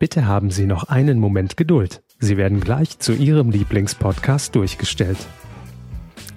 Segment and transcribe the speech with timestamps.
[0.00, 2.02] Bitte haben Sie noch einen Moment Geduld.
[2.18, 5.18] Sie werden gleich zu Ihrem Lieblingspodcast durchgestellt.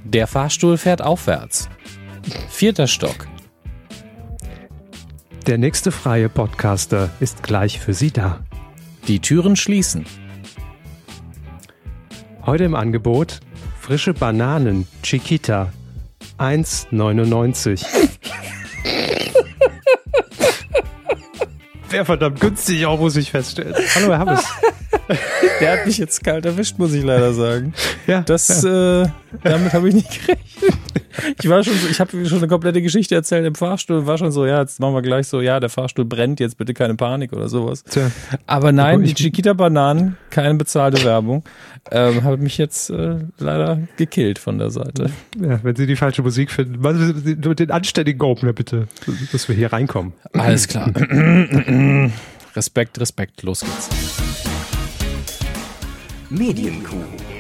[0.04, 1.70] Der Fahrstuhl fährt aufwärts.
[2.50, 3.26] Vierter Stock.
[5.48, 8.42] Der nächste freie Podcaster ist gleich für Sie da.
[9.08, 10.06] Die Türen schließen.
[12.46, 13.40] Heute im Angebot
[13.80, 15.72] frische Bananen Chiquita
[16.38, 17.86] 1,99.
[21.94, 23.76] Wäre verdammt günstig auch, muss ich feststellen.
[23.96, 24.44] Hallo, Herr Hammes.
[25.60, 27.74] Der hat mich jetzt kalt erwischt, muss ich leider sagen.
[28.08, 29.06] Ja, Das, Äh,
[29.44, 30.40] damit habe ich nicht gerechnet.
[31.42, 34.32] Ich war schon so, ich habe schon eine komplette Geschichte erzählt im Fahrstuhl, war schon
[34.32, 37.34] so, ja, jetzt machen wir gleich so, ja, der Fahrstuhl brennt, jetzt bitte keine Panik
[37.34, 37.84] oder sowas.
[37.84, 38.12] Tja.
[38.48, 41.44] Aber nein, Aber die Chiquita-Bananen, keine bezahlte Werbung,
[41.92, 45.10] ähm, hat mich jetzt äh, leider gekillt von der Seite.
[45.40, 48.88] Ja, wenn Sie die falsche Musik finden, machen Sie den anständigen Opener bitte,
[49.32, 50.14] dass wir hier reinkommen.
[50.34, 50.92] Alles klar.
[52.56, 53.90] Respekt, Respekt, los geht's.
[56.30, 57.33] Medienkuh.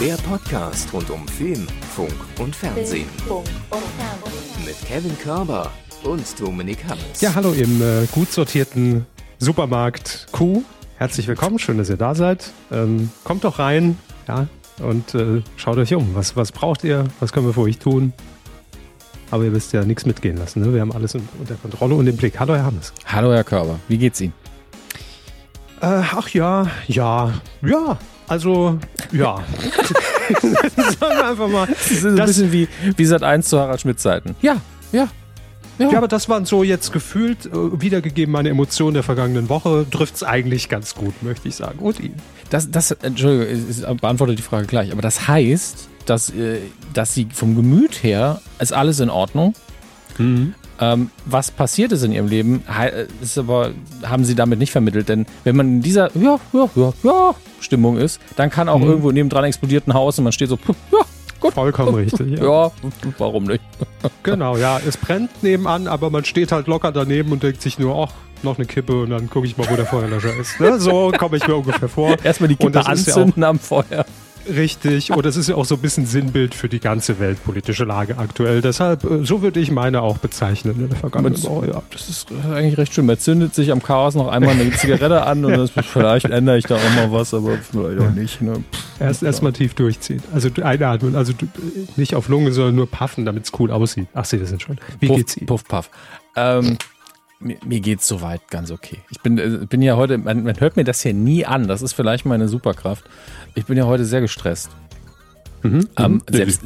[0.00, 3.06] Der Podcast rund um Film, Funk und Fernsehen.
[4.64, 5.70] Mit Kevin Körber
[6.04, 7.20] und Dominik Hammes.
[7.20, 9.06] Ja, hallo im äh, gut sortierten
[9.38, 10.62] Supermarkt Q.
[10.98, 12.50] Herzlich willkommen, schön, dass ihr da seid.
[12.70, 14.46] Ähm, kommt doch rein, ja,
[14.82, 16.14] und äh, schaut euch um.
[16.14, 17.04] Was, was braucht ihr?
[17.20, 18.12] Was können wir für euch tun?
[19.30, 20.60] Aber ihr wisst ja nichts mitgehen lassen.
[20.62, 20.74] Ne?
[20.74, 22.38] Wir haben alles un- unter Kontrolle und im Blick.
[22.38, 22.92] Hallo, Herr Hammes.
[23.06, 24.34] Hallo, Herr Körber, wie geht's Ihnen?
[25.80, 27.98] Äh, ach ja, ja, ja.
[28.26, 28.78] Also,
[29.12, 29.36] ja.
[30.40, 31.66] Sagen wir einfach mal.
[31.66, 34.34] Das ist ein Das- bisschen wie, wie seit 1 zu Harald Schmidt Zeiten.
[34.40, 34.56] Ja,
[34.92, 35.08] ja.
[35.78, 39.84] Ja, Ja, aber das waren so jetzt gefühlt äh, wiedergegeben meine Emotionen der vergangenen Woche.
[39.90, 41.80] Trifft's eigentlich ganz gut, möchte ich sagen.
[41.80, 42.14] Und ihn.
[42.50, 46.58] das, das, Entschuldigung, ich ich beantworte die Frage gleich, aber das heißt, dass, äh,
[46.92, 49.54] dass Sie vom Gemüt her ist alles in Ordnung.
[50.16, 53.72] Ähm, was passiert ist in Ihrem Leben, äh, ist aber,
[54.04, 57.96] haben Sie damit nicht vermittelt, denn wenn man in dieser ja, ja, ja, ja Stimmung
[57.96, 60.58] ist, dann kann auch irgendwo nebendran explodiert ein Haus und man steht so,
[60.92, 60.98] ja,
[61.40, 62.38] gut, Vollkommen richtig.
[62.38, 62.66] Ja.
[62.66, 62.72] ja,
[63.18, 63.62] warum nicht?
[64.22, 64.80] Genau, ja.
[64.86, 68.12] Es brennt nebenan, aber man steht halt locker daneben und denkt sich nur, ach,
[68.42, 70.60] noch eine Kippe und dann gucke ich mal, wo der Feuerlöscher ist.
[70.60, 70.78] Ne?
[70.78, 72.16] So komme ich mir ungefähr vor.
[72.22, 74.04] Erstmal die Kippe ist ja anzünden am Feuer.
[74.48, 75.10] Richtig.
[75.12, 78.60] Und das ist ja auch so ein bisschen Sinnbild für die ganze weltpolitische Lage aktuell.
[78.60, 81.68] Deshalb, äh, so würde ich meine auch bezeichnen in der vergangenen Man- Woche.
[81.68, 81.82] Ja.
[81.90, 83.06] Das ist eigentlich recht schön.
[83.06, 86.64] Man zündet sich am Chaos noch einmal eine Zigarette an und das, vielleicht ändere ich
[86.64, 88.42] da auch mal was, aber vielleicht auch nicht.
[88.42, 88.64] Ne?
[89.00, 90.22] Erst erstmal tief durchziehen.
[90.32, 91.32] Also einatmen, also
[91.96, 94.08] nicht auf Lunge, sondern nur puffen, damit es cool aussieht.
[94.14, 94.78] Ach, Sie das sind schon.
[95.00, 95.46] Wie Puff, geht's Ihnen?
[95.46, 95.90] Puff, puff.
[96.36, 96.76] Ähm,
[97.44, 98.98] mir, mir geht's soweit ganz okay.
[99.10, 101.68] Ich bin, äh, bin ja heute, man, man hört mir das hier nie an.
[101.68, 103.04] Das ist vielleicht meine Superkraft.
[103.54, 104.70] Ich bin ja heute sehr gestresst.
[105.62, 105.88] Mhm.
[105.96, 106.20] Ähm, Mhm.
[106.30, 106.62] selbst-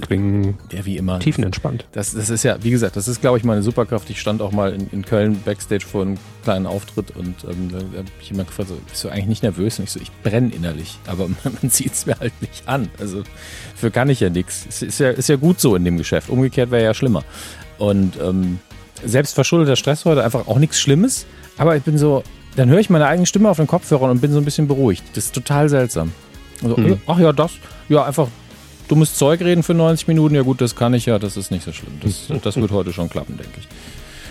[0.72, 1.20] Ja, wie immer.
[1.20, 1.86] tiefenentspannt.
[1.92, 4.10] Das, das ist ja, wie gesagt, das ist, glaube ich, meine Superkraft.
[4.10, 7.78] Ich stand auch mal in, in Köln Backstage vor einem kleinen Auftritt und ähm, da
[7.98, 9.78] hat mich jemand gefragt, so, bist du eigentlich nicht nervös?
[9.78, 12.88] Und ich so, ich brenne innerlich, aber man sieht es mir halt nicht an.
[12.98, 13.22] Also
[13.76, 14.66] für kann ich ja nichts.
[14.66, 16.28] Ist, ist, ja, ist ja gut so in dem Geschäft.
[16.28, 17.22] Umgekehrt wäre ja schlimmer.
[17.78, 18.58] Und ähm,
[19.04, 21.26] selbst verschuldeter Stress heute einfach auch nichts Schlimmes,
[21.56, 22.22] aber ich bin so,
[22.56, 25.04] dann höre ich meine eigene Stimme auf den Kopfhörern und bin so ein bisschen beruhigt.
[25.14, 26.12] Das ist total seltsam.
[26.62, 27.00] Also, Mhm.
[27.06, 27.52] Ach ja, das,
[27.88, 28.28] ja, einfach
[28.88, 31.64] dummes Zeug reden für 90 Minuten, ja gut, das kann ich ja, das ist nicht
[31.64, 32.00] so schlimm.
[32.02, 33.68] Das, das wird heute schon klappen, denke ich.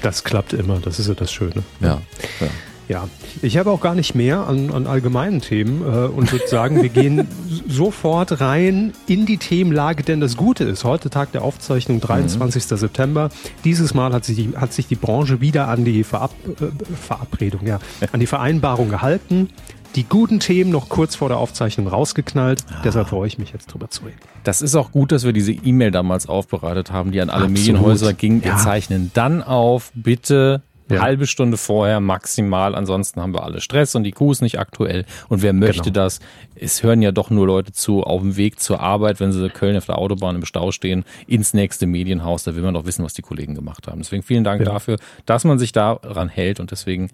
[0.02, 1.64] Das klappt immer, das ist ja das Schöne.
[1.80, 2.02] Ja.
[2.40, 2.48] ja.
[2.88, 3.10] Ja,
[3.42, 6.88] ich habe auch gar nicht mehr an, an allgemeinen Themen äh, und würde sagen, wir
[6.90, 7.28] gehen
[7.68, 12.64] sofort rein in die Themenlage, denn das Gute ist, heute Tag der Aufzeichnung, 23.
[12.64, 13.30] September.
[13.66, 16.32] Dieses Mal hat sich die, hat sich die Branche wieder an die Verab,
[16.62, 16.66] äh,
[16.96, 17.80] Verabredung, ja,
[18.14, 19.50] an die Vereinbarung gehalten.
[19.96, 22.64] Die guten Themen noch kurz vor der Aufzeichnung rausgeknallt.
[22.84, 24.18] Deshalb freue ich mich jetzt drüber zu reden.
[24.44, 27.58] Das ist auch gut, dass wir diese E-Mail damals aufbereitet haben, die an alle Absolut.
[27.60, 28.44] Medienhäuser ging.
[28.44, 28.58] Wir Ja.
[28.58, 30.62] zeichnen dann auf, bitte
[30.96, 31.02] Ja.
[31.02, 35.06] halbe Stunde vorher maximal, ansonsten haben wir alle Stress und die Kuh ist nicht aktuell.
[35.28, 36.04] Und wer möchte Genau.
[36.06, 36.20] das?
[36.56, 39.52] Es hören ja doch nur Leute zu auf dem Weg zur Arbeit, wenn sie in
[39.54, 42.44] Köln auf der Autobahn im Stau stehen, ins nächste Medienhaus.
[42.44, 44.00] Da will man doch wissen, was die Kollegen gemacht haben.
[44.00, 44.72] Deswegen vielen Dank Ja.
[44.72, 47.10] dafür, dass man sich daran hält und deswegen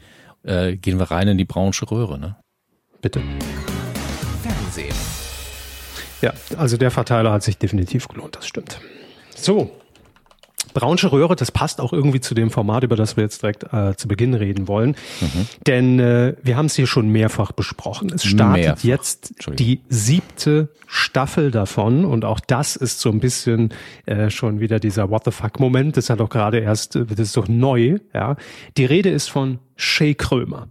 [0.46, 2.20] äh, gehen wir rein in die braunsche Röhre.
[2.20, 2.36] Ne?
[3.02, 3.22] Bitte.
[4.44, 4.94] Fernsehen.
[6.22, 8.80] Ja, also der Verteiler hat sich definitiv gelohnt, das stimmt.
[9.36, 9.72] So.
[10.74, 13.96] Braunsche Röhre, das passt auch irgendwie zu dem Format, über das wir jetzt direkt äh,
[13.96, 14.96] zu Beginn reden wollen.
[15.68, 18.12] Denn äh, wir haben es hier schon mehrfach besprochen.
[18.14, 18.84] Es startet Mehrfach.
[18.84, 23.70] jetzt die siebte Staffel davon und auch das ist so ein bisschen
[24.06, 25.98] äh, schon wieder dieser What the fuck-Moment.
[25.98, 27.98] Das ist ja doch gerade erst, äh, das ist doch neu.
[28.14, 28.36] Ja,
[28.78, 30.68] Die Rede ist von Shay Krömer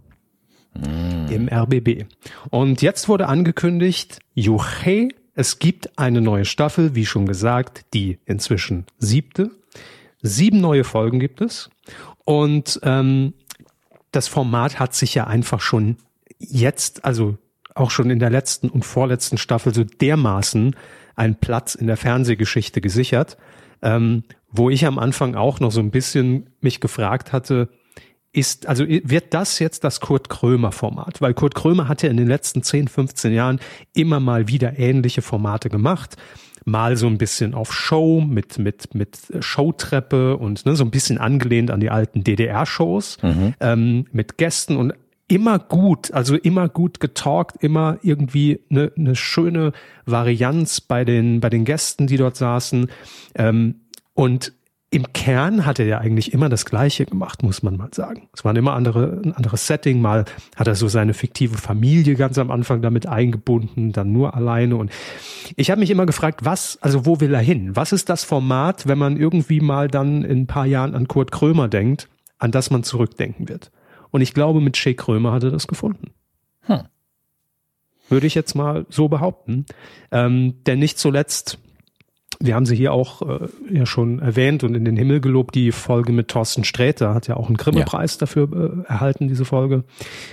[1.29, 2.05] im RBB.
[2.49, 8.85] Und jetzt wurde angekündigt, Juche, es gibt eine neue Staffel, wie schon gesagt, die inzwischen
[8.99, 9.51] siebte.
[10.23, 11.69] Sieben neue Folgen gibt es.
[12.25, 13.33] Und ähm,
[14.11, 15.97] das Format hat sich ja einfach schon
[16.39, 17.37] jetzt, also
[17.75, 20.75] auch schon in der letzten und vorletzten Staffel so dermaßen
[21.15, 23.37] einen Platz in der Fernsehgeschichte gesichert,
[23.81, 27.69] ähm, wo ich am Anfang auch noch so ein bisschen mich gefragt hatte,
[28.31, 31.21] ist, also wird das jetzt das Kurt Krömer Format?
[31.21, 33.59] Weil Kurt Krömer hat ja in den letzten 10, 15 Jahren
[33.93, 36.17] immer mal wieder ähnliche Formate gemacht.
[36.65, 41.17] Mal so ein bisschen auf Show mit, mit, mit Showtreppe und ne, so ein bisschen
[41.17, 43.53] angelehnt an die alten DDR-Shows mhm.
[43.59, 44.93] ähm, mit Gästen und
[45.27, 49.71] immer gut, also immer gut getalkt, immer irgendwie eine, eine schöne
[50.05, 52.89] Varianz bei den, bei den Gästen, die dort saßen.
[53.35, 53.75] Ähm,
[54.13, 54.53] und
[54.93, 58.29] im Kern hat er ja eigentlich immer das Gleiche gemacht, muss man mal sagen.
[58.31, 60.01] Es war immer andere, ein anderes Setting.
[60.01, 60.25] Mal
[60.55, 64.75] hat er so seine fiktive Familie ganz am Anfang damit eingebunden, dann nur alleine.
[64.75, 64.91] Und
[65.55, 67.75] ich habe mich immer gefragt, was, also wo will er hin?
[67.75, 71.31] Was ist das Format, wenn man irgendwie mal dann in ein paar Jahren an Kurt
[71.31, 72.07] Krömer denkt,
[72.37, 73.71] an das man zurückdenken wird?
[74.11, 76.11] Und ich glaube, mit Shea Krömer hat er das gefunden.
[76.67, 76.81] Hm.
[78.09, 79.65] Würde ich jetzt mal so behaupten.
[80.11, 81.57] Ähm, denn nicht zuletzt
[82.39, 85.71] wir haben sie hier auch äh, ja schon erwähnt und in den Himmel gelobt, die
[85.71, 88.19] Folge mit Thorsten Sträter hat ja auch einen Grimme-Preis ja.
[88.21, 89.83] dafür äh, erhalten, diese Folge,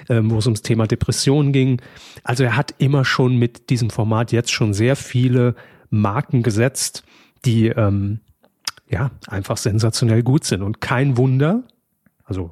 [0.09, 1.81] ähm, wo es ums Thema Depression ging.
[2.25, 5.55] Also er hat immer schon mit diesem Format jetzt schon sehr viele
[5.91, 7.05] Marken gesetzt,
[7.45, 8.21] die ähm,
[8.89, 10.63] ja einfach sensationell gut sind.
[10.63, 11.63] Und kein Wunder,
[12.25, 12.51] also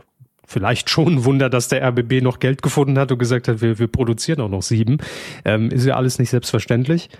[0.48, 3.78] vielleicht schon ein Wunder, dass der RBB noch Geld gefunden hat und gesagt hat, wir,
[3.78, 4.98] wir produzieren auch noch sieben.
[5.44, 7.10] Ähm, ist ja alles nicht selbstverständlich.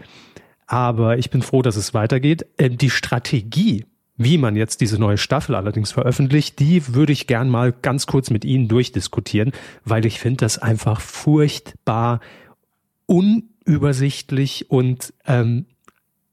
[0.69, 2.47] Aber ich bin froh, dass es weitergeht.
[2.59, 3.87] Ähm, die Strategie,
[4.17, 8.31] wie man jetzt diese neue Staffel allerdings veröffentlicht, die würde ich gern mal ganz kurz
[8.31, 9.53] mit Ihnen durchdiskutieren,
[9.85, 12.21] weil ich finde das einfach furchtbar
[13.07, 15.65] unübersichtlich und ähm,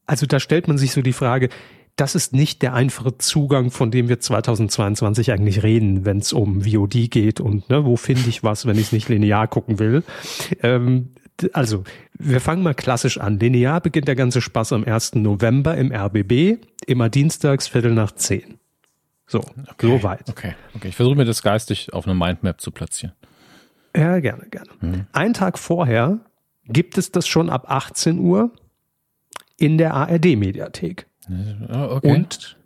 [0.06, 1.50] also da stellt man sich so die Frage,
[1.96, 6.64] das ist nicht der einfache Zugang, von dem wir 2022 eigentlich reden, wenn es um
[6.64, 10.04] VOD geht und ne, wo finde ich was, wenn ich es nicht linear gucken will.
[10.62, 11.12] Ähm,
[11.54, 11.84] also,
[12.14, 13.40] wir fangen mal klassisch an.
[13.40, 15.16] Linear beginnt der ganze Spaß am 1.
[15.16, 18.58] November im RBB, immer dienstags, Viertel nach zehn.
[19.28, 20.30] So, okay, so weit.
[20.30, 20.90] Okay, okay.
[20.90, 23.16] Ich versuche mir das geistig auf eine Mindmap zu platzieren.
[23.96, 24.70] Ja, gerne, gerne.
[24.80, 25.08] Hm.
[25.14, 26.20] Ein Tag vorher
[26.66, 28.52] gibt es das schon ab 18 Uhr
[29.58, 31.08] in der ARD-Mediathek.
[31.70, 32.16] Okay.
[32.16, 32.58] Und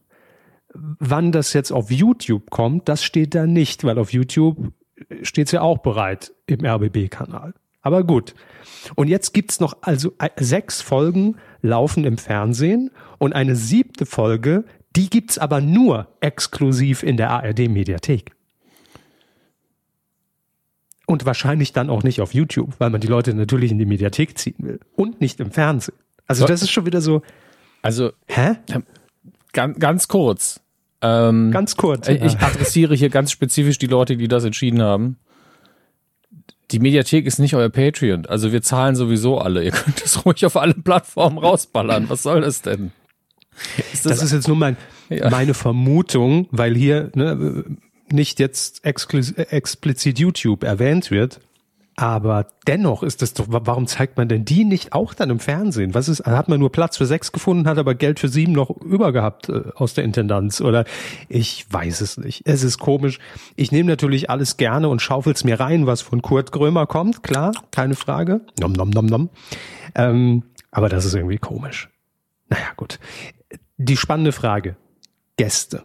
[0.73, 4.73] wann das jetzt auf YouTube kommt, das steht da nicht, weil auf YouTube
[5.21, 7.53] steht es ja auch bereit im RBB-Kanal.
[7.81, 8.35] Aber gut.
[8.95, 14.65] Und jetzt gibt's noch also äh, sechs Folgen laufen im Fernsehen und eine siebte Folge,
[14.95, 18.31] die gibt's aber nur exklusiv in der ARD Mediathek.
[21.05, 24.37] Und wahrscheinlich dann auch nicht auf YouTube, weil man die Leute natürlich in die Mediathek
[24.37, 24.79] ziehen will.
[24.95, 25.97] Und nicht im Fernsehen.
[26.27, 27.23] Also das ist schon wieder so.
[27.81, 28.57] Also, hä?
[29.53, 30.61] Ganz, ganz kurz.
[31.01, 32.07] Ähm, ganz kurz.
[32.07, 32.39] Ich ja.
[32.41, 35.17] adressiere hier ganz spezifisch die Leute, die das entschieden haben
[36.71, 38.25] die Mediathek ist nicht euer Patreon.
[38.25, 39.63] Also wir zahlen sowieso alle.
[39.65, 42.09] Ihr könnt es ruhig auf allen Plattformen rausballern.
[42.09, 42.91] Was soll das denn?
[43.91, 44.77] Ist das, das, ist jetzt nur mein,
[45.09, 45.29] ja.
[45.29, 47.65] meine Vermutung, weil hier ne,
[48.09, 51.41] nicht jetzt explizit YouTube erwähnt wird.
[51.99, 55.93] Aber dennoch ist es doch, warum zeigt man denn die nicht auch dann im Fernsehen?
[55.93, 58.69] Was ist, hat man nur Platz für sechs gefunden, hat aber Geld für sieben noch
[58.69, 60.61] übergehabt äh, aus der Intendanz?
[60.61, 60.85] Oder
[61.27, 62.43] ich weiß es nicht.
[62.45, 63.19] Es ist komisch.
[63.57, 67.51] Ich nehme natürlich alles gerne und schaufel's mir rein, was von Kurt Grömer kommt, klar,
[67.71, 68.45] keine Frage.
[68.61, 69.29] Nom, nom, nom, nom.
[69.93, 71.89] Ähm, aber das ist irgendwie komisch.
[72.47, 72.97] Naja, gut.
[73.75, 74.77] Die spannende Frage.
[75.35, 75.83] Gäste.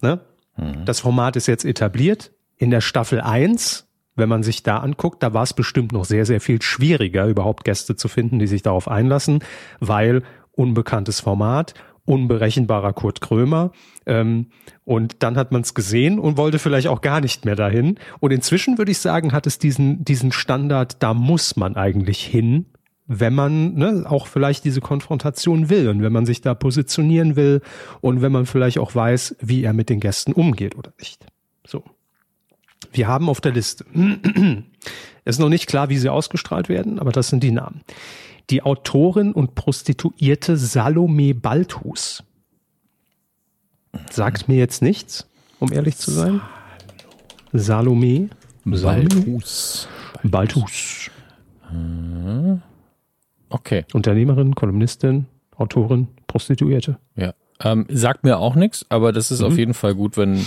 [0.00, 0.20] Ne?
[0.56, 0.86] Mhm.
[0.86, 2.32] Das Format ist jetzt etabliert.
[2.56, 3.84] In der Staffel eins
[4.16, 7.64] wenn man sich da anguckt, da war es bestimmt noch sehr, sehr viel schwieriger, überhaupt
[7.64, 9.40] Gäste zu finden, die sich darauf einlassen,
[9.80, 13.72] weil unbekanntes Format, unberechenbarer Kurt Krömer.
[14.06, 14.50] Ähm,
[14.84, 17.98] und dann hat man es gesehen und wollte vielleicht auch gar nicht mehr dahin.
[18.20, 22.66] Und inzwischen würde ich sagen, hat es diesen, diesen Standard, da muss man eigentlich hin,
[23.06, 27.60] wenn man ne, auch vielleicht diese Konfrontation will und wenn man sich da positionieren will
[28.00, 31.26] und wenn man vielleicht auch weiß, wie er mit den Gästen umgeht oder nicht.
[31.66, 31.84] So.
[32.94, 33.84] Wir haben auf der Liste.
[35.26, 37.80] Es ist noch nicht klar, wie sie ausgestrahlt werden, aber das sind die Namen.
[38.50, 42.22] Die Autorin und Prostituierte Salome Balthus.
[44.10, 45.26] Sagt mir jetzt nichts,
[45.60, 46.42] um ehrlich zu sein.
[47.54, 48.28] Salome.
[48.66, 49.88] Balthus.
[50.22, 51.10] Balthus.
[53.48, 53.86] Okay.
[53.94, 55.24] Unternehmerin, Kolumnistin,
[55.56, 56.98] Autorin, Prostituierte.
[57.16, 57.32] Ja.
[57.60, 59.46] Ähm, sagt mir auch nichts, aber das ist mhm.
[59.46, 60.46] auf jeden Fall gut, wenn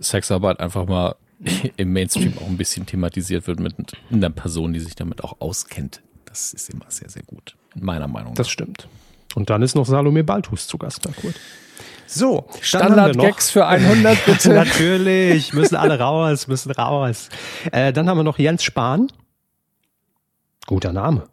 [0.00, 1.14] Sexarbeit einfach mal
[1.76, 3.74] im Mainstream auch ein bisschen thematisiert wird mit
[4.10, 6.02] einer Person, die sich damit auch auskennt.
[6.24, 7.56] Das ist immer sehr, sehr gut.
[7.74, 8.36] Meiner Meinung nach.
[8.36, 8.88] Das stimmt.
[9.34, 11.34] Und dann ist noch Salome Balthus zu Gast bei Kurt.
[12.06, 14.50] So, Standard-Gags für 100 bitte.
[14.50, 17.30] Natürlich, müssen alle raus, müssen raus.
[17.70, 19.08] Äh, dann haben wir noch Jens Spahn.
[20.66, 21.24] Guter Name.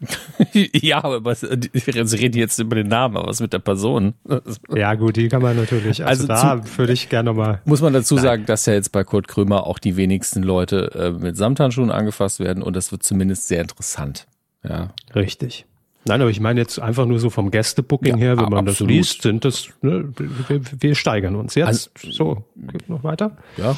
[0.54, 4.14] Ja, aber Sie reden jetzt über den Namen, aber was mit der Person?
[4.72, 6.04] Ja, gut, die kann man natürlich.
[6.04, 7.60] Also, also da würde ich gerne nochmal.
[7.64, 8.24] Muss man dazu nein.
[8.24, 12.40] sagen, dass ja jetzt bei Kurt Krömer auch die wenigsten Leute äh, mit Samthandschuhen angefasst
[12.40, 14.26] werden und das wird zumindest sehr interessant.
[14.62, 14.90] Ja.
[15.14, 15.66] Richtig.
[16.04, 18.90] Nein, aber ich meine jetzt einfach nur so vom Gästebooking ja, her, wenn man absolut.
[18.90, 21.90] das liest, sind das, ne, wir, wir steigern uns jetzt.
[21.96, 23.36] Also, so, geht noch weiter.
[23.56, 23.76] Ja.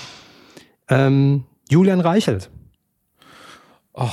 [0.88, 2.50] Ähm, Julian Reichelt.
[3.94, 4.10] Oh.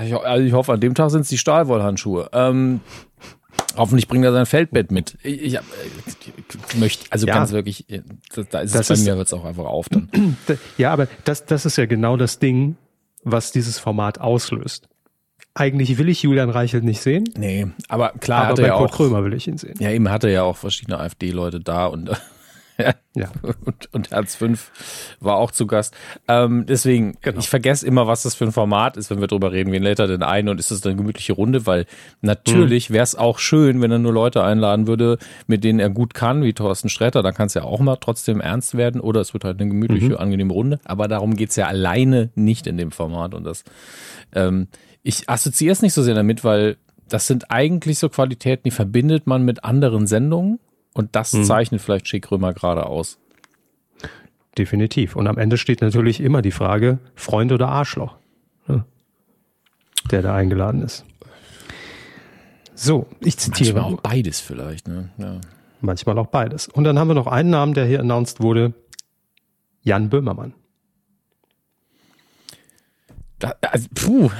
[0.00, 2.30] Ich, also ich hoffe, an dem Tag sind es die Stahlwollhandschuhe.
[2.32, 2.80] Ähm,
[3.76, 5.18] hoffentlich bringt er sein Feldbett mit.
[5.22, 5.58] Ich, ich,
[6.68, 7.86] ich möchte, also ja, ganz wirklich,
[8.50, 10.08] da ist es bei ist, mir es auch einfach auf dann.
[10.78, 12.76] Ja, aber das, das ist ja genau das Ding,
[13.22, 14.88] was dieses Format auslöst.
[15.54, 17.24] Eigentlich will ich Julian Reichelt nicht sehen.
[17.36, 19.74] Nee, aber klar, aber bei ja Kurt auch, Krömer will ich ihn sehen.
[19.80, 22.10] Ja, eben hatte ja auch verschiedene AfD-Leute da und
[23.14, 23.30] ja.
[23.42, 25.94] Und, und Herz 5 war auch zu Gast.
[26.28, 27.38] Ähm, deswegen, genau.
[27.38, 29.72] ich vergesse immer, was das für ein Format ist, wenn wir drüber reden.
[29.72, 31.66] Wen lädt er denn ein und ist das eine gemütliche Runde?
[31.66, 31.86] Weil
[32.20, 32.94] natürlich mhm.
[32.94, 36.42] wäre es auch schön, wenn er nur Leute einladen würde, mit denen er gut kann,
[36.42, 37.22] wie Thorsten Sträter.
[37.22, 40.10] Da kann es ja auch mal trotzdem ernst werden oder es wird halt eine gemütliche,
[40.10, 40.16] mhm.
[40.16, 40.80] angenehme Runde.
[40.84, 43.34] Aber darum geht's ja alleine nicht in dem Format.
[43.34, 43.64] Und das,
[44.34, 44.68] ähm,
[45.02, 46.76] ich assoziiere es nicht so sehr damit, weil
[47.08, 50.58] das sind eigentlich so Qualitäten, die verbindet man mit anderen Sendungen
[50.94, 51.44] und das mhm.
[51.44, 53.18] zeichnet vielleicht Schick Römer gerade aus.
[54.58, 55.16] Definitiv.
[55.16, 58.16] Und am Ende steht natürlich immer die Frage, Freund oder Arschloch,
[58.66, 58.84] ne?
[60.10, 61.04] der da eingeladen ist.
[62.74, 63.74] So, ich zitiere.
[63.74, 64.88] Manchmal auch beides vielleicht.
[64.88, 65.10] Ne?
[65.16, 65.40] Ja.
[65.80, 66.68] Manchmal auch beides.
[66.68, 68.74] Und dann haben wir noch einen Namen, der hier announced wurde.
[69.82, 70.54] Jan Böhmermann.
[73.38, 74.30] Da, also, puh.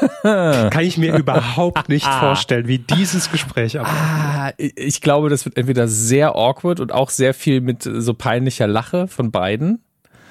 [0.22, 3.98] Kann ich mir überhaupt nicht vorstellen, wie dieses Gespräch abläuft.
[3.98, 8.66] Ah, ich glaube, das wird entweder sehr awkward und auch sehr viel mit so peinlicher
[8.66, 9.82] Lache von beiden.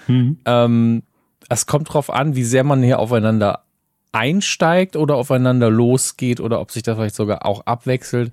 [0.07, 0.39] Mhm.
[0.45, 1.03] Ähm,
[1.49, 3.65] es kommt drauf an, wie sehr man hier aufeinander
[4.11, 8.31] einsteigt oder aufeinander losgeht oder ob sich das vielleicht sogar auch abwechselt.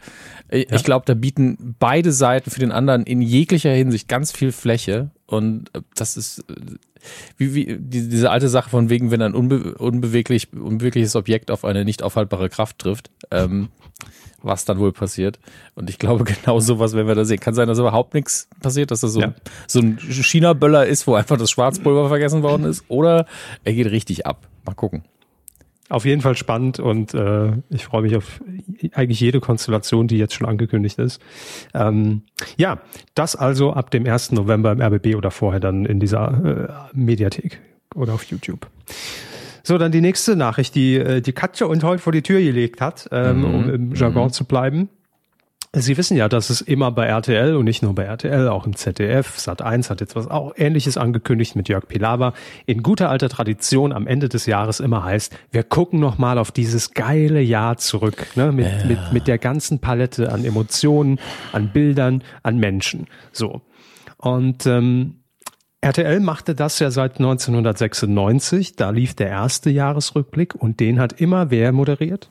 [0.49, 0.77] Ich, ja.
[0.77, 5.11] ich glaube, da bieten beide Seiten für den anderen in jeglicher Hinsicht ganz viel Fläche
[5.27, 6.45] und das ist
[7.37, 11.65] wie, wie die, diese alte Sache von wegen, wenn ein unbe unbeweglich, unbewegliches Objekt auf
[11.65, 13.69] eine nicht aufhaltbare Kraft trifft, ähm,
[14.43, 15.39] was dann wohl passiert.
[15.75, 17.41] Und ich glaube, genau sowas werden wir da sehen.
[17.41, 19.35] Kann sein, dass überhaupt nichts passiert, dass das so, ja.
[19.67, 23.27] so ein China-Böller ist, wo einfach das Schwarzpulver vergessen worden ist, oder
[23.65, 24.47] er geht richtig ab.
[24.65, 25.05] Mal gucken
[25.93, 28.41] auf jeden Fall spannend und äh, ich freue mich auf
[28.95, 31.21] eigentlich jede Konstellation, die jetzt schon angekündigt ist.
[31.75, 32.23] Ähm,
[32.57, 32.81] ja,
[33.15, 34.33] das also ab dem 1.
[34.33, 37.61] November im RBB oder vorher dann in dieser äh, Mediathek
[37.95, 38.69] oder auf YouTube.
[39.63, 42.81] So, dann die nächste Nachricht, die äh, die Katja und heute vor die Tür gelegt
[42.81, 43.45] hat, ähm, mhm.
[43.45, 44.33] um im Jargon mhm.
[44.33, 44.89] zu bleiben.
[45.75, 48.77] Sie wissen ja, dass es immer bei RTL und nicht nur bei RTL, auch im
[48.77, 52.35] ZDF, Sat1 hat jetzt was auch ähnliches angekündigt mit Jörg Pilawa,
[52.67, 56.93] in guter alter Tradition am Ende des Jahres immer heißt, wir gucken nochmal auf dieses
[56.93, 58.85] geile Jahr zurück, ne, mit, ja.
[58.85, 61.19] mit, mit der ganzen Palette an Emotionen,
[61.53, 63.07] an Bildern, an Menschen.
[63.33, 63.63] So.
[64.19, 65.23] Und ähm,
[65.81, 71.51] RTL machte das ja seit 1996, da lief der erste Jahresrückblick und den hat immer
[71.51, 72.31] wer moderiert?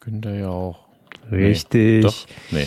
[0.00, 0.83] Günther ja auch.
[1.30, 1.80] Richtig.
[1.80, 2.00] Nee.
[2.00, 2.26] Doch.
[2.50, 2.66] Nee.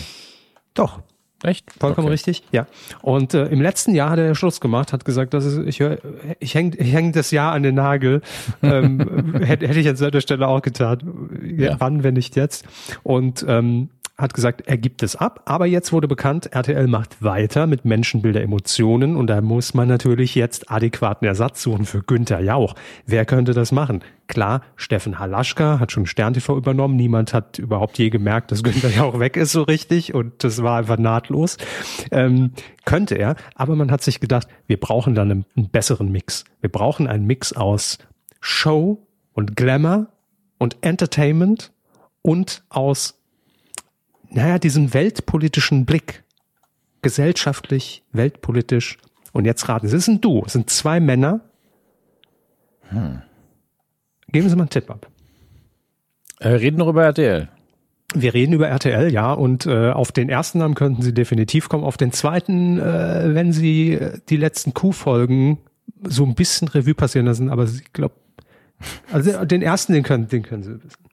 [0.74, 1.02] Doch.
[1.44, 1.72] Echt?
[1.78, 2.14] Vollkommen okay.
[2.14, 2.66] richtig, ja.
[3.00, 5.98] Und äh, im letzten Jahr hat er Schluss gemacht, hat gesagt, dass es, ich höre,
[6.40, 8.22] ich hänge ich häng das Jahr an den Nagel.
[8.62, 11.54] ähm, hätte, hätte ich an seiner Stelle auch getan.
[11.56, 11.76] Ja.
[11.78, 12.66] Wann, wenn nicht jetzt?
[13.04, 17.68] Und ähm, hat gesagt, er gibt es ab, aber jetzt wurde bekannt, RTL macht weiter
[17.68, 22.74] mit Menschenbilder Emotionen und da muss man natürlich jetzt adäquaten Ersatz suchen für Günther Jauch.
[23.06, 24.02] Wer könnte das machen?
[24.26, 28.90] Klar, Steffen Halaschka hat schon Stern TV übernommen, niemand hat überhaupt je gemerkt, dass Günther
[28.90, 31.56] Jauch weg ist so richtig und das war einfach nahtlos.
[32.10, 32.50] Ähm,
[32.84, 36.44] könnte er, aber man hat sich gedacht, wir brauchen dann einen, einen besseren Mix.
[36.60, 37.98] Wir brauchen einen Mix aus
[38.40, 40.08] Show und Glamour
[40.58, 41.70] und Entertainment
[42.22, 43.17] und aus
[44.30, 46.24] naja, diesen weltpolitischen Blick,
[47.02, 48.98] gesellschaftlich, weltpolitisch.
[49.32, 51.40] Und jetzt raten Sie, es ist ein Du, es sind zwei Männer.
[52.88, 53.22] Hm.
[54.30, 55.10] Geben Sie mal einen Tipp ab.
[56.40, 57.48] Wir reden noch über RTL.
[58.14, 61.84] Wir reden über RTL, ja, und äh, auf den ersten Namen könnten Sie definitiv kommen.
[61.84, 65.58] Auf den zweiten, äh, wenn Sie äh, die letzten Q-Folgen
[66.04, 68.14] so ein bisschen Revue passieren lassen, aber ich glaube,
[69.12, 71.07] also den ersten, den können, den können Sie wissen.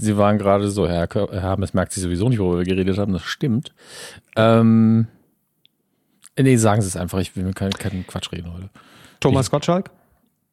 [0.00, 3.12] Sie waren gerade so, Herr, Herr Hammes merkt sich sowieso nicht, worüber wir geredet haben,
[3.12, 3.74] das stimmt.
[4.34, 5.08] Ähm,
[6.38, 8.70] nee, sagen Sie es einfach, ich will mir keinen, keinen Quatsch reden heute.
[9.20, 9.90] Thomas ich, Gottschalk?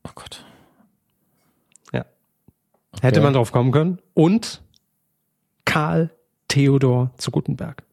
[0.03, 0.43] Oh Gott.
[1.93, 2.01] Ja.
[2.91, 3.07] Okay.
[3.07, 3.99] Hätte man drauf kommen können.
[4.13, 4.61] Und
[5.63, 6.09] Karl
[6.49, 7.83] Theodor zu Gutenberg.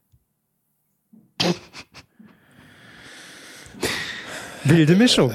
[4.64, 5.32] Wilde Mischung.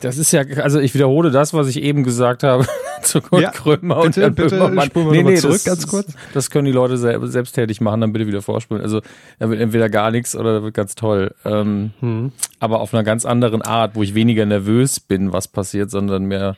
[0.00, 2.64] Das ist ja, also ich wiederhole das, was ich eben gesagt habe
[3.02, 4.86] zu Kurt Ja, Krömer bitte, und bitte, Böhmermann.
[4.86, 6.14] spulen wir noch mal zurück, das, ganz kurz.
[6.34, 8.82] Das können die Leute selber, selbsttätig machen, dann bitte wieder vorspulen.
[8.82, 9.00] Also
[9.38, 11.34] da wird entweder gar nichts oder da wird ganz toll.
[11.44, 12.32] Ähm, Hm.
[12.60, 16.56] Aber auf einer ganz anderen Art, wo ich weniger nervös bin, was passiert, sondern mehr.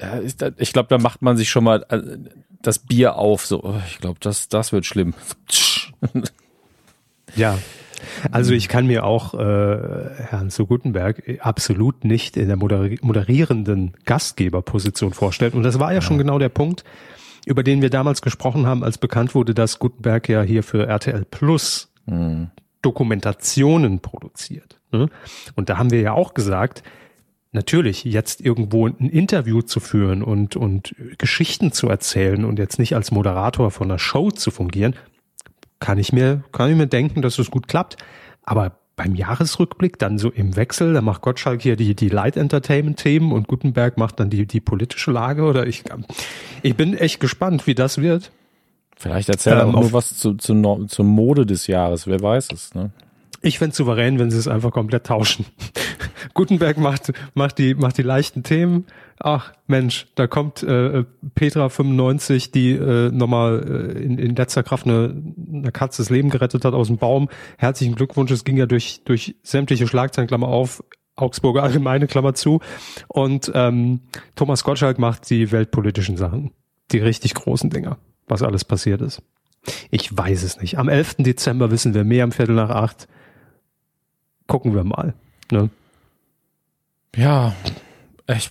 [0.00, 2.00] Ja, ich ich glaube, da macht man sich schon mal äh,
[2.60, 3.46] das Bier auf.
[3.46, 5.14] So, oh, ich glaube, das, das wird schlimm.
[7.34, 7.58] Ja.
[8.30, 13.94] Also ich kann mir auch äh, Herrn zu Gutenberg absolut nicht in der moderi moderierenden
[14.04, 15.52] Gastgeberposition vorstellen.
[15.52, 16.84] Und das war ja, schon genau der Punkt,
[17.46, 21.24] über den wir damals gesprochen haben, als bekannt wurde, dass Gutenberg ja hier für RTL
[21.30, 21.92] Plus
[22.82, 24.80] Dokumentationen produziert.
[24.90, 25.08] Ne?
[25.54, 26.82] Und da haben wir ja auch gesagt,
[27.52, 32.94] natürlich jetzt irgendwo ein Interview zu führen und, und Geschichten zu erzählen und jetzt nicht
[32.94, 34.96] als Moderator von einer Show zu fungieren,
[35.82, 37.96] kann ich mir, kann ich mir denken, dass es gut klappt.
[38.44, 42.98] Aber beim Jahresrückblick dann so im Wechsel, da macht Gottschalk hier die, die Light Entertainment
[42.98, 45.82] Themen und Gutenberg macht dann die, die politische Lage oder ich,
[46.62, 48.30] ich bin echt gespannt, wie das wird.
[48.96, 52.52] Vielleicht erzählt er Ähm, auch nur was zu, zu, zur Mode des Jahres, wer weiß
[52.52, 52.74] es.
[52.74, 52.90] Ne?
[53.42, 55.46] Ich fänd's souverän, wenn sie es einfach komplett tauschen.
[56.34, 58.86] Gutenberg macht, macht, die, macht die leichten Themen.
[59.18, 64.86] Ach Mensch, da kommt äh, Petra 95, die äh, nochmal äh, in, in letzter Kraft
[64.86, 65.20] eine,
[65.52, 67.28] eine Katze das Leben gerettet hat aus dem Baum.
[67.58, 70.84] Herzlichen Glückwunsch, es ging ja durch, durch sämtliche Schlagzeilen, Klammer auf,
[71.16, 72.60] Augsburger Allgemeine, Klammer zu.
[73.08, 74.00] Und ähm,
[74.36, 76.52] Thomas Gottschalk macht die weltpolitischen Sachen.
[76.92, 79.20] Die richtig großen Dinger, was alles passiert ist.
[79.90, 80.78] Ich weiß es nicht.
[80.78, 81.16] Am 11.
[81.18, 83.08] Dezember wissen wir mehr, am Viertel nach acht
[84.52, 85.14] gucken wir mal.
[85.50, 85.70] Ne?
[87.16, 87.54] Ja,
[88.28, 88.50] ich,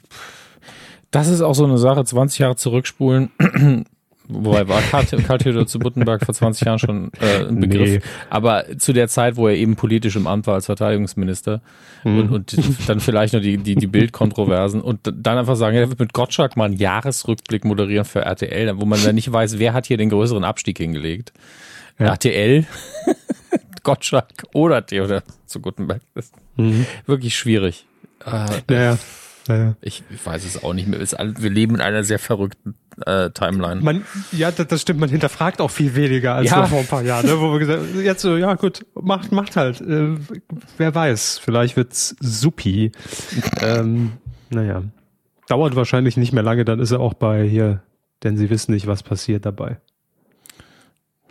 [1.12, 3.30] das ist auch so eine Sache, 20 Jahre zurückspulen.
[4.28, 5.06] Wobei war Karl,
[5.38, 7.90] Theodor zu Buttenberg vor 20 Jahren schon äh, ein Begriff.
[7.90, 8.02] Nee.
[8.32, 11.62] Aber zu der Zeit, wo er eben politisch im Amt war als Verteidigungsminister
[12.04, 16.00] und, und dann vielleicht noch die, die, die Bildkontroversen und dann einfach sagen, er wird
[16.00, 19.86] mit Gottschalk mal einen Jahresrückblick moderieren für RTL, wo man dann nicht weiß, wer hat
[19.86, 21.32] hier den größeren Abstieg hingelegt.
[22.00, 22.08] Ja.
[22.08, 22.66] RTL,
[23.84, 26.02] Gottschalk oder Theodor zu Gutenberg.
[26.16, 26.36] Das ist
[27.06, 27.86] wirklich schwierig.
[28.26, 28.98] Äh, Naja,
[29.48, 29.76] naja.
[29.82, 31.00] ich, ich weiß es auch nicht mehr.
[31.00, 33.82] Wir leben in einer sehr verrückten äh, Timeline.
[33.82, 36.66] Man, ja, das, das stimmt, man hinterfragt auch viel weniger als Ja.
[36.68, 39.56] vor ein paar Jahren, ne, wo wir gesagt haben, jetzt so, ja gut, macht, macht
[39.56, 39.82] halt.
[39.82, 40.16] Äh,
[40.78, 42.92] wer weiß, vielleicht wird's supi.
[43.62, 44.12] ähm,
[44.50, 44.84] naja.
[45.48, 47.82] Dauert wahrscheinlich nicht mehr lange, dann ist er auch bei hier,
[48.24, 49.80] denn sie wissen nicht, was passiert dabei.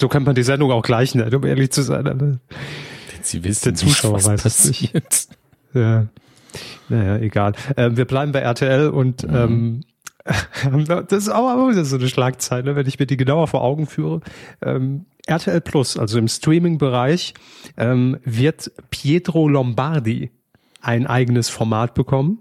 [0.00, 2.04] So könnte man die Sendung auch gleich nennen, um ehrlich zu sein.
[2.04, 2.40] ne?
[3.22, 4.92] Sie wissen der Zuschauer nicht, was weiß es nicht.
[4.92, 5.28] passiert.
[5.72, 6.08] Ja.
[6.88, 7.52] Naja, egal.
[7.76, 9.82] Ähm, wir bleiben bei RTL und ähm,
[10.24, 14.20] das ist auch so eine Schlagzeile, wenn ich mir die genauer vor Augen führe.
[14.60, 17.34] Ähm, RTL Plus, also im Streaming-Bereich,
[17.76, 20.32] ähm, wird Pietro Lombardi
[20.80, 22.38] ein eigenes Format bekommen.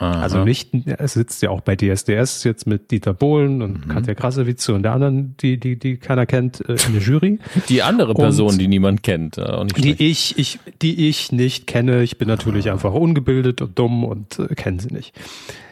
[0.00, 4.68] Also nicht, er sitzt ja auch bei DSDS jetzt mit Dieter Bohlen und Katja Krasowitz
[4.70, 7.38] und der anderen, die, die, die keiner kennt, äh, in der Jury.
[7.68, 9.36] Die andere Person, die niemand kennt.
[9.38, 12.02] äh, Die ich, ich, die ich nicht kenne.
[12.02, 15.14] Ich bin natürlich einfach ungebildet und dumm und äh, kenne sie nicht.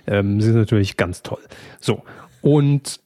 [0.06, 1.40] Ähm, sie sind natürlich ganz toll.
[1.80, 2.02] So.
[2.42, 3.00] Und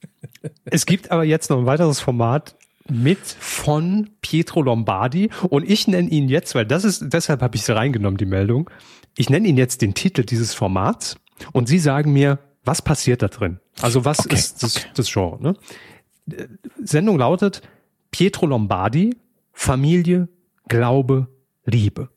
[0.64, 2.54] es gibt aber jetzt noch ein weiteres Format
[2.90, 7.62] mit von Pietro Lombardi und ich nenne ihn jetzt, weil das ist, deshalb habe ich
[7.62, 8.68] sie reingenommen, die Meldung.
[9.16, 11.16] Ich nenne ihn jetzt den Titel dieses Formats
[11.52, 13.60] und Sie sagen mir, was passiert da drin?
[13.80, 14.86] Also was Okay, ist das, okay.
[14.94, 15.42] das Genre?
[15.42, 16.48] Ne?
[16.82, 17.62] Sendung lautet
[18.10, 19.16] Pietro Lombardi,
[19.52, 20.28] Familie,
[20.68, 21.28] Glaube,
[21.64, 22.08] Liebe.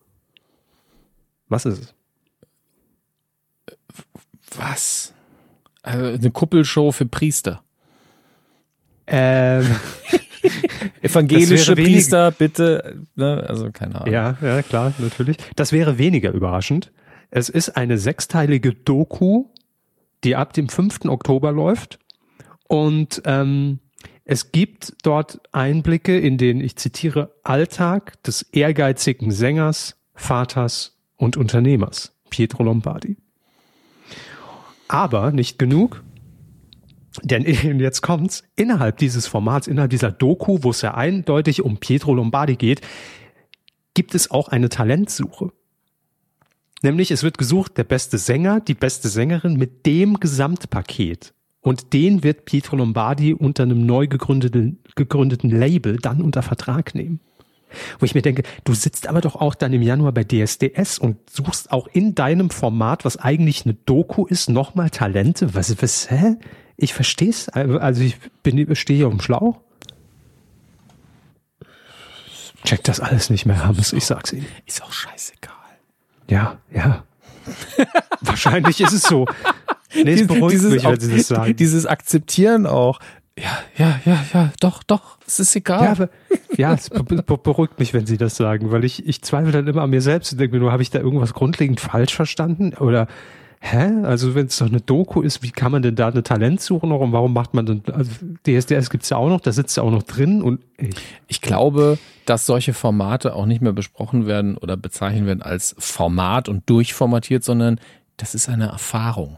[1.49, 1.95] Was ist es?
[4.58, 5.13] Was?
[5.81, 7.63] Also eine Kuppelshow für Priester.
[9.08, 9.75] Ähm,
[11.01, 13.01] Evangelische Priester, bitte.
[13.15, 13.45] Ne?
[13.47, 14.13] Also keine Ahnung.
[14.13, 15.38] ja, ja, klar, natürlich.
[15.55, 16.91] Das wäre weniger überraschend.
[17.31, 19.45] Es ist eine sechsteilige Doku,
[20.23, 21.05] die ab dem 5.
[21.05, 21.99] Oktober läuft.
[22.67, 23.79] Und ähm,
[24.23, 32.15] es gibt dort Einblicke in den, ich zitiere, Alltag des ehrgeizigen Sängers, Vaters und Unternehmers,
[32.29, 33.17] Pietro Lombardi.
[34.88, 36.03] Aber nicht genug.
[37.23, 37.43] Denn
[37.80, 42.56] jetzt kommt's, innerhalb dieses Formats, innerhalb dieser Doku, wo es ja eindeutig um Pietro Lombardi
[42.56, 42.82] geht,
[43.93, 45.51] gibt es auch eine Talentsuche.
[46.84, 51.34] Nämlich es wird gesucht, der beste Sänger, die beste Sängerin mit dem Gesamtpaket.
[51.62, 57.21] Und den wird Pietro Lombardi unter einem neu gegründeten, gegründeten Label dann unter Vertrag nehmen.
[57.99, 61.17] Wo ich mir denke, du sitzt aber doch auch dann im Januar bei DSDS und
[61.30, 65.56] suchst auch in deinem Format, was eigentlich eine Doku ist, nochmal Talente.
[65.56, 66.38] Was, was, hä?
[66.77, 67.49] Ich versteh's.
[67.49, 69.61] Also ich bin, stehe hier auf dem Schlauch.
[72.63, 73.93] Check das alles nicht mehr, Hammes.
[73.93, 74.47] Ich sag's Ihnen.
[74.65, 75.53] Ist auch scheißegal.
[76.27, 77.03] Ja, ja.
[78.21, 79.27] wahrscheinlich ist es so.
[79.93, 81.55] Nee, es beruhigt dieses, mich, wenn Sie das sagen.
[81.55, 82.99] dieses Akzeptieren auch.
[83.38, 85.83] Ja, ja, ja, ja, doch, doch, es ist egal.
[85.83, 86.09] Ja, aber,
[86.57, 89.67] ja, es be be beruhigt mich, wenn Sie das sagen, weil ich, ich zweifle dann
[89.67, 92.73] immer an mir selbst und denke mir nur, habe ich da irgendwas grundlegend falsch verstanden?
[92.75, 93.07] Oder
[93.65, 94.04] hä?
[94.04, 96.99] Also wenn es doch eine Doku ist, wie kann man denn da eine Talentsuche noch
[96.99, 98.12] und warum macht man denn, also
[98.45, 100.95] DSDS gibt's ja auch noch, da sitzt ja auch noch drin und ich,
[101.28, 106.47] Ich glaube, dass solche Formate auch nicht mehr besprochen werden oder bezeichnet werden als Format
[106.49, 107.80] und durchformatiert, sondern
[108.17, 109.38] das ist eine Erfahrung.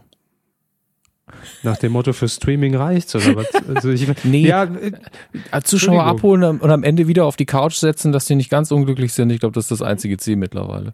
[1.62, 3.48] nach dem Motto für Streaming reicht's oder was?
[3.74, 4.46] Also ich, Nee.
[4.46, 4.92] ja, äh,
[5.50, 8.70] Als Zuschauer abholen und am Ende wieder auf die Couch setzen, dass die nicht ganz
[8.70, 9.30] unglücklich sind.
[9.30, 10.92] Ich glaube, das ist das einzige Ziel mittlerweile.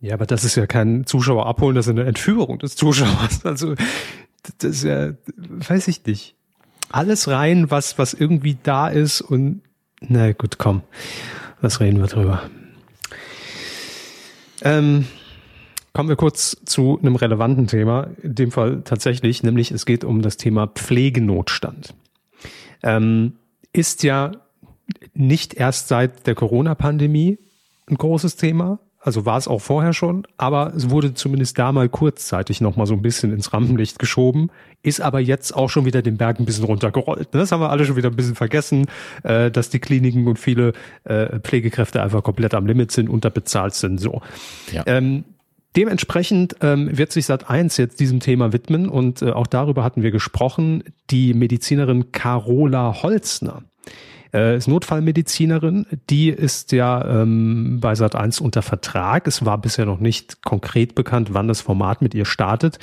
[0.00, 3.44] Ja, aber das ist ja kein Zuschauer abholen, das ist eine Entführung des Zuschauers.
[3.44, 3.74] Also
[4.58, 6.34] das ist ja, weiß ich nicht.
[6.90, 9.62] Alles rein, was was irgendwie da ist und
[10.00, 10.82] na gut, komm,
[11.60, 12.42] was reden wir drüber?
[14.62, 15.06] Ähm,
[15.92, 20.22] kommen wir kurz zu einem relevanten Thema, in dem Fall tatsächlich, nämlich es geht um
[20.22, 21.94] das Thema Pflegenotstand.
[22.82, 23.36] Ähm,
[23.72, 24.32] ist ja
[25.14, 27.38] nicht erst seit der Corona-Pandemie
[27.86, 28.78] ein großes Thema.
[29.06, 32.86] Also war es auch vorher schon, aber es wurde zumindest da mal kurzzeitig noch mal
[32.86, 34.50] so ein bisschen ins Rampenlicht geschoben,
[34.82, 37.28] ist aber jetzt auch schon wieder den Berg ein bisschen runtergerollt.
[37.30, 38.86] Das haben wir alle schon wieder ein bisschen vergessen,
[39.22, 40.72] äh, dass die Kliniken und viele
[41.04, 43.98] äh, Pflegekräfte einfach komplett am Limit sind, unterbezahlt sind.
[43.98, 44.22] So.
[44.72, 44.82] Ja.
[44.86, 45.22] Ähm,
[45.76, 50.02] Dementsprechend ähm, wird sich Sat 1 jetzt diesem Thema widmen und äh, auch darüber hatten
[50.02, 50.82] wir gesprochen.
[51.10, 53.62] Die Medizinerin Carola Holzner
[54.32, 59.26] äh, ist Notfallmedizinerin, die ist ja ähm, bei Sat 1 unter Vertrag.
[59.26, 62.78] Es war bisher noch nicht konkret bekannt, wann das Format mit ihr startet.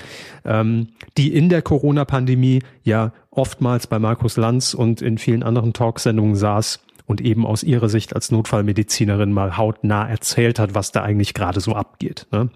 [0.46, 6.36] Ähm, die in der Corona-Pandemie ja oftmals bei Markus Lanz und in vielen anderen Talksendungen
[6.36, 11.34] saß und eben aus ihrer Sicht als Notfallmedizinerin mal hautnah erzählt hat, was da eigentlich
[11.34, 12.28] gerade so abgeht.
[12.32, 12.50] Ne?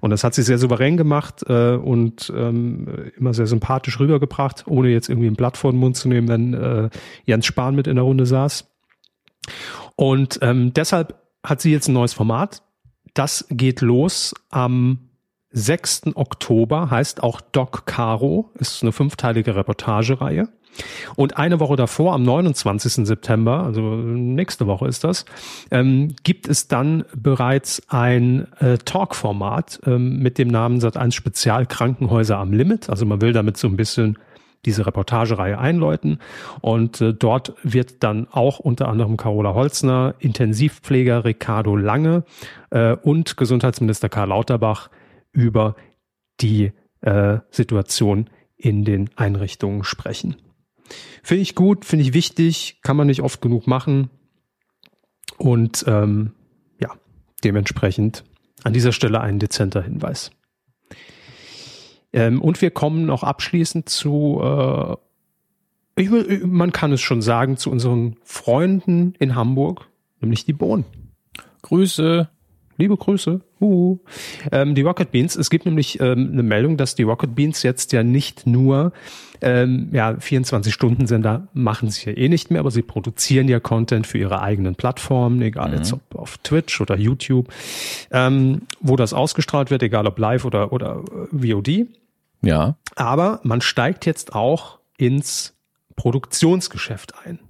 [0.00, 4.88] Und das hat sie sehr souverän gemacht äh, und ähm, immer sehr sympathisch rübergebracht, ohne
[4.88, 6.90] jetzt irgendwie ein Blatt vor den Mund zu nehmen, wenn äh,
[7.24, 8.68] Jens Spahn mit in der Runde saß.
[9.96, 12.62] Und ähm, deshalb hat sie jetzt ein neues Format.
[13.14, 15.08] Das geht los am
[15.50, 16.14] 6.
[16.14, 20.48] Oktober, heißt auch Doc Caro, ist eine fünfteilige Reportagereihe.
[21.16, 23.06] Und eine Woche davor, am 29.
[23.06, 25.24] September, also nächste Woche ist das,
[25.70, 32.38] ähm, gibt es dann bereits ein äh, Talk-Format ähm, mit dem Namen Sat1 Spezial Krankenhäuser
[32.38, 32.88] am Limit.
[32.90, 34.18] Also man will damit so ein bisschen
[34.64, 36.18] diese Reportagereihe einläuten.
[36.60, 42.24] Und äh, dort wird dann auch unter anderem Carola Holzner, Intensivpfleger Ricardo Lange
[42.70, 44.90] äh, und Gesundheitsminister Karl Lauterbach
[45.32, 45.76] über
[46.40, 50.36] die äh, Situation in den Einrichtungen sprechen.
[51.22, 54.10] Finde ich gut, finde ich wichtig, kann man nicht oft genug machen.
[55.36, 56.32] Und ähm,
[56.80, 56.90] ja,
[57.44, 58.24] dementsprechend
[58.64, 60.30] an dieser Stelle ein dezenter Hinweis.
[62.12, 64.96] Ähm, und wir kommen noch abschließend zu, äh,
[66.00, 66.10] ich
[66.44, 69.88] man kann es schon sagen, zu unseren Freunden in Hamburg,
[70.20, 70.84] nämlich die Bohnen.
[71.62, 72.28] Grüße.
[72.78, 73.40] Liebe Grüße.
[73.60, 73.98] Uh.
[74.52, 75.34] Ähm, die Rocket Beans.
[75.34, 78.92] Es gibt nämlich ähm, eine Meldung, dass die Rocket Beans jetzt ja nicht nur
[79.40, 84.18] ähm, ja 24-Stunden-Sender machen sie ja eh nicht mehr, aber sie produzieren ja Content für
[84.18, 87.48] ihre eigenen Plattformen, egal jetzt ob auf Twitch oder YouTube,
[88.12, 91.88] ähm, wo das ausgestrahlt wird, egal ob live oder oder äh, VOD.
[92.42, 92.76] Ja.
[92.94, 95.56] Aber man steigt jetzt auch ins
[95.96, 97.40] Produktionsgeschäft ein.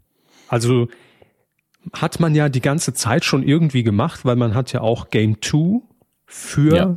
[0.48, 0.88] Also
[1.92, 5.40] hat man ja die ganze Zeit schon irgendwie gemacht, weil man hat ja auch Game
[5.40, 5.80] 2
[6.26, 6.96] für Ja.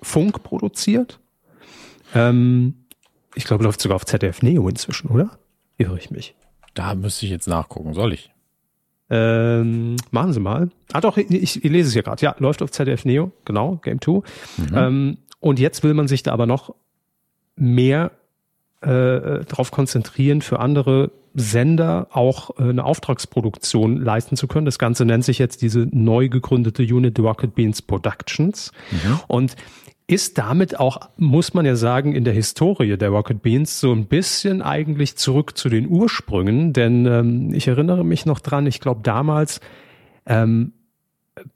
[0.00, 1.20] Funk produziert.
[2.14, 2.74] Ähm,
[3.34, 5.38] ich glaube, läuft sogar auf ZDF Neo inzwischen, oder?
[5.78, 6.34] Irre ich mich.
[6.74, 7.94] Da müsste ich jetzt nachgucken.
[7.94, 8.30] Soll ich?
[9.10, 10.70] Ähm, machen Sie mal.
[10.92, 12.22] Ah doch, ich, ich, lese es hier gerade.
[12.22, 14.22] Ja, läuft auf ZDF Neo, genau, Game 2.
[14.74, 16.74] Ähm, und jetzt will man sich da aber noch
[17.56, 18.12] mehr
[18.82, 24.66] äh, darauf konzentrieren, für andere Sender auch äh, eine Auftragsproduktion leisten zu können.
[24.66, 28.72] Das Ganze nennt sich jetzt diese neu gegründete Unit Rocket Beans Productions.
[29.28, 29.56] Und
[30.06, 34.06] ist damit auch, muss man ja sagen, in der Historie der Rocket Beans so ein
[34.06, 39.00] bisschen eigentlich zurück zu den Ursprüngen, denn ähm, ich erinnere mich noch dran, ich glaube
[39.02, 39.60] damals
[40.26, 40.72] ähm,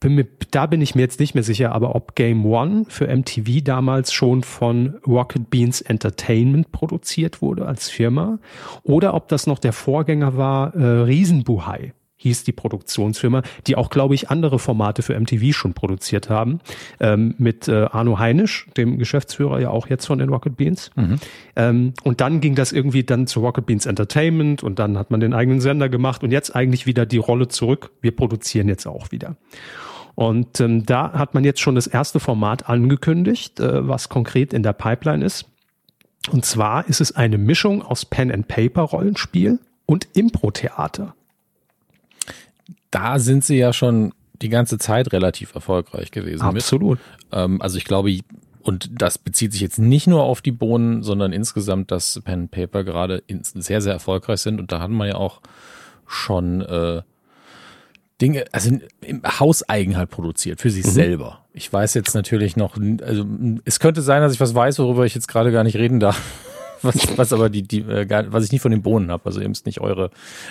[0.01, 3.15] bin mir, da bin ich mir jetzt nicht mehr sicher, aber ob Game One für
[3.15, 8.39] MTV damals schon von Rocket Beans Entertainment produziert wurde als Firma
[8.83, 14.15] oder ob das noch der Vorgänger war, äh, Riesenbuhai hieß die Produktionsfirma, die auch, glaube
[14.15, 16.61] ich, andere Formate für MTV schon produziert haben,
[16.99, 20.91] ähm, mit äh, Arno Heinisch, dem Geschäftsführer ja auch jetzt von den Rocket Beans.
[21.57, 25.21] Ähm, und dann ging das irgendwie dann zu Rocket Beans Entertainment und dann hat man
[25.21, 27.91] den eigenen Sender gemacht und jetzt eigentlich wieder die Rolle zurück.
[28.01, 29.37] Wir produzieren jetzt auch wieder.
[30.15, 34.63] Und ähm, da hat man jetzt schon das erste Format angekündigt, äh, was konkret in
[34.63, 35.45] der Pipeline ist.
[36.33, 41.15] Und zwar ist es eine Mischung aus Pen-and-Paper-Rollenspiel und Impro-Theater.
[42.97, 46.43] Da sind sie ja schon die ganze Zeit relativ erfolgreich gewesen.
[46.43, 46.99] Absolut.
[47.31, 48.19] Ähm, also ich glaube,
[48.63, 52.51] und das bezieht sich jetzt nicht nur auf die Bohnen, sondern insgesamt, dass Pen and
[52.51, 54.61] Paper gerade sehr, sehr erfolgreich sind.
[54.61, 55.43] Und da hat man ja auch
[56.07, 57.03] schon äh,
[58.23, 60.91] Dinge, also im Hauseigen halt produziert, für sich mhm.
[60.91, 61.45] selber.
[61.53, 63.27] Ich weiß jetzt natürlich noch, also
[63.67, 66.23] es könnte sein, dass ich was weiß, worüber ich jetzt gerade gar nicht reden darf
[66.83, 69.27] was, was aber die, die, äh, was ich nicht von den Bohnen habe.
[69.27, 70.11] Also ihr müsst nicht eure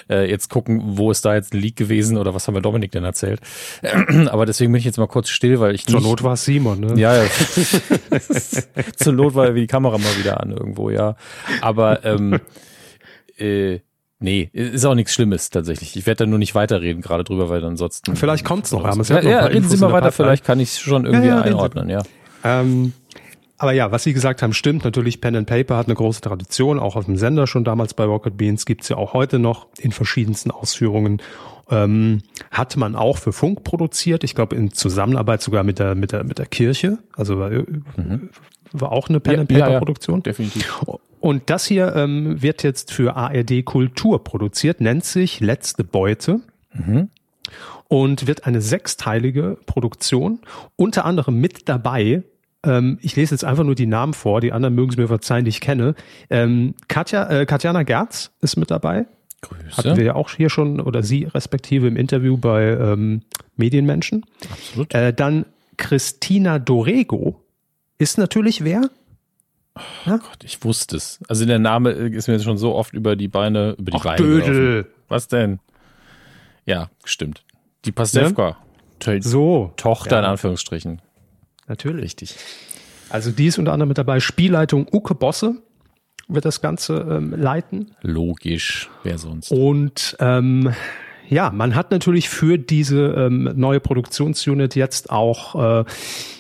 [0.09, 2.91] äh, jetzt gucken, wo ist da jetzt ein Leak gewesen oder was haben wir Dominik
[2.91, 3.41] denn erzählt.
[4.29, 6.45] aber deswegen bin ich jetzt mal kurz still, weil ich Zur nicht, Not war es
[6.45, 6.93] Simon, ne?
[6.99, 7.29] Ja, ja.
[8.95, 11.15] Zur Not war die Kamera mal wieder an irgendwo, ja.
[11.61, 12.39] Aber ähm,
[13.37, 13.79] äh,
[14.17, 15.95] Nee, ist auch nichts Schlimmes tatsächlich.
[15.97, 18.15] Ich werde da nur nicht weiterreden gerade drüber, weil ansonsten.
[18.15, 18.83] Vielleicht kommt's noch.
[18.83, 21.41] Ja, ja, ja reden Sie mal weiter, vielleicht kann ich es schon irgendwie ja, ja,
[21.41, 22.01] einordnen, ja.
[22.43, 22.93] Ähm,
[23.57, 24.83] aber ja, was Sie gesagt haben, stimmt.
[24.83, 28.03] Natürlich, Pen and Paper hat eine große Tradition, auch auf dem Sender schon damals bei
[28.03, 31.21] Rocket Beans, gibt's ja auch heute noch in verschiedensten Ausführungen.
[31.69, 36.11] Ähm, hat man auch für Funk produziert, ich glaube in Zusammenarbeit sogar mit der, mit
[36.11, 36.99] der, mit der Kirche.
[37.15, 38.29] Also war, mhm.
[38.71, 40.17] war auch eine Pen and Paper ja, Produktion.
[40.17, 40.83] Ja, definitiv.
[41.19, 46.41] Und das hier ähm, wird jetzt für ARD Kultur produziert, nennt sich Letzte Beute.
[46.73, 47.09] Mhm
[47.87, 50.39] und wird eine sechsteilige Produktion.
[50.75, 52.23] Unter anderem mit dabei
[52.65, 55.45] ähm, ich lese jetzt einfach nur die Namen vor, die anderen mögen es mir verzeihen,
[55.45, 55.95] die ich kenne.
[56.29, 59.05] Ähm, Katja, äh, Katjana Gerz ist mit dabei.
[59.41, 59.77] Grüße.
[59.77, 63.21] Hatten wir ja auch hier schon, oder sie respektive im Interview bei ähm,
[63.55, 64.25] Medienmenschen.
[64.49, 64.93] Absolut.
[64.93, 65.45] Äh, dann
[65.77, 67.41] Christina Dorego
[67.97, 68.89] ist natürlich wer?
[69.75, 70.11] Oh?
[70.11, 71.19] Gott, ich wusste es.
[71.27, 74.03] Also der Name ist mir jetzt schon so oft über die Beine, über die Ach,
[74.03, 74.17] Beine.
[74.17, 74.87] Dödel.
[75.07, 75.59] Was denn?
[76.65, 77.43] Ja, stimmt.
[77.83, 78.57] Die Pastewka.
[79.03, 79.21] Ja?
[79.21, 79.73] So.
[79.75, 80.19] Tochter ja.
[80.19, 81.01] in Anführungsstrichen.
[81.67, 82.03] Natürlich.
[82.03, 82.35] Richtig.
[83.09, 84.19] Also die ist unter anderem mit dabei.
[84.19, 85.55] Spielleitung Uke Bosse
[86.27, 87.91] wird das Ganze ähm, leiten.
[88.01, 89.51] Logisch, wer sonst.
[89.51, 90.73] Und ähm,
[91.29, 95.85] ja, man hat natürlich für diese ähm, neue Produktionsunit jetzt auch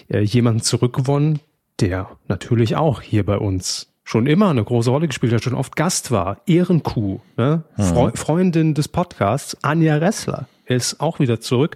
[0.09, 1.39] äh, jemanden zurückgewonnen,
[1.79, 5.75] der natürlich auch hier bei uns schon immer eine große Rolle gespielt hat, schon oft
[5.75, 6.41] Gast war.
[6.45, 7.63] Ehrenkuh, ne?
[7.75, 7.83] Mhm.
[7.83, 11.75] Fre Freundin des Podcasts, Anja Ressler ist auch wieder zurück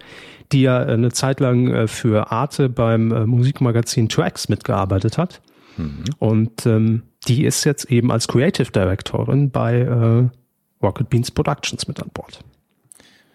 [0.52, 5.42] die ja eine Zeit lang äh, für Arte beim äh, Musikmagazin Tracks mitgearbeitet hat.
[5.78, 6.04] Mhm.
[6.18, 12.02] Und ähm, die ist jetzt eben als Creative Directorin bei äh, Rocket Beans Productions mit
[12.02, 12.40] an Bord.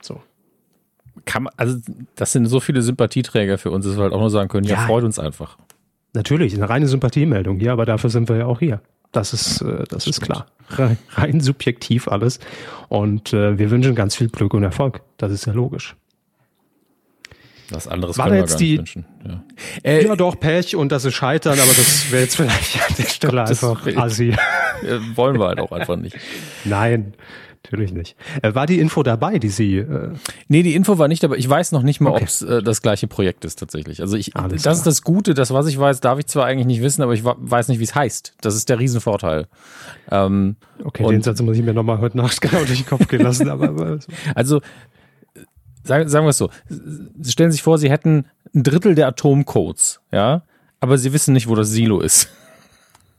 [0.01, 0.21] So.
[1.25, 1.79] Kann man, also
[2.17, 4.77] das sind so viele Sympathieträger für uns, dass wir halt auch nur sagen können, ja,
[4.77, 5.59] ja freut uns einfach.
[6.15, 8.81] Natürlich, eine reine Sympathiemeldung hier, aber dafür sind wir ja auch hier.
[9.13, 10.47] Das ist, äh, das ist klar.
[10.71, 12.41] Rein, rein subjektiv alles.
[12.89, 15.03] Und äh, wir wünschen ganz viel Glück und Erfolg.
[15.19, 15.97] Das ist ja logisch.
[17.71, 19.07] Was anderes War können wir jetzt die, wünschen.
[19.27, 19.43] Ja.
[19.83, 23.05] Äh, ja, doch, Pech und dass sie scheitern, aber das wäre jetzt vielleicht an der
[23.09, 24.35] Stelle einfach assi.
[25.15, 26.17] wollen wir halt auch einfach nicht.
[26.65, 27.15] Nein,
[27.65, 28.17] natürlich nicht.
[28.43, 29.79] Äh, war die Info dabei, die Sie...
[29.79, 30.13] Äh
[30.49, 31.37] nee, die Info war nicht dabei.
[31.37, 32.23] Ich weiß noch nicht mal, okay.
[32.23, 34.01] ob es äh, das gleiche Projekt ist tatsächlich.
[34.01, 34.75] Also ich, Alles das klar.
[34.75, 37.25] ist das Gute, das, was ich weiß, darf ich zwar eigentlich nicht wissen, aber ich
[37.25, 38.35] weiß nicht, wie es heißt.
[38.41, 39.47] Das ist der Riesenvorteil.
[40.11, 43.23] Ähm, okay, den Satz muss ich mir nochmal heute Nacht genau durch den Kopf gehen
[43.23, 43.49] lassen.
[43.49, 43.99] aber, aber
[44.35, 44.61] also
[45.85, 50.01] sagen, sagen wir es so, Sie stellen sich vor, Sie hätten ein Drittel der Atomcodes,
[50.13, 50.43] ja,
[50.81, 52.29] aber Sie wissen nicht, wo das Silo ist.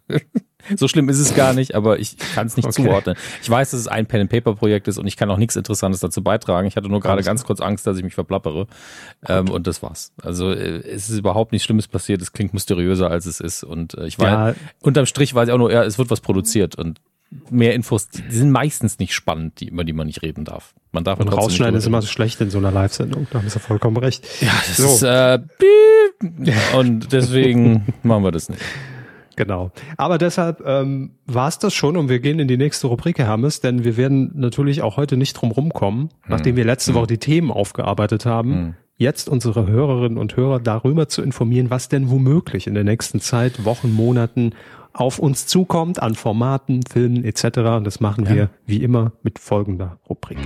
[0.75, 2.83] so schlimm ist es gar nicht, aber ich kann es nicht okay.
[2.83, 3.15] zuordnen.
[3.41, 6.67] Ich weiß, dass es ein Pen-and-Paper-Projekt ist und ich kann auch nichts Interessantes dazu beitragen.
[6.67, 8.67] Ich hatte nur gerade ganz kurz Angst, dass ich mich verplappere.
[9.27, 10.13] Ähm, und das war's.
[10.21, 12.21] Also äh, es ist überhaupt nichts Schlimmes passiert.
[12.21, 13.63] Es klingt mysteriöser, als es ist.
[13.63, 14.55] Und äh, ich war, ja.
[14.81, 16.75] unterm Strich weiß ich auch nur, ja, es wird was produziert.
[16.75, 16.99] Und
[17.49, 20.73] mehr Infos, die sind meistens nicht spannend, die, über die man nicht reden darf.
[20.91, 23.59] Man darf und rausschneiden ist immer so schlecht in so einer Live-Sendung, da haben Sie
[23.59, 24.25] vollkommen recht.
[24.41, 24.85] Ja, das so.
[24.85, 25.39] ist äh,
[26.77, 28.61] und deswegen machen wir das nicht.
[29.35, 29.71] Genau.
[29.97, 33.27] Aber deshalb ähm, war es das schon und wir gehen in die nächste Rubrik, Herr
[33.27, 36.09] Hammes, denn wir werden natürlich auch heute nicht drum rumkommen, hm.
[36.27, 36.99] nachdem wir letzte hm.
[36.99, 38.73] Woche die Themen aufgearbeitet haben, hm.
[38.97, 43.65] jetzt unsere Hörerinnen und Hörer darüber zu informieren, was denn womöglich in der nächsten Zeit,
[43.65, 44.53] Wochen, Monaten
[44.95, 47.57] auf uns zukommt an Formaten, Filmen etc.
[47.77, 48.35] Und das machen ja.
[48.35, 50.37] wir wie immer mit folgender Rubrik.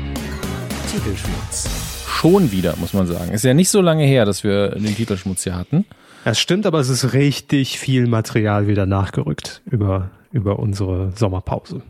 [0.92, 2.06] Titelschmutz.
[2.08, 3.32] Schon wieder, muss man sagen.
[3.32, 5.86] Ist ja nicht so lange her, dass wir den Titelschmutz hier hatten.
[6.26, 11.82] Es stimmt, aber es ist richtig viel Material wieder nachgerückt über, über unsere Sommerpause.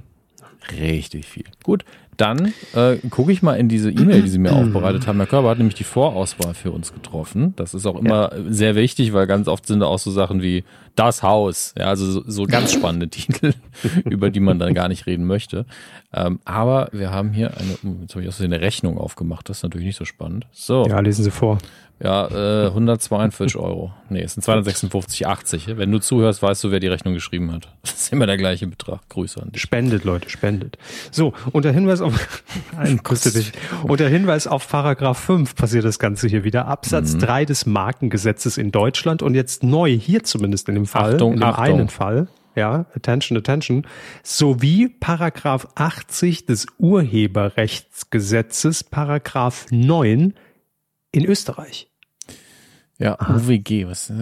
[0.80, 1.46] Richtig viel.
[1.64, 1.84] Gut,
[2.20, 5.18] dann äh, gucke ich mal in diese E-Mail, die Sie mir aufbereitet haben.
[5.18, 7.54] Herr Körber hat nämlich die Vorauswahl für uns getroffen.
[7.56, 8.44] Das ist auch immer ja.
[8.50, 11.74] sehr wichtig, weil ganz oft sind da auch so Sachen wie das Haus.
[11.78, 13.54] Ja, also so, so ganz spannende Titel,
[14.04, 15.66] über die man dann gar nicht reden möchte.
[16.14, 19.48] Ähm, aber wir haben hier eine, jetzt habe ich auch so eine Rechnung aufgemacht.
[19.48, 20.46] Das ist natürlich nicht so spannend.
[20.52, 20.86] So.
[20.88, 21.58] Ja, lesen Sie vor.
[22.02, 23.92] Ja, äh, 142 Euro.
[24.10, 25.76] Nee, es sind 256,80.
[25.78, 27.68] Wenn du zuhörst, weißt du, wer die Rechnung geschrieben hat.
[27.82, 29.02] Das ist immer der gleiche Betrag.
[29.10, 29.62] Grüße an dich.
[29.62, 30.78] Spendet, Leute, spendet.
[31.12, 33.52] So, unter Hinweis auf, nein, grüße dich.
[33.84, 36.68] Unter Hinweis auf Paragraph 5 passiert das Ganze hier wieder.
[36.68, 37.20] Absatz mhm.
[37.20, 41.42] 3 des Markengesetzes in Deutschland und jetzt neu, hier zumindest in dem Fall, Achtung, in
[41.42, 41.66] dem Achtung.
[41.66, 42.30] einen Fall.
[42.56, 43.86] Ja, attention, attention.
[44.24, 50.34] Sowie Paragraph 80 des Urheberrechtsgesetzes, Paragraph 9
[51.12, 51.89] in Österreich.
[53.00, 53.38] Ja, Aha.
[53.38, 54.14] UWG, was, äh,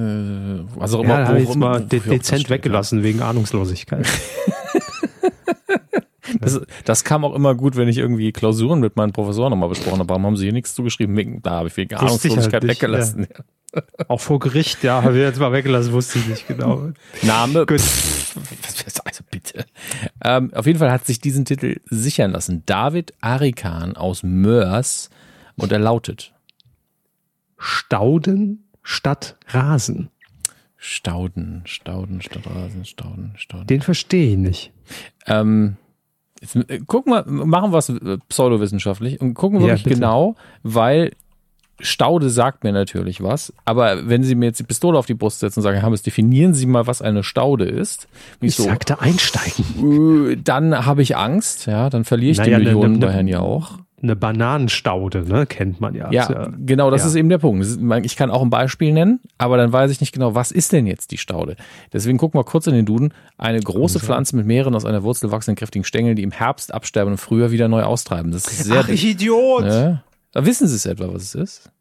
[0.75, 1.21] was auch immer.
[1.21, 3.05] Ja, wo, jetzt mal de dezent steht, weggelassen ja.
[3.05, 4.07] wegen Ahnungslosigkeit.
[6.39, 9.97] das, das, kam auch immer gut, wenn ich irgendwie Klausuren mit meinen Professoren nochmal besprochen
[9.97, 10.09] habe.
[10.09, 11.41] Warum haben sie hier nichts zugeschrieben?
[11.41, 13.27] Da habe ich wegen Ahnungslosigkeit halt nicht, weggelassen.
[13.73, 13.81] Ja.
[14.07, 16.91] Auch vor Gericht, ja, habe ich jetzt mal weggelassen, wusste ich nicht genau.
[17.23, 18.37] Name, pff,
[19.03, 19.65] also bitte.
[20.23, 22.61] Ähm, auf jeden Fall hat sich diesen Titel sichern lassen.
[22.67, 25.09] David Arikan aus Mörs
[25.55, 26.33] und er lautet
[27.57, 30.09] Stauden statt Rasen.
[30.77, 33.67] Stauden, Stauden statt Rasen, Stauden, Stauden.
[33.67, 34.71] Den verstehe ich nicht.
[35.25, 35.75] Ähm,
[36.39, 40.35] jetzt, äh, gucken wir, machen wir es äh, pseudowissenschaftlich und gucken wir ja, wirklich genau,
[40.63, 41.11] weil
[41.79, 45.41] Staude sagt mir natürlich was, aber wenn Sie mir jetzt die Pistole auf die Brust
[45.41, 48.07] setzen und sagen, Hermes, definieren Sie mal, was eine Staude ist.
[48.39, 50.31] Ich so, sagte einsteigen.
[50.31, 53.11] Äh, dann habe ich Angst, ja, dann verliere ich naja, die Millionen ne, ne, bei
[53.11, 56.11] Herrn ja auch eine Bananenstaude, ne, kennt man ja.
[56.11, 57.07] Ja, ja genau, das ja.
[57.07, 57.65] ist eben der Punkt.
[58.03, 60.85] Ich kann auch ein Beispiel nennen, aber dann weiß ich nicht genau, was ist denn
[60.85, 61.55] jetzt die Staude.
[61.91, 63.13] Deswegen gucken wir kurz in den Duden.
[63.37, 67.13] Eine große Pflanze mit mehreren aus einer Wurzel wachsenden kräftigen Stängeln, die im Herbst absterben
[67.13, 68.31] und früher wieder neu austreiben.
[68.31, 69.63] Das ist sehr Ach, ich Idiot!
[69.63, 70.03] Ne?
[70.31, 71.71] Da wissen Sie es etwa, was es ist?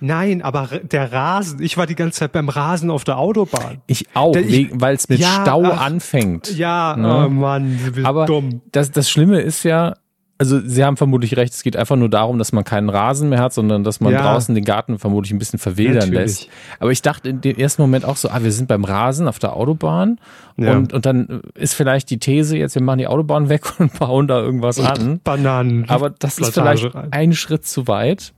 [0.00, 3.82] Nein, aber der Rasen, ich war die ganze Zeit beim Rasen auf der Autobahn.
[3.88, 6.56] Ich auch, weil es mit ja, Stau ach, anfängt.
[6.56, 7.26] Ja, ne?
[7.26, 8.62] oh Mann, du bist aber dumm.
[8.70, 9.96] Das, das Schlimme ist ja,
[10.38, 13.40] also Sie haben vermutlich recht, es geht einfach nur darum, dass man keinen Rasen mehr
[13.40, 14.22] hat, sondern dass man ja.
[14.22, 16.14] draußen den Garten vermutlich ein bisschen verwildern Natürlich.
[16.14, 16.48] lässt.
[16.78, 19.40] Aber ich dachte in dem ersten Moment auch so, ah, wir sind beim Rasen auf
[19.40, 20.20] der Autobahn
[20.56, 20.76] ja.
[20.76, 24.28] und, und dann ist vielleicht die These jetzt, wir machen die Autobahn weg und bauen
[24.28, 25.20] da irgendwas an.
[25.24, 25.88] Bananen.
[25.88, 28.32] Aber das ist vielleicht ein Schritt zu weit.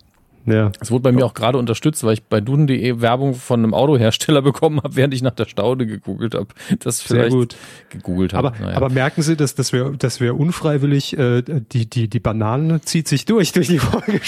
[0.46, 0.72] Ja.
[0.80, 4.42] Es wurde bei mir auch gerade unterstützt, weil ich bei duden.de Werbung von einem Autohersteller
[4.50, 6.48] bekommen habe, während ich nach der Staude gegoogelt habe.
[6.78, 7.56] Das vielleicht Sehr gut.
[7.90, 8.48] gegoogelt habe.
[8.48, 8.76] Aber, naja.
[8.76, 13.08] aber merken Sie, dass, dass wir, dass wir unfreiwillig äh, die, die, die Banane zieht
[13.08, 14.20] sich durch durch die Folge.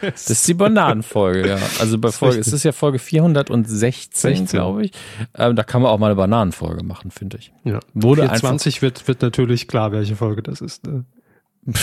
[0.00, 1.58] das ist die Bananenfolge, ja.
[1.78, 4.92] Also bei Folge, es ist ja Folge 416, glaube ich.
[5.36, 7.52] Ähm, da kann man auch mal eine Bananenfolge machen, finde ich.
[7.64, 7.80] Ja.
[7.94, 10.86] Wurde 420 wird, wird natürlich klar, welche Folge das ist.
[10.86, 11.04] Ne?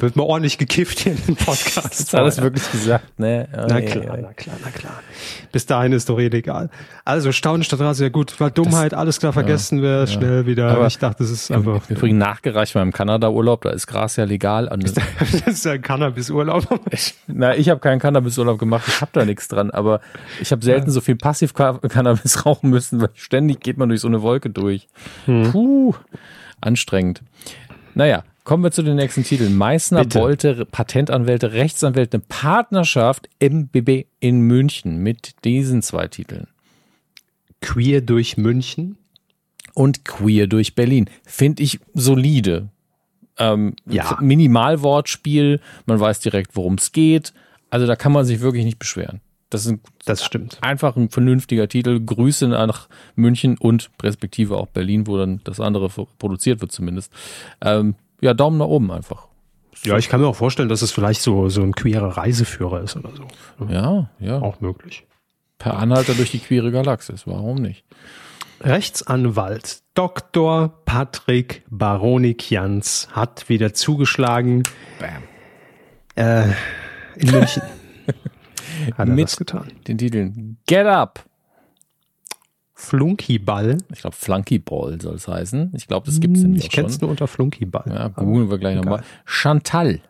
[0.00, 2.12] Wird mal ordentlich gekifft hier in den Podcast.
[2.12, 3.48] das hat es wirklich gesagt, ne?
[3.52, 5.02] Oh, na klar, na klar, na klar.
[5.50, 6.70] Bis dahin ist doch eh egal.
[7.04, 10.06] Also Staunen statt Rase, ja gut, war Dummheit, das, alles klar vergessen ja, wir ja.
[10.06, 10.70] schnell wieder.
[10.70, 11.90] Aber ich dachte, das ist einfach.
[11.90, 14.68] Übrigens nachgereicht beim Kanada-Urlaub, da ist Gras ja legal.
[14.68, 14.78] An,
[15.34, 16.80] das ist ja ein Cannabis-Urlaub.
[17.26, 20.00] Na, ich habe keinen Cannabis-Urlaub gemacht, ich habe da nichts dran, aber
[20.40, 20.92] ich habe selten ja.
[20.92, 24.86] so viel Passiv-Cannabis rauchen müssen, weil ständig geht man durch so eine Wolke durch.
[25.24, 25.50] Hm.
[25.50, 25.94] Puh,
[26.60, 27.22] anstrengend.
[27.96, 29.58] Naja, Kommen wir zu den nächsten Titeln.
[29.58, 30.20] Meißner, Bitte.
[30.20, 36.46] Bolte, Patentanwälte, Rechtsanwälte, eine Partnerschaft MBB in München mit diesen zwei Titeln.
[37.60, 38.96] Queer durch München
[39.74, 41.10] und Queer durch Berlin.
[41.26, 42.70] Finde ich solide.
[43.36, 44.16] Ähm, ja.
[44.18, 47.34] Minimalwortspiel, man weiß direkt, worum es geht.
[47.68, 49.20] Also da kann man sich wirklich nicht beschweren.
[49.50, 50.56] Das, ist das stimmt.
[50.62, 52.00] Einfach ein vernünftiger Titel.
[52.00, 57.12] Grüße nach München und respektive auch Berlin, wo dann das andere produziert wird zumindest.
[57.60, 59.28] Ähm, ja, Daumen nach oben einfach.
[59.84, 62.96] Ja, ich kann mir auch vorstellen, dass es vielleicht so, so ein queerer Reiseführer ist
[62.96, 63.26] oder so.
[63.68, 64.40] Ja, ja.
[64.40, 65.06] Auch möglich.
[65.58, 67.84] Per Anhalter durch die queere Galaxis, warum nicht?
[68.60, 70.82] Rechtsanwalt Dr.
[70.84, 74.64] Patrick Baronikians hat wieder zugeschlagen.
[74.98, 75.22] Bam.
[76.16, 76.52] Äh,
[77.16, 77.62] in München.
[78.96, 79.72] hat er Mit das getan.
[79.86, 81.24] Den Titeln Get Up,
[82.80, 83.78] Flunkyball.
[83.92, 85.72] Ich glaube, Flunkyball soll es heißen.
[85.74, 87.84] Ich glaube, das gibt es nämlich Ich kenne es nur unter Flunkyball.
[87.88, 89.02] Ja, googeln wir gleich nochmal.
[89.24, 90.00] Chantal.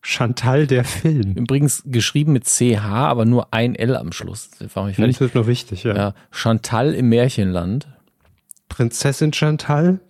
[0.00, 1.34] Chantal der Film.
[1.34, 4.50] Übrigens geschrieben mit CH, aber nur ein L am Schluss.
[4.58, 4.96] Das fertig.
[4.96, 5.94] Das ist nur wichtig, ja.
[5.94, 6.14] ja.
[6.30, 7.88] Chantal im Märchenland.
[8.70, 10.00] Prinzessin Chantal.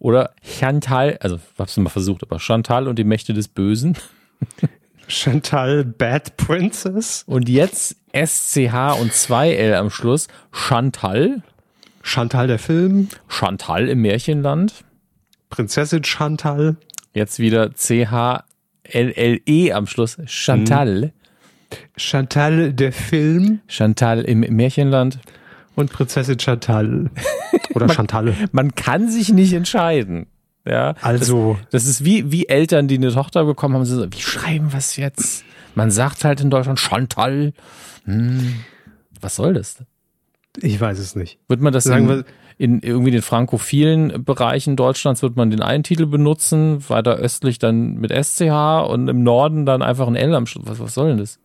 [0.00, 3.96] Oder Chantal, also hab's mal versucht, aber Chantal und die Mächte des Bösen.
[5.12, 7.24] Chantal Bad Princess.
[7.26, 10.26] Und jetzt SCH und 2L am Schluss.
[10.52, 11.42] Chantal.
[12.02, 13.08] Chantal der Film.
[13.28, 14.84] Chantal im Märchenland.
[15.50, 16.76] Prinzessin Chantal.
[17.12, 20.16] Jetzt wieder CHLLE am Schluss.
[20.24, 21.02] Chantal.
[21.02, 21.12] Hm.
[21.96, 23.60] Chantal der Film.
[23.68, 25.18] Chantal im Märchenland.
[25.74, 27.10] Und Prinzessin Chantal.
[27.74, 28.34] Oder man, Chantal.
[28.52, 30.26] Man kann sich nicht entscheiden.
[30.64, 34.20] Ja, Also- das, das ist wie, wie Eltern, die eine Tochter bekommen haben, so, wie
[34.20, 35.44] schreiben wir es jetzt?
[35.74, 37.52] Man sagt halt in Deutschland Chantal.
[38.04, 38.54] Hm,
[39.20, 39.78] was soll das?
[40.60, 41.38] Ich weiß es nicht.
[41.48, 42.24] Wird man das Sagen in,
[42.58, 47.94] in irgendwie den frankophilen Bereichen Deutschlands wird man den einen Titel benutzen, weiter östlich dann
[47.94, 50.64] mit SCH und im Norden dann einfach ein L am Schluss.
[50.66, 51.38] Was, was soll denn das?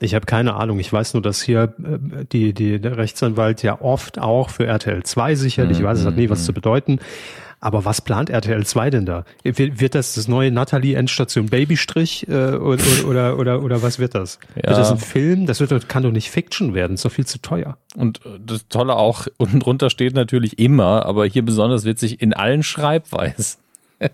[0.00, 0.78] Ich habe keine Ahnung.
[0.78, 5.02] Ich weiß nur, dass hier äh, die, die, der Rechtsanwalt ja oft auch für RTL
[5.04, 5.70] 2 sichert.
[5.70, 6.98] Ich weiß, es hat nie was zu bedeuten.
[7.60, 9.24] Aber was plant RTL 2 denn da?
[9.42, 14.14] Wird, wird das das neue Natalie Endstation Babystrich äh, oder, oder, oder, oder was wird
[14.14, 14.38] das?
[14.56, 14.68] Ja.
[14.68, 15.46] Wird das ein Film?
[15.46, 16.94] Das wird, kann doch nicht Fiction werden.
[16.94, 17.78] ist doch viel zu teuer.
[17.96, 22.34] Und äh, das Tolle auch, unten drunter steht natürlich immer, aber hier besonders witzig, in
[22.34, 23.58] allen Schreibweisen.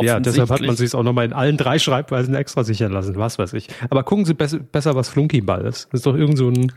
[0.00, 3.16] Ja, deshalb hat man sich auch nochmal in allen drei Schreibweisen extra sichern lassen.
[3.16, 3.68] Was weiß ich.
[3.90, 5.88] Aber gucken Sie bess besser, was Flunkyball ist.
[5.90, 6.72] Das ist doch irgend so ein,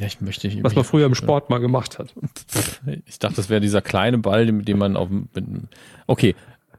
[0.00, 0.62] Ja, ich möchte nicht.
[0.64, 2.12] was man früher im Sport mal gemacht hat.
[3.06, 5.28] Ich dachte, das wäre dieser kleine Ball, mit dem man auf dem.
[5.34, 5.44] mit-
[6.06, 6.34] Okay,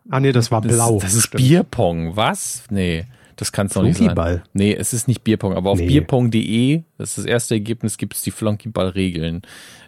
[0.10, 1.00] Ah nee, das war das, blau.
[1.00, 1.42] das ist Stimmt.
[1.44, 2.18] Bierpong.
[2.18, 2.64] Was?
[2.70, 3.06] Nee,
[3.38, 4.42] das kann es doch nicht sein.
[4.54, 5.88] Nee, es ist nicht Bierpong, aber auf Nee.
[5.88, 9.44] bierpong.de, das ist das erste Ergebnis, gibt es die Flunkyball-Regeln.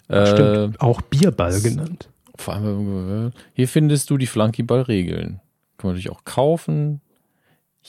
[0.07, 0.79] Äh, Stimmt.
[0.79, 2.07] Auch Bierball genannt.
[2.37, 5.41] Vor allem, äh, hier findest du die Flunkyball-Regeln.
[5.77, 7.01] Kann man natürlich auch kaufen.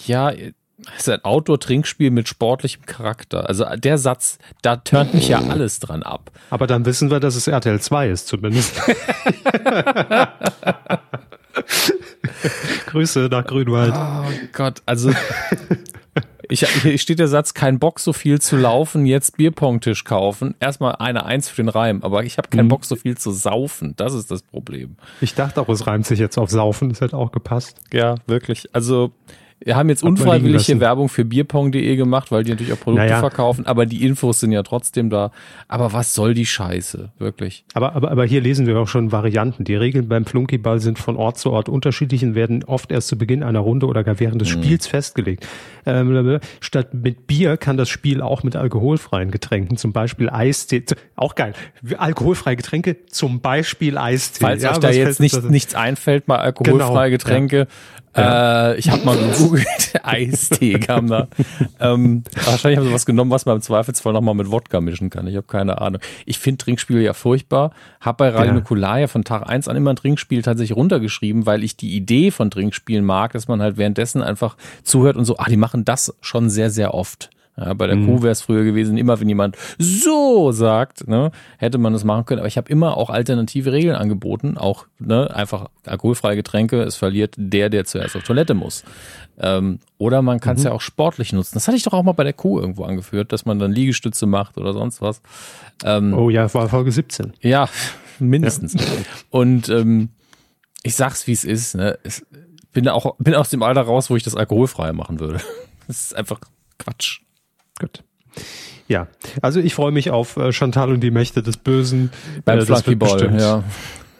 [0.07, 0.33] Ja,
[0.95, 3.49] es ist ein Outdoor-Trinkspiel mit sportlichem Charakter.
[3.49, 6.31] Also der Satz, da turnt mich ja alles dran ab.
[6.51, 8.81] Aber dann wissen wir, dass es RTL 2 ist zumindest.
[12.87, 13.95] Grüße nach Grünwald.
[13.97, 15.11] Oh Gott, also
[16.49, 20.55] ich, hier steht der Satz, kein Bock so viel zu laufen, jetzt Bierpongtisch kaufen.
[20.61, 23.95] Erstmal eine Eins für den Reim, aber ich habe keinen Bock so viel zu saufen.
[23.97, 24.97] Das ist das Problem.
[25.21, 26.91] Ich dachte auch, es reimt sich jetzt auf Saufen.
[26.91, 27.81] Das hätte auch gepasst.
[27.93, 28.69] Ja, wirklich.
[28.75, 29.13] Also
[29.65, 30.81] wir haben jetzt Hat man liegen unfreiwillig hier lassen.
[30.81, 33.21] Werbung für bierpong.de gemacht, weil die natürlich auch Produkte Naja.
[33.21, 35.31] verkaufen, aber die Infos sind ja trotzdem da.
[35.67, 37.11] Aber was soll die Scheiße?
[37.19, 37.65] Wirklich.
[37.75, 39.65] Aber, aber, aber hier lesen wir auch schon Varianten.
[39.65, 43.17] Die Regeln beim Flunkyball sind von Ort zu Ort unterschiedlich und werden oft erst zu
[43.17, 45.47] Beginn einer Runde oder gar während des Spiels festgelegt.
[45.87, 50.85] Ähm, statt mit Bier kann das Spiel auch mit alkoholfreien Getränken, zum Beispiel Eistee,
[51.15, 51.55] auch geil,
[51.97, 54.41] alkoholfreie Getränke, zum Beispiel Eistee.
[54.45, 57.67] Falls Ja, euch da jetzt nicht, nichts einfällt, mal alkoholfreie Genau, Getränke.
[58.17, 61.29] Äh, ich habe mal gegoogelt, Eistee kam da.
[61.81, 65.27] Ähm, wahrscheinlich haben sie was genommen, was man im Zweifelsfall nochmal mit Wodka mischen kann.
[65.27, 66.01] Ich habe keine Ahnung.
[66.25, 67.73] Ich finde Trinkspiele ja furchtbar.
[68.01, 68.53] Hab bei Radio Ja.
[68.55, 72.31] Nukular ja von Tag eins an immer ein Trinkspiel tatsächlich runtergeschrieben, weil ich die Idee
[72.31, 76.15] von Trinkspielen mag, dass man halt währenddessen einfach zuhört und so, ah, die machen das
[76.21, 77.31] schon sehr, sehr oft.
[77.59, 81.79] Ja, bei der Kuh wäre es früher gewesen, immer wenn jemand so sagt, ne, hätte
[81.79, 82.41] man das machen können.
[82.41, 86.83] Aber ich habe immer auch alternative Regeln angeboten, auch ne, einfach alkoholfreie Getränke.
[86.83, 88.85] Es verliert der, der zuerst auf Toilette muss.
[89.39, 91.55] Ähm, oder man kann es ja auch sportlich nutzen.
[91.55, 94.27] Das hatte ich doch auch mal bei der Kuh irgendwo angeführt, dass man dann Liegestütze
[94.27, 95.23] macht oder sonst was.
[95.83, 97.33] Ähm, Oh ja, war Folge 17.
[97.41, 97.69] ja,
[98.19, 98.77] mindestens.
[99.31, 100.11] Und ähm,
[100.83, 101.75] ich sag's, wie es ist.
[101.75, 101.99] Ne?
[102.03, 102.25] Es,
[102.73, 105.41] bin auch bin aus dem Alter raus, wo ich das alkoholfrei machen würde.
[105.89, 106.41] Das ist einfach
[106.81, 107.21] Quatsch.
[107.79, 108.03] Gut.
[108.89, 109.09] Ja,
[109.43, 112.11] also ich freue mich auf äh, Chantal und die Mächte des Bösen.
[112.45, 113.65] Beim Äh, Flunkyball, bestimmt ja.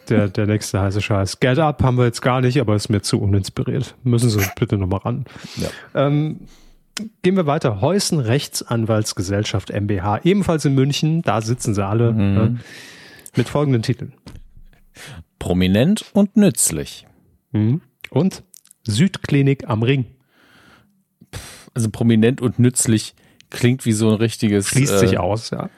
[0.09, 1.39] Der, der nächste heiße Scheiß.
[1.41, 3.95] Get Up haben wir jetzt gar nicht, aber ist mir zu uninspiriert.
[4.03, 5.25] Müssen Sie bitte nochmal ran.
[5.57, 5.69] Ja.
[6.07, 6.39] Ähm,
[7.23, 7.81] gehen wir weiter.
[7.81, 11.21] Heusen Rechtsanwaltsgesellschaft MBH, ebenfalls in München.
[11.23, 12.37] Da sitzen sie alle Mhm.
[12.57, 14.13] äh, mit folgenden Titeln.
[15.39, 17.05] Prominent und nützlich.
[17.51, 17.81] Mhm.
[18.09, 18.43] Und
[18.83, 20.05] Südklinik am Ring.
[21.73, 23.13] Also prominent und nützlich
[23.49, 24.67] klingt wie so ein richtiges.
[24.67, 25.69] Schließt äh, sich aus, ja.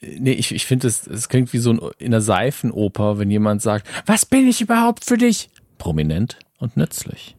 [0.00, 3.60] Nee, ich, ich finde, es, es klingt wie so ein, in einer Seifenoper, wenn jemand
[3.60, 5.50] sagt, was bin ich überhaupt für dich?
[5.76, 7.36] Prominent und nützlich.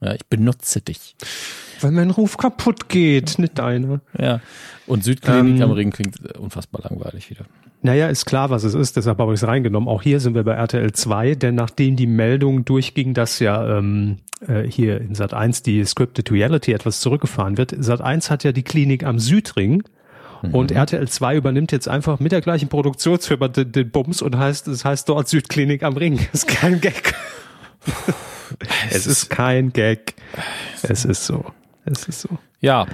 [0.00, 1.16] Ja, ich benutze dich.
[1.80, 4.00] Weil mein Ruf kaputt geht, nicht deine.
[4.18, 4.40] Ja.
[4.86, 7.44] Und Südklinik Ähm, am Ring klingt unfassbar langweilig wieder.
[7.82, 9.88] Naja, ist klar, was es ist, deshalb habe ich es reingenommen.
[9.88, 14.16] Auch hier sind wir bei RTL 2, denn nachdem die Meldung durchging, dass ja ähm,
[14.46, 18.52] äh, hier in Sat 1 die Scripted Reality etwas zurückgefahren wird, Sat 1 hat ja
[18.52, 19.82] die Klinik am Südring
[20.52, 24.68] und RTL 2 übernimmt jetzt einfach mit der gleichen Produktionsfirma den, den Bums und heißt,
[24.68, 26.18] es heißt dort Südklinik am Ring.
[26.32, 27.14] Das ist kein Gag.
[28.90, 30.14] es ist kein Gag.
[30.82, 31.44] Es ist so.
[31.84, 32.28] Es ist so.
[32.60, 32.86] Ja,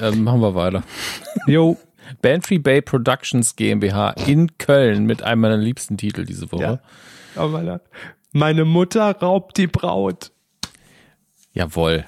[0.00, 0.82] ähm, machen wir weiter.
[1.46, 1.76] Jo.
[2.22, 6.62] Bantry Bay Productions GmbH in Köln mit einem meiner liebsten Titel diese Woche.
[6.62, 6.80] Ja.
[7.36, 7.80] Aber meine,
[8.32, 10.32] meine Mutter raubt die Braut.
[11.52, 12.04] Jawohl.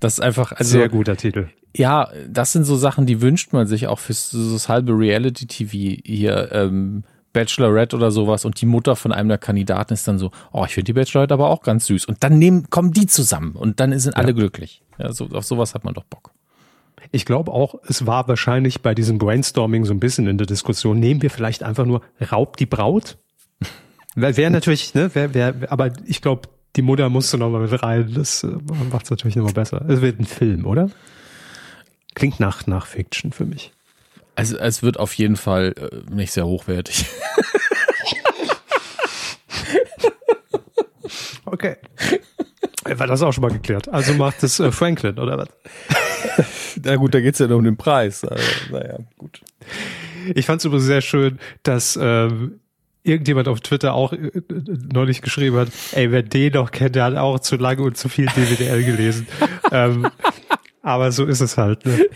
[0.00, 1.48] Das ist einfach, also, Sehr guter Titel.
[1.74, 6.02] ja, das sind so Sachen, die wünscht man sich auch für so das halbe Reality-TV
[6.04, 10.30] hier, ähm, Bachelorette oder sowas und die Mutter von einem der Kandidaten ist dann so,
[10.52, 12.06] oh, ich finde die Bachelorette aber auch ganz süß.
[12.06, 14.82] Und dann nehmen, kommen die zusammen und dann sind alle glücklich.
[14.98, 16.30] Ja, so, auf sowas hat man doch Bock.
[17.14, 20.98] Ich glaube auch, es war wahrscheinlich bei diesem Brainstorming so ein bisschen in der Diskussion,
[20.98, 22.02] nehmen wir vielleicht einfach nur
[22.32, 23.18] Raub die Braut?
[24.16, 28.12] Wäre natürlich, ne, wär, wär, aber ich glaube, die Mutter musste noch mal mit rein.
[28.14, 28.48] Das äh,
[28.90, 29.84] macht es natürlich noch mal besser.
[29.88, 30.90] Es wird ein Film, oder?
[32.14, 33.72] Klingt nach, nach Fiction für mich.
[34.34, 37.06] Also es wird auf jeden Fall äh, nicht sehr hochwertig.
[41.46, 41.76] Okay.
[42.84, 43.88] War das auch schon mal geklärt.
[43.88, 45.48] Also macht es äh, Franklin, oder was?
[46.82, 48.24] Na gut, da geht's ja nur um den Preis.
[48.24, 49.40] Also, naja, gut.
[50.34, 52.60] Ich fand es übrigens sehr schön, dass ähm,
[53.02, 54.30] irgendjemand auf Twitter auch äh,
[54.92, 58.08] neulich geschrieben hat, ey, wer den noch kennt, der hat auch zu lange und zu
[58.08, 59.26] viel DWDL gelesen.
[59.72, 60.08] ähm,
[60.82, 61.84] aber so ist es halt.
[61.86, 62.06] Ne?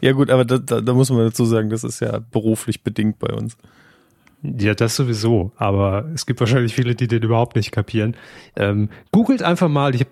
[0.00, 3.18] Ja gut, aber da, da, da muss man dazu sagen, das ist ja beruflich bedingt
[3.18, 3.56] bei uns.
[4.42, 5.52] Ja, das sowieso.
[5.56, 8.16] Aber es gibt wahrscheinlich viele, die den überhaupt nicht kapieren.
[8.56, 10.06] Ähm, googelt einfach mal, ich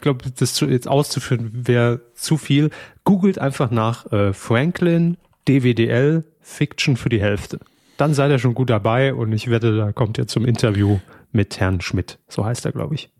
[0.00, 2.70] glaube, das zu, jetzt auszuführen wäre zu viel.
[3.04, 5.16] Googelt einfach nach äh, Franklin
[5.48, 7.60] DWDL Fiction für die Hälfte.
[7.96, 10.98] Dann seid ihr schon gut dabei und ich wette, da kommt ihr zum Interview
[11.32, 12.18] mit Herrn Schmidt.
[12.28, 13.10] So heißt er, glaube ich.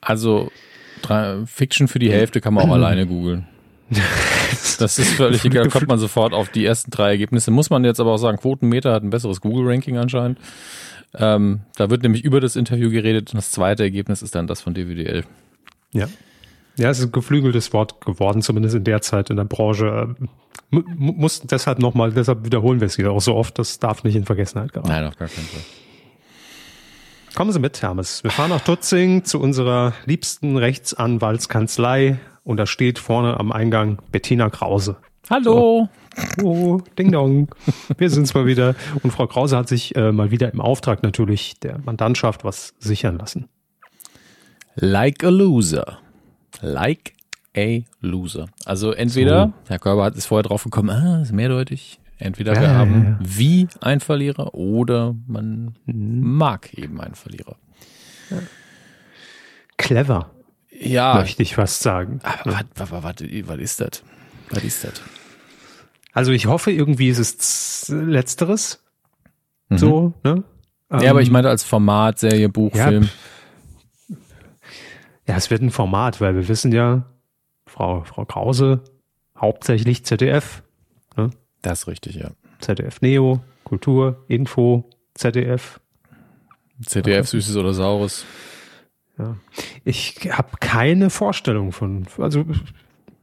[0.00, 0.50] Also
[1.46, 3.46] Fiction für die Hälfte kann man auch alleine googeln.
[3.90, 7.50] Das ist völlig egal, kommt man sofort auf die ersten drei Ergebnisse.
[7.50, 10.38] Muss man jetzt aber auch sagen, Quotenmeter hat ein besseres Google-Ranking anscheinend.
[11.14, 14.62] Ähm, da wird nämlich über das Interview geredet und das zweite Ergebnis ist dann das
[14.62, 15.24] von DWDL.
[15.92, 16.08] Ja.
[16.76, 20.16] Ja, es ist ein geflügeltes Wort geworden, zumindest in der Zeit in der Branche.
[20.70, 24.16] M muss deshalb nochmal, deshalb wiederholen wir es wieder auch so oft, das darf nicht
[24.16, 24.88] in Vergessenheit geraten.
[24.88, 25.60] Nein, auf gar keinen Fall.
[27.34, 28.24] Kommen Sie mit, Hermes.
[28.24, 34.50] Wir fahren nach Tutzing zu unserer liebsten Rechtsanwaltskanzlei und da steht vorne am Eingang Bettina
[34.50, 34.96] Krause.
[35.30, 35.88] Hallo.
[36.38, 36.42] So.
[36.42, 37.48] Oh, ding dong.
[37.96, 38.74] Wir sind's mal wieder.
[39.02, 43.18] Und Frau Krause hat sich äh, mal wieder im Auftrag natürlich der Mandantschaft was sichern
[43.18, 43.48] lassen.
[44.74, 45.98] Like a loser.
[46.60, 47.14] Like
[47.56, 48.46] a loser.
[48.64, 49.70] Also entweder, so.
[49.70, 51.98] Herr Körber hat es vorher drauf gekommen, ah, ist mehrdeutig.
[52.18, 53.18] Entweder ja, wir haben ja, ja.
[53.20, 56.36] wie ein Verlierer oder man mhm.
[56.36, 57.56] mag eben einen Verlierer.
[59.76, 60.30] Clever.
[60.78, 61.14] Ja.
[61.14, 62.20] Möchte ich fast sagen.
[62.22, 64.02] Aber was, was, was, was ist das?
[64.50, 65.02] Was ist das?
[66.12, 68.82] Also ich hoffe, irgendwie ist es Letzteres.
[69.68, 69.78] Mhm.
[69.78, 70.44] So, ne?
[70.90, 73.08] Ja, ähm, aber ich meinte als Format, Serie, Buch, ja, Film.
[75.26, 77.06] Ja, es wird ein Format, weil wir wissen ja,
[77.66, 78.82] Frau, Frau Krause,
[79.38, 80.62] hauptsächlich ZDF.
[81.16, 81.30] Ne?
[81.62, 82.30] Das ist richtig, ja.
[82.58, 85.80] ZDF Neo, Kultur, Info, ZDF.
[86.84, 88.26] ZDF Süßes oder Saures.
[89.18, 89.36] Ja.
[89.84, 92.44] Ich habe keine Vorstellung von, also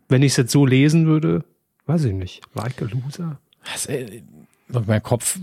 [0.07, 1.43] wenn ich es jetzt so lesen würde,
[1.85, 3.39] weiß ich nicht, like a loser.
[3.63, 4.23] Was, ey,
[4.67, 5.39] mein Kopf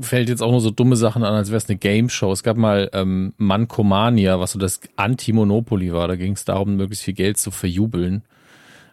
[0.00, 2.30] fällt jetzt auch nur so dumme Sachen an, als wäre es eine Game Show.
[2.32, 6.06] Es gab mal ähm, Mankomania, was so das Anti-Monopoly war.
[6.08, 8.22] Da ging es darum, möglichst viel Geld zu verjubeln.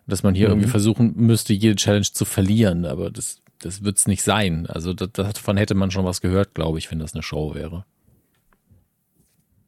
[0.08, 0.54] Dass man hier mhm.
[0.54, 2.86] irgendwie versuchen müsste, jede Challenge zu verlieren.
[2.86, 4.66] Aber das, das wird es nicht sein.
[4.68, 7.86] Also davon hätte man schon was gehört, glaube ich, wenn das eine Show wäre.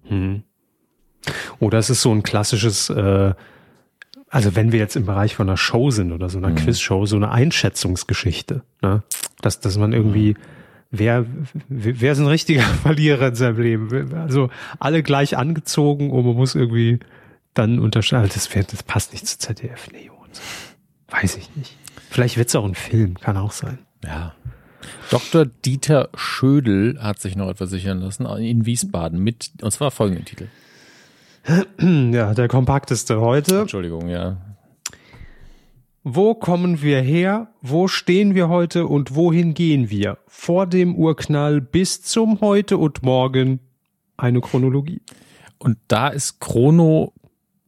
[0.09, 0.43] Mhm.
[1.59, 3.33] Oder es ist so ein klassisches, äh,
[4.29, 6.55] also wenn wir jetzt im Bereich von einer Show sind oder so einer mhm.
[6.55, 9.03] Quizshow, so eine Einschätzungsgeschichte, ne?
[9.41, 10.35] dass, dass man irgendwie,
[10.91, 11.25] wer,
[11.69, 14.13] wer ist ein richtiger Verlierer in seinem Leben?
[14.15, 14.49] Also
[14.79, 16.99] alle gleich angezogen und man muss irgendwie
[17.53, 20.41] dann unterscheiden, das, wär, das passt nicht zu ZDF und so.
[21.09, 21.75] Weiß ich nicht.
[22.09, 23.79] Vielleicht wird es auch ein Film, kann auch sein.
[24.03, 24.33] Ja.
[25.09, 25.45] Dr.
[25.45, 30.47] Dieter Schödel hat sich noch etwas sichern lassen in Wiesbaden mit, und zwar folgenden Titel.
[31.79, 33.61] Ja, der kompakteste heute.
[33.61, 34.37] Entschuldigung, ja.
[36.03, 37.49] Wo kommen wir her?
[37.61, 40.17] Wo stehen wir heute und wohin gehen wir?
[40.27, 43.59] Vor dem Urknall bis zum Heute und Morgen
[44.15, 45.01] eine Chronologie.
[45.57, 47.13] Und da ist Chrono.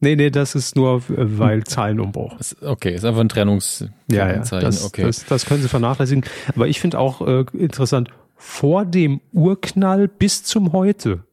[0.00, 2.36] Nee, nee, das ist nur, äh, weil Zeilenumbruch.
[2.62, 3.94] Okay, ist einfach ein Trennungszeichen.
[4.10, 5.02] Ja, ja, das, okay.
[5.02, 6.24] das, das können Sie vernachlässigen.
[6.54, 11.24] Aber ich finde auch äh, interessant, vor dem Urknall bis zum Heute.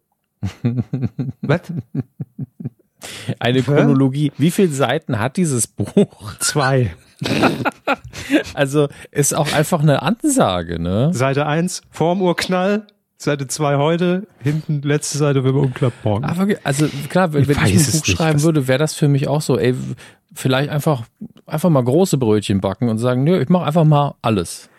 [1.41, 1.61] Was?
[3.39, 4.31] Eine Chronologie.
[4.37, 6.35] Wie viele Seiten hat dieses Buch?
[6.39, 6.95] Zwei.
[8.53, 11.13] also ist auch einfach eine Ansage, ne?
[11.13, 16.25] Seite eins vorm Urknall, Seite zwei heute, hinten letzte Seite, wenn man umklappt morgen.
[16.25, 19.27] Aber also klar, wenn ich, wenn ich ein Buch schreiben würde, wäre das für mich
[19.27, 19.73] auch so, ey,
[20.33, 21.03] vielleicht einfach,
[21.45, 24.69] einfach mal große Brötchen backen und sagen, nö, ich mache einfach mal alles.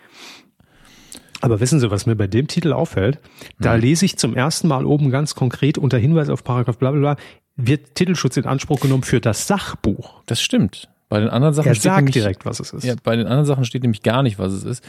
[1.41, 3.20] Aber wissen Sie, was mir bei dem Titel auffällt?
[3.61, 3.80] Da mhm.
[3.80, 7.16] lese ich zum ersten Mal oben ganz konkret unter Hinweis auf Paragraph bla bla bla,
[7.57, 10.22] wird Titelschutz in Anspruch genommen für das Sachbuch.
[10.26, 10.89] Das stimmt.
[11.09, 12.84] Bei den anderen Sachen er steht sagt nämlich, direkt, was es ist.
[12.84, 14.84] Ja, bei den anderen Sachen steht nämlich gar nicht, was es ist.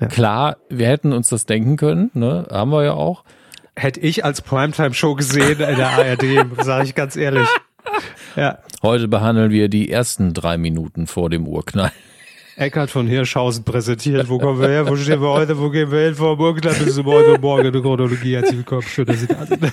[0.00, 0.08] Ja.
[0.08, 2.46] Klar, wir hätten uns das denken können, ne?
[2.50, 3.24] Haben wir ja auch.
[3.76, 7.48] Hätte ich als Primetime-Show gesehen in der ARD, sage ich ganz ehrlich.
[8.36, 8.58] Ja.
[8.82, 11.92] Heute behandeln wir die ersten drei Minuten vor dem Urknall.
[12.56, 14.28] Eckhard von Hirschhausen präsentiert.
[14.28, 14.88] Wo kommen wir her?
[14.88, 15.58] Wo stehen wir heute?
[15.58, 16.14] Wo gehen wir hin?
[16.14, 18.34] Vor dann bis zum heute Morgen eine Chronologie.
[18.34, 18.82] Herzlich willkommen.
[18.82, 19.62] Schön, dass Sie da sind.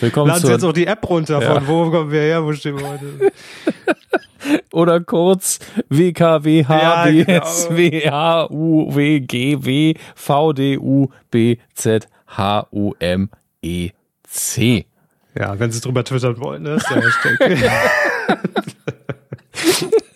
[0.00, 2.42] Willkommen Laden Sie jetzt auch die App runter von wo kommen wir her?
[2.42, 3.32] Wo stehen wir heute?
[4.72, 5.58] oder kurz
[5.90, 7.24] WKWH, Ja, genau.
[15.38, 16.76] Ja, wenn Sie drüber twittern wollen, ne?
[16.76, 17.38] ist der Hashtag.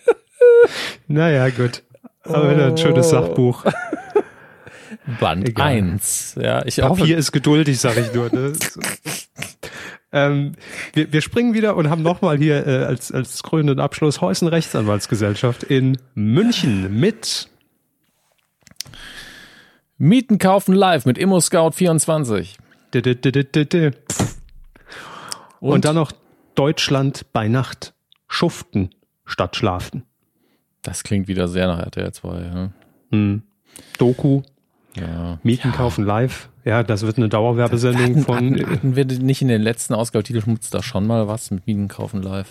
[1.07, 1.83] naja, gut.
[2.23, 3.65] Aber wieder ein schönes Sachbuch.
[5.19, 5.67] Band Egal.
[5.67, 6.35] 1.
[6.41, 8.33] Ja, ich hoffe, Papier ist geduldig, sag ich nur.
[8.33, 8.53] Ne?
[10.11, 10.53] ähm,
[10.93, 15.63] wir, wir springen wieder und haben nochmal hier äh, als, als krönenden Abschluss Heusen Rechtsanwaltsgesellschaft
[15.63, 17.49] in München mit
[19.97, 22.55] Mieten kaufen live mit ImmoScout24.
[22.93, 23.91] D- d- d- d- d- d-
[25.59, 26.11] Und, und dann noch
[26.55, 27.93] Deutschland bei Nacht.
[28.27, 28.89] Schuften
[29.25, 30.03] statt schlafen.
[30.87, 32.27] Das klingt wieder sehr nach RTL 2.
[32.39, 32.71] Ne?
[33.11, 33.41] Hm.
[33.97, 34.41] Doku,
[34.95, 35.39] Ja.
[35.43, 36.49] Mieten kaufen live.
[36.63, 38.35] Ja, das wird eine Dauerwerbesendung von.
[38.55, 41.87] hatten, hatten wir nicht in den letzten Ausgaben Titelschmutz da schon mal was mit Mieten
[41.87, 42.47] kaufen live?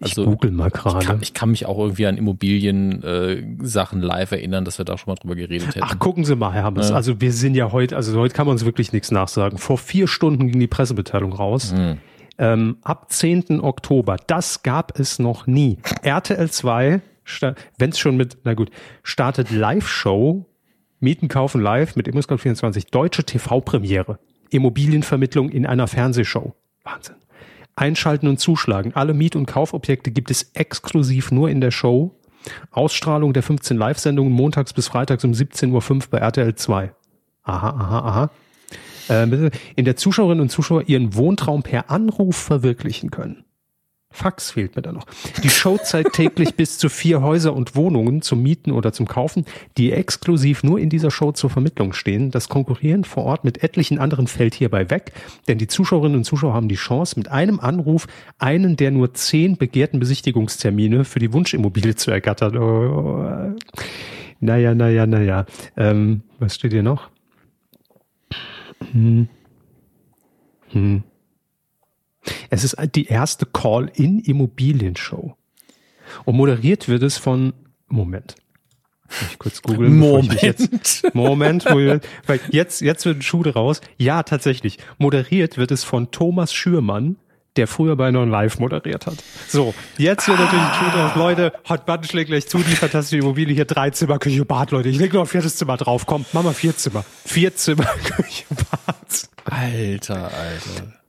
[0.00, 1.18] ich Also google mal ich kann, gerade.
[1.22, 5.10] ich kann mich auch irgendwie an Immobilien äh, Sachen live erinnern, dass wir da schon
[5.12, 5.80] mal drüber geredet hätten.
[5.82, 6.90] Ach, gucken Sie mal, Herr Hammes.
[6.90, 6.94] Ja.
[6.96, 9.58] Also wir sind ja heute, also heute kann man uns wirklich nichts nachsagen.
[9.58, 11.72] Vor vier Stunden ging die Pressemitteilung raus.
[11.72, 11.98] Hm.
[12.38, 13.60] Ähm, ab 10.
[13.60, 15.78] Oktober, das gab es noch nie.
[16.02, 17.00] RTL 2,
[17.78, 18.70] wenn es schon mit, na gut,
[19.02, 20.46] startet Live-Show,
[21.00, 24.18] Mieten kaufen live mit ImmoScout24, deutsche TV-Premiere,
[24.50, 26.54] Immobilienvermittlung in einer Fernsehshow.
[26.82, 27.16] Wahnsinn.
[27.76, 28.92] Einschalten und zuschlagen.
[28.94, 32.14] Alle Miet- und Kaufobjekte gibt es exklusiv nur in der Show.
[32.70, 36.92] Ausstrahlung der 15 Live-Sendungen montags bis freitags um 17.05 Uhr bei RTL 2.
[37.42, 38.30] Aha, aha, aha.
[39.08, 43.44] Äh, in der Zuschauerinnen und Zuschauer ihren Wohntraum per Anruf verwirklichen können.
[44.14, 45.06] Fax fehlt mir da noch.
[45.42, 49.44] Die Show zeigt täglich bis zu vier Häuser und Wohnungen zum Mieten oder zum Kaufen,
[49.76, 52.30] die exklusiv nur in dieser Show zur Vermittlung stehen.
[52.30, 55.12] Das Konkurrieren vor Ort mit etlichen anderen fällt hierbei weg,
[55.48, 58.06] denn die Zuschauerinnen und Zuschauer haben die Chance, mit einem Anruf
[58.38, 62.56] einen der nur zehn begehrten Besichtigungstermine für die Wunschimmobilie zu ergattern.
[62.56, 63.52] Oh.
[64.38, 65.44] Naja, naja, naja.
[65.76, 67.10] Ähm, was steht hier noch?
[68.92, 69.28] Hm.
[70.70, 71.02] Hm.
[72.50, 75.36] Es ist die erste Call-in-Immobilienshow.
[76.24, 77.52] Und moderiert wird es von,
[77.88, 78.36] Moment.
[79.30, 79.98] Ich kurz googeln.
[79.98, 83.80] mich Jetzt, Moment, Moment, weil jetzt, jetzt wird ein Schuh draus.
[83.98, 84.78] Ja, tatsächlich.
[84.98, 87.16] Moderiert wird es von Thomas Schürmann,
[87.56, 89.16] der früher bei Non Live moderiert hat.
[89.46, 91.14] So, jetzt wird natürlich ein Schuh draus.
[91.16, 94.88] Leute, Hot Button schlägt gleich zu, die fantastische Immobilie hier, drei Zimmer, Küche, Bad, Leute.
[94.88, 96.06] Ich leg noch ein viertes Zimmer drauf.
[96.06, 97.04] Komm, mach mal vier Zimmer.
[97.24, 99.28] Vier Zimmer, Küche, Bad.
[99.44, 101.03] Alter, Alter.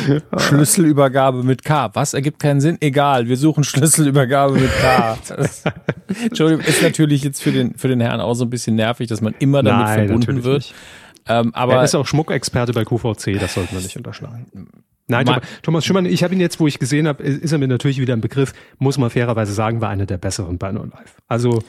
[0.36, 1.90] Schlüsselübergabe mit K.
[1.94, 2.78] Was ergibt keinen Sinn?
[2.80, 5.18] Egal, wir suchen Schlüsselübergabe mit K.
[5.28, 5.64] Das,
[6.24, 9.20] Entschuldigung, ist natürlich jetzt für den, für den Herrn auch so ein bisschen nervig, dass
[9.20, 10.74] man immer damit Nein, verbunden wird.
[11.28, 14.46] Ähm, aber er ist auch Schmuckexperte bei QVC, das sollte man nicht unterschlagen.
[15.08, 17.58] Nein, Ma- Thomas, Thomas Schimmern, ich habe ihn jetzt, wo ich gesehen habe, ist er
[17.58, 20.90] mir natürlich wieder ein Begriff, muss man fairerweise sagen, war einer der besseren bei Non
[20.90, 21.16] Live.
[21.28, 21.62] Also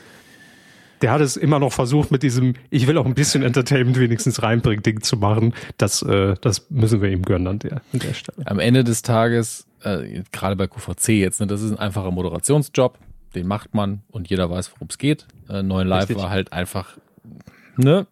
[1.04, 4.41] der hat es immer noch versucht mit diesem, ich will auch ein bisschen Entertainment wenigstens
[4.41, 5.54] reinbringen, Ding zu machen.
[5.78, 8.47] Das, äh, das müssen wir ihm gönnen an der, an der Stelle.
[8.47, 12.97] am Ende des Tages, äh, gerade bei QVC jetzt, ne, das ist ein einfacher Moderationsjob,
[13.36, 15.28] den macht man und jeder weiß, worum es geht.
[15.49, 16.18] Äh, Neuen Live Richtig.
[16.18, 16.97] war halt einfach
[17.76, 18.08] ne,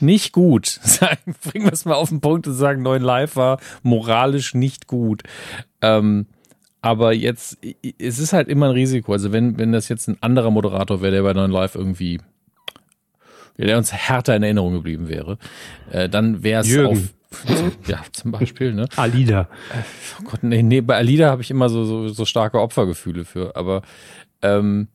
[0.00, 0.66] nicht gut.
[0.82, 4.86] Sagen, bringen wir es mal auf den Punkt und sagen, Neuen Live war moralisch nicht
[4.86, 5.22] gut.
[5.82, 6.26] Ähm,
[6.82, 7.58] aber jetzt,
[7.98, 9.12] es ist halt immer ein Risiko.
[9.12, 12.20] Also wenn, wenn das jetzt ein anderer Moderator wäre, der bei Neuen Live irgendwie,
[13.56, 15.38] ja, der uns härter in Erinnerung geblieben wäre,
[15.90, 16.98] äh, dann wäre es auf,
[17.86, 18.88] ja, zum Beispiel, ne?
[18.96, 19.48] Alida.
[20.20, 23.54] Oh Gott, nee, nee, bei Alida habe ich immer so, so, so starke Opfergefühle für.
[23.56, 23.82] Aber
[24.42, 24.88] ähm,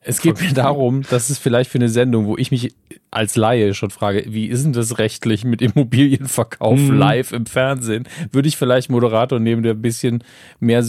[0.00, 2.74] es geht mir darum, dass es vielleicht für eine Sendung, wo ich mich
[3.18, 6.96] als Laie schon frage, wie ist denn das rechtlich mit Immobilienverkauf Mhm.
[6.98, 10.22] live im Fernsehen, würde ich vielleicht Moderator nehmen, der ein bisschen
[10.60, 10.82] mehr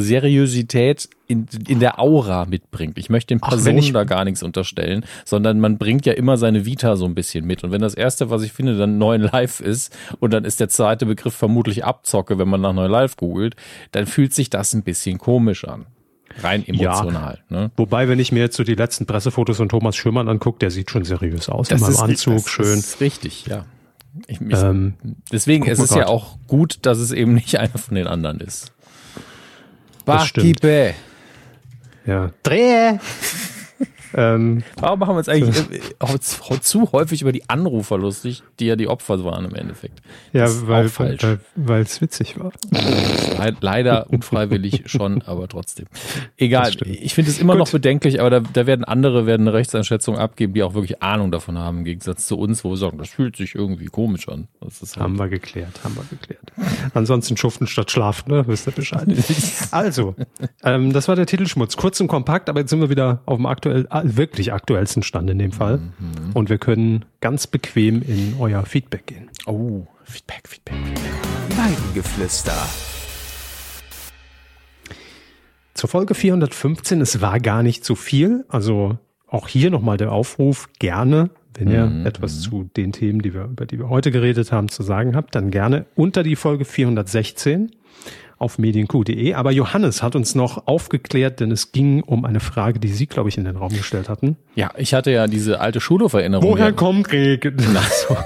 [0.00, 2.98] Seriosität, in, in der Aura mitbringt.
[2.98, 6.36] Ich möchte den Ach, Personen ich- da gar nichts unterstellen, sondern man bringt ja immer
[6.36, 7.64] seine Vita so ein bisschen mit.
[7.64, 10.68] Und wenn das erste, was ich finde, dann neuen Live ist und dann ist der
[10.68, 13.56] zweite Begriff vermutlich Abzocke, wenn man nach neu Live googelt,
[13.92, 15.86] dann fühlt sich das ein bisschen komisch an.
[16.40, 17.38] Rein emotional.
[17.48, 17.70] Ne?
[17.76, 20.90] Wobei, wenn ich mir jetzt so die letzten Pressefotos von Thomas Schürmann angucke, der sieht
[20.90, 21.70] schon seriös aus.
[21.70, 22.78] in meinem Anzug, das schön.
[22.78, 23.66] ist richtig, ja.
[24.26, 24.94] Ich, ich, Ähm,
[25.32, 26.08] deswegen, es ist ja grad.
[26.08, 28.72] auch gut, dass es eben nicht einer von den anderen ist.
[30.04, 30.32] Das.
[30.32, 30.92] Barkeeper.
[32.06, 32.30] ja.
[32.42, 32.98] Dreh!
[34.16, 35.56] Ähm, Warum machen wir uns eigentlich
[36.00, 36.58] so.
[36.58, 40.00] zu häufig über die Anrufer lustig, die ja die Opfer waren im Endeffekt?
[40.32, 40.90] Ja, weil,
[41.56, 42.52] weil es witzig war.
[43.60, 45.86] Leider unfreiwillig schon, aber trotzdem.
[46.36, 46.70] Egal.
[46.84, 47.60] Ich finde es immer Gut.
[47.60, 51.32] noch bedenklich, aber da, da werden andere werden eine Rechtseinschätzung abgeben, die auch wirklich Ahnung
[51.32, 54.48] davon haben, im Gegensatz zu uns, wo wir sagen, das fühlt sich irgendwie komisch an.
[54.60, 56.52] Halt haben wir geklärt, haben wir geklärt.
[56.94, 58.46] Ansonsten schuften statt schlafen, ne?
[58.46, 59.06] Wisst ihr Bescheid.
[59.72, 60.14] also,
[60.62, 61.76] ähm, das war der Titelschmutz.
[61.76, 65.30] Kurz und kompakt, aber jetzt sind wir wieder auf dem aktuell, ah, wirklich aktuellsten Stand
[65.30, 65.78] in dem Fall.
[65.78, 66.32] Mhm.
[66.34, 69.30] Und wir können ganz bequem in euer Feedback gehen.
[69.46, 71.58] Oh, Feedback, Feedback, Feedback.
[71.58, 72.56] Weidengeflüster.
[75.74, 78.44] Zur Folge 415, es war gar nicht so viel.
[78.48, 82.06] Also auch hier nochmal der Aufruf, gerne, wenn ihr mhm.
[82.06, 85.34] etwas zu den Themen, die wir, über die wir heute geredet haben, zu sagen habt,
[85.34, 87.72] dann gerne unter die Folge 416
[88.38, 89.34] auf medienq.de.
[89.34, 93.28] Aber Johannes hat uns noch aufgeklärt, denn es ging um eine Frage, die Sie, glaube
[93.28, 94.36] ich, in den Raum gestellt hatten.
[94.54, 96.48] Ja, ich hatte ja diese alte Schulhoferinnerung.
[96.48, 97.56] Woher kommt Regen?
[98.08, 98.16] So.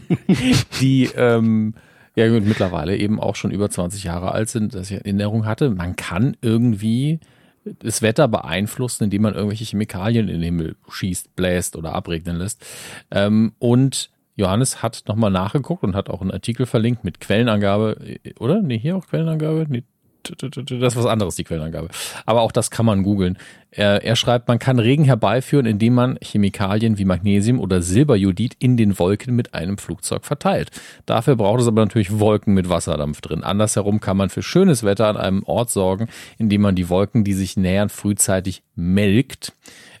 [0.80, 1.74] die ähm,
[2.14, 5.70] ja gut, mittlerweile eben auch schon über 20 Jahre alt sind, dass ich Erinnerung hatte,
[5.70, 7.20] man kann irgendwie
[7.64, 12.64] das Wetter beeinflussen, indem man irgendwelche Chemikalien in den Himmel schießt, bläst oder abregnen lässt.
[13.10, 18.62] Ähm, und Johannes hat nochmal nachgeguckt und hat auch einen Artikel verlinkt mit Quellenangabe, oder?
[18.62, 19.66] Nee, hier auch Quellenangabe?
[19.68, 19.84] Nee,
[20.22, 21.88] das ist was anderes, die Quellenangabe.
[22.26, 23.38] Aber auch das kann man googeln.
[23.70, 28.76] Er, er, schreibt, man kann Regen herbeiführen, indem man Chemikalien wie Magnesium oder Silberjodid in
[28.76, 30.70] den Wolken mit einem Flugzeug verteilt.
[31.06, 33.42] Dafür braucht es aber natürlich Wolken mit Wasserdampf drin.
[33.42, 36.08] Andersherum kann man für schönes Wetter an einem Ort sorgen,
[36.38, 39.54] indem man die Wolken, die sich nähern, frühzeitig melkt.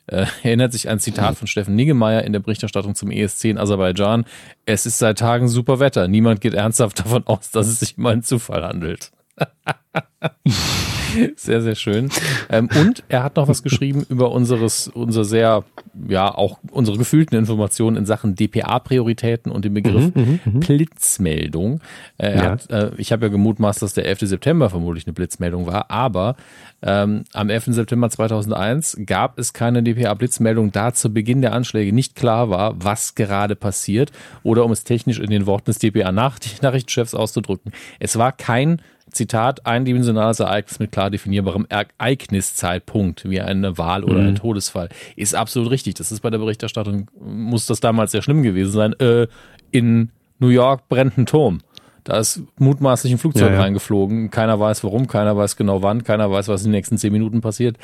[0.06, 4.24] Äh, erinnert sich ein Zitat von Steffen Niggemeier in der Berichterstattung zum ESC in Aserbaidschan.
[4.66, 6.08] Es ist seit Tagen super Wetter.
[6.08, 9.12] Niemand geht ernsthaft davon aus, dass es sich um einen Zufall handelt.
[11.36, 12.10] sehr, sehr schön.
[12.48, 15.64] Ähm, und er hat noch was geschrieben über unseres, unser sehr,
[16.08, 21.80] ja, auch unsere gefühlten Informationen in Sachen DPA-Prioritäten und den Begriff mhm, mhm, mhm, Blitzmeldung.
[22.18, 22.42] Äh, ja.
[22.50, 24.20] hat, äh, ich habe ja gemutmaßt, dass der 11.
[24.20, 26.36] September vermutlich eine Blitzmeldung war, aber
[26.82, 27.66] ähm, am 11.
[27.66, 33.14] September 2001 gab es keine DPA-Blitzmeldung, da zu Beginn der Anschläge nicht klar war, was
[33.14, 34.10] gerade passiert
[34.42, 37.72] oder um es technisch in den Worten des DPA-Nachrichtenchefs auszudrücken.
[38.00, 38.82] Es war kein
[39.12, 44.28] Zitat, eindimensionales Ereignis mit klar definierbarem Ereigniszeitpunkt, wie eine Wahl oder mhm.
[44.28, 45.94] ein Todesfall, ist absolut richtig.
[45.94, 48.92] Das ist bei der Berichterstattung, muss das damals sehr schlimm gewesen sein.
[48.94, 49.28] Äh,
[49.70, 51.60] in New York brennt ein Turm.
[52.04, 53.60] Da ist mutmaßlich ein Flugzeug ja, ja.
[53.60, 54.30] reingeflogen.
[54.30, 57.40] Keiner weiß warum, keiner weiß genau wann, keiner weiß, was in den nächsten zehn Minuten
[57.40, 57.78] passiert.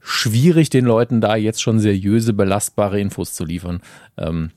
[0.00, 3.82] Schwierig, den Leuten da jetzt schon seriöse, belastbare Infos zu liefern.
[4.16, 4.52] Ähm,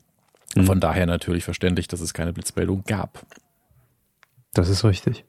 [0.54, 0.64] mhm.
[0.64, 3.26] Von daher natürlich verständlich, dass es keine Blitzmeldung gab.
[4.54, 5.24] Das ist richtig.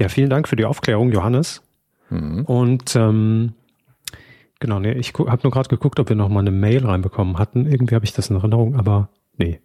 [0.00, 1.62] Ja, vielen Dank für die Aufklärung, Johannes.
[2.08, 2.44] Mhm.
[2.46, 3.52] Und ähm,
[4.58, 7.66] genau, nee, ich habe nur gerade geguckt, ob wir noch mal eine Mail reinbekommen hatten.
[7.66, 9.60] Irgendwie habe ich das in Erinnerung, aber nee.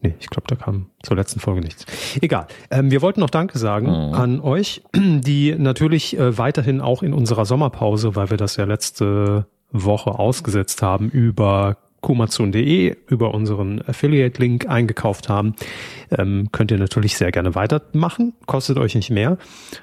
[0.00, 1.86] Nee, ich glaube, da kam zur letzten Folge nichts.
[2.20, 2.46] Egal.
[2.70, 4.14] Ähm, wir wollten noch Danke sagen mhm.
[4.14, 9.46] an euch, die natürlich äh, weiterhin auch in unserer Sommerpause, weil wir das ja letzte
[9.72, 15.54] Woche ausgesetzt haben, über kumazon.de über unseren Affiliate-Link eingekauft haben,
[16.10, 19.38] ähm, könnt ihr natürlich sehr gerne weitermachen, kostet euch nicht mehr.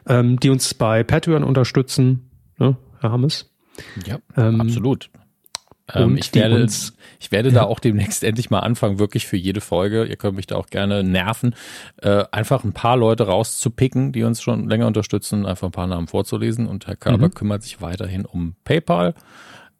[0.08, 3.52] Ähm, die uns bei Patreon unterstützen, ne, Herr Hammes?
[4.06, 5.10] Ja, ähm, absolut.
[5.92, 9.60] Ähm, ich werde, uns, ich werde da auch demnächst endlich mal anfangen, wirklich für jede
[9.60, 11.56] Folge, ihr könnt mich da auch gerne nerven,
[12.04, 16.08] äh, einfach ein paar Leute rauszupicken, die uns schon länger unterstützen, einfach ein paar Namen
[16.08, 16.68] vorzulesen.
[16.68, 17.34] Und Herr Körber mhm.
[17.34, 19.16] kümmert sich weiterhin um PayPal.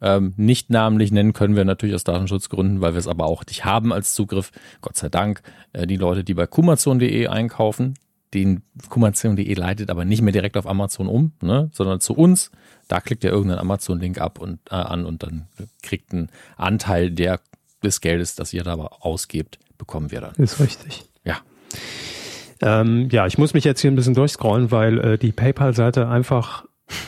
[0.02, 3.66] Ähm, nicht namentlich nennen können wir natürlich aus Datenschutzgründen, weil wir es aber auch nicht
[3.66, 4.52] haben als Zugriff.
[4.82, 5.42] Gott sei Dank.
[5.74, 7.94] Äh, die Leute, die bei kumazon.de einkaufen,
[8.34, 12.52] den kumazon.de leitet aber nicht mehr direkt auf Amazon um, ne, sondern zu uns.
[12.88, 15.48] Da klickt ihr irgendeinen Amazon-Link ab und äh, an und dann
[15.82, 17.40] kriegt einen Anteil der,
[17.84, 20.36] des Geldes, das ihr da ausgebt, bekommen wir dann.
[20.36, 21.06] Ist richtig.
[21.24, 21.38] Ja.
[22.62, 26.66] Ähm, ja, ich muss mich jetzt hier ein bisschen durchscrollen, weil äh, die PayPal-Seite einfach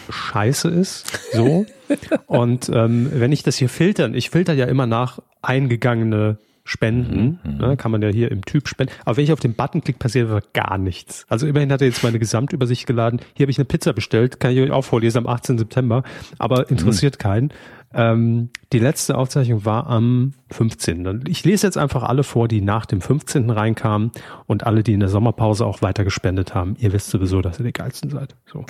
[0.10, 1.20] scheiße ist.
[1.34, 1.66] So.
[2.28, 7.58] Und ähm, wenn ich das hier filtern, ich filter ja immer nach eingegangene Spenden, mhm,
[7.58, 8.94] ne, kann man ja hier im Typ spenden.
[9.04, 11.26] Aber wenn ich auf den Button klicke, passiert gar nichts.
[11.28, 13.20] Also immerhin hat er jetzt meine Gesamtübersicht geladen.
[13.34, 15.58] Hier habe ich eine Pizza bestellt, kann ich euch auch vorlesen am 18.
[15.58, 16.04] September,
[16.40, 17.22] aber interessiert mhm.
[17.22, 17.54] keinen.
[17.94, 21.26] Ähm, die letzte Aufzeichnung war am 15.
[21.28, 23.50] Ich lese jetzt einfach alle vor, die nach dem 15.
[23.50, 24.12] reinkamen
[24.48, 26.76] und alle, die in der Sommerpause auch weiter gespendet haben.
[26.80, 28.36] Ihr wisst sowieso, dass ihr die geilsten seid.
[28.46, 28.66] So.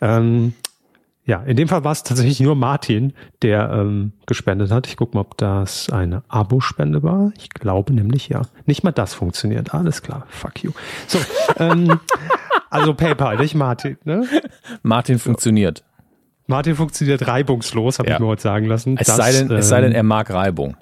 [0.00, 0.54] Ähm,
[1.26, 3.12] ja, in dem Fall war es tatsächlich nur Martin,
[3.42, 4.86] der ähm, gespendet hat.
[4.86, 7.32] Ich gucke mal, ob das eine Abo-Spende war.
[7.36, 8.42] Ich glaube nämlich ja.
[8.64, 9.74] Nicht mal das funktioniert.
[9.74, 10.24] Alles klar.
[10.28, 10.70] Fuck you.
[11.08, 11.18] So,
[11.58, 11.98] ähm,
[12.70, 13.98] also PayPal, nicht Martin.
[14.04, 14.24] Ne?
[14.82, 15.82] Martin funktioniert.
[16.46, 18.14] Martin funktioniert reibungslos, habe Ja.
[18.14, 18.96] ich mir heute sagen lassen.
[18.96, 20.76] Es, Das, sei denn, es sei denn, ähm, er mag Reibung.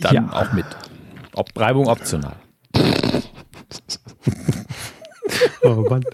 [0.00, 0.28] Dann Ja.
[0.32, 0.66] auch mit.
[1.34, 2.34] Ob Reibung optional.
[5.62, 6.04] Oh Mann.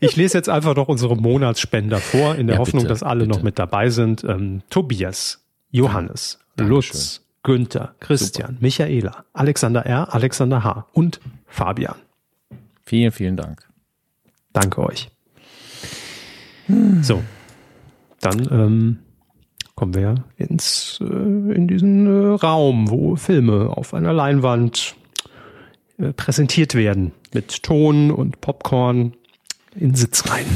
[0.00, 3.24] Ich lese jetzt einfach noch unsere Monatsspender vor, in der Ja, Hoffnung, bitte, dass alle
[3.24, 3.36] bitte.
[3.38, 4.24] noch mit dabei sind.
[4.24, 10.86] Ähm, Tobias, Johannes, Lutz, Günther, Christian, Michaela, Alexander R., Alexander H.
[10.92, 11.96] und Fabian.
[12.84, 13.66] Vielen, vielen Dank.
[14.52, 15.08] Danke euch.
[17.00, 17.22] So,
[18.20, 18.98] dann ähm,
[19.74, 24.94] kommen wir ins, äh, in diesen äh, Raum, wo Filme auf einer Leinwand
[25.98, 27.12] äh, präsentiert werden.
[27.32, 29.14] Mit Ton und Popcorn
[29.74, 30.46] in Sitzreihen.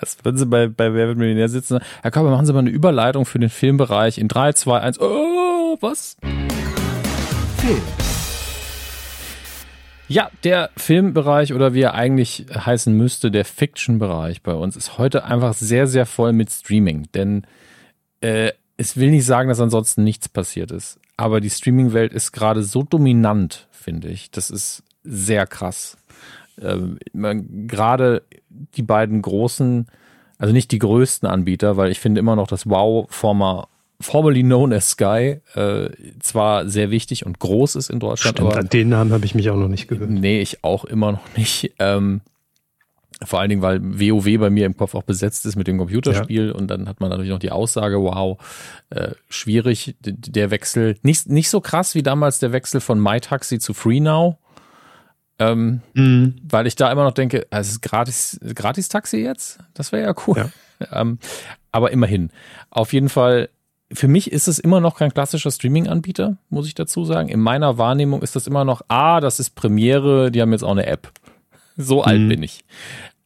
[0.00, 1.80] Als würden Sie bei, bei Wer wird Millionär sitzen.
[2.02, 5.00] Herr Körber, machen Sie mal eine Überleitung für den Filmbereich in 3, 2, 1.
[5.00, 6.16] Oh, was?
[7.58, 7.82] Film.
[10.08, 15.24] Ja, der Filmbereich oder wie er eigentlich heißen müsste, der Fiction-Bereich bei uns ist heute
[15.24, 17.08] einfach sehr, sehr voll mit Streaming.
[17.14, 17.46] Denn
[18.20, 20.98] äh, es will nicht sagen, dass ansonsten nichts passiert ist.
[21.16, 24.30] Aber die Streaming-Welt ist gerade so dominant, finde ich.
[24.30, 25.96] Das ist sehr krass.
[26.60, 26.98] Ähm,
[27.66, 28.22] gerade
[28.76, 29.86] die beiden großen,
[30.38, 33.68] also nicht die größten Anbieter, weil ich finde immer noch das Wow former
[34.00, 35.90] formerly known as Sky äh,
[36.20, 39.48] zwar sehr wichtig und groß ist in Deutschland, Stimmt, aber den Namen habe ich mich
[39.48, 40.20] auch noch nicht gewöhnt.
[40.20, 41.72] Nee, ich auch immer noch nicht.
[41.78, 42.20] Ähm,
[43.24, 46.50] vor allen Dingen, weil WoW bei mir im Kopf auch besetzt ist mit dem Computerspiel
[46.50, 48.38] und dann hat man natürlich noch die Aussage, wow,
[48.90, 53.74] äh, schwierig, der Wechsel, nicht, nicht so krass wie damals der Wechsel von MyTaxi zu
[53.74, 54.36] FreeNow,
[55.38, 56.36] ähm, Mhm.
[56.48, 59.58] weil ich da immer noch denke, ah, es ist gratis, gratis Taxi jetzt?
[59.74, 60.50] Das wäre ja cool.
[60.92, 61.18] ähm,
[61.70, 62.30] aber immerhin.
[62.70, 63.48] Auf jeden Fall,
[63.92, 67.28] für mich ist es immer noch kein klassischer Streaming-Anbieter, muss ich dazu sagen.
[67.28, 70.70] In meiner Wahrnehmung ist das immer noch, ah, das ist Premiere, die haben jetzt auch
[70.72, 71.10] eine App.
[71.76, 72.64] So alt bin ich.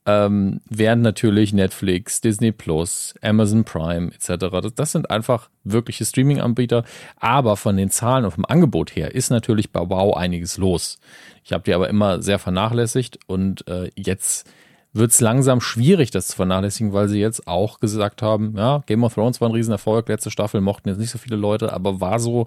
[0.07, 4.47] Ähm, während natürlich Netflix, Disney Plus, Amazon Prime etc.
[4.63, 6.85] Das, das sind einfach wirkliche Streaming-Anbieter.
[7.19, 10.99] Aber von den Zahlen und vom Angebot her ist natürlich bei Wow einiges los.
[11.45, 14.49] Ich habe die aber immer sehr vernachlässigt und äh, jetzt
[14.93, 19.05] wird es langsam schwierig, das zu vernachlässigen, weil sie jetzt auch gesagt haben, ja, Game
[19.05, 22.19] of Thrones war ein Riesenerfolg, letzte Staffel mochten jetzt nicht so viele Leute, aber war
[22.19, 22.47] so,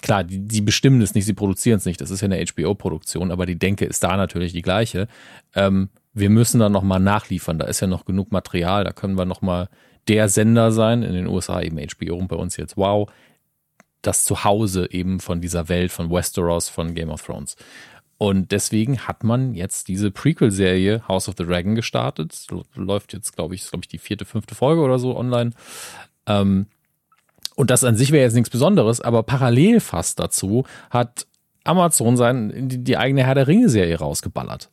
[0.00, 3.30] klar, die, die bestimmen es nicht, sie produzieren es nicht, das ist ja eine HBO-Produktion,
[3.30, 5.08] aber die Denke ist da natürlich die gleiche.
[5.54, 9.24] Ähm, wir müssen da nochmal nachliefern, da ist ja noch genug Material, da können wir
[9.24, 9.68] nochmal
[10.08, 13.10] der Sender sein, in den USA eben HBO und bei uns jetzt Wow,
[14.02, 17.56] das Zuhause eben von dieser Welt, von Westeros, von Game of Thrones.
[18.18, 22.32] Und deswegen hat man jetzt diese Prequel-Serie House of the Dragon gestartet.
[22.32, 25.50] Es Läuft jetzt, glaube ich, ist, glaube ich, die vierte, fünfte Folge oder so online.
[26.26, 26.66] Ähm,
[27.54, 31.26] und das an sich wäre jetzt nichts Besonderes, aber parallel fast dazu hat
[31.64, 34.70] Amazon sein, die, die eigene Herr der Ringe-Serie rausgeballert.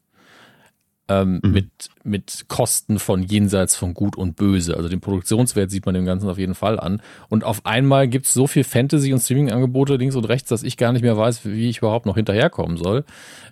[1.08, 1.72] Ähm, mit,
[2.04, 4.78] mit Kosten von jenseits von Gut und Böse.
[4.78, 7.02] Also den Produktionswert sieht man dem Ganzen auf jeden Fall an.
[7.30, 10.78] Und auf einmal gibt es so viel Fantasy- und Streaming-Angebote links und rechts, dass ich
[10.78, 13.06] gar nicht mehr weiß, wie ich überhaupt noch hinterherkommen soll.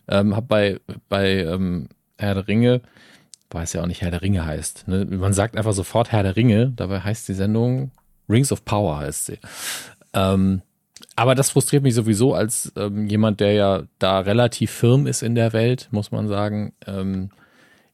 [0.08, 2.82] Ähm, hab bei, bei ähm, Herr der Ringe,
[3.50, 4.88] weiß ja auch nicht, Herr der Ringe heißt.
[4.88, 5.06] Ne?
[5.06, 7.90] Man sagt einfach sofort Herr der Ringe, dabei heißt die Sendung
[8.30, 9.40] Rings of Power heißt sie.
[10.14, 10.62] Ähm,
[11.16, 15.36] aber das frustriert mich sowieso als ähm, jemand, der ja da relativ firm ist in
[15.36, 16.74] der Welt, muss man sagen.
[16.86, 17.32] Ähm,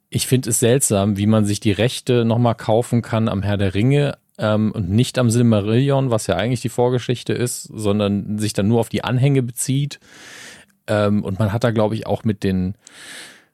[0.09, 3.73] ich finde es seltsam, wie man sich die Rechte nochmal kaufen kann am Herr der
[3.73, 8.67] Ringe ähm, und nicht am Silmarillion, was ja eigentlich die Vorgeschichte ist, sondern sich dann
[8.67, 9.99] nur auf die Anhänge bezieht.
[10.87, 12.75] Ähm, und man hat da, glaube ich, auch mit den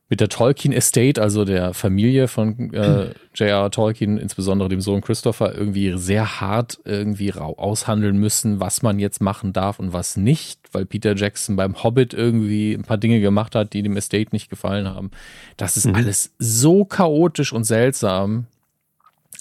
[0.10, 3.70] mit der Tolkien Estate, also der Familie von äh, J.R.
[3.70, 9.22] Tolkien, insbesondere dem Sohn Christopher, irgendwie sehr hart irgendwie rau- aushandeln müssen, was man jetzt
[9.22, 13.54] machen darf und was nicht, weil Peter Jackson beim Hobbit irgendwie ein paar Dinge gemacht
[13.54, 15.12] hat, die dem Estate nicht gefallen haben.
[15.58, 18.48] Das ist alles so chaotisch und seltsam,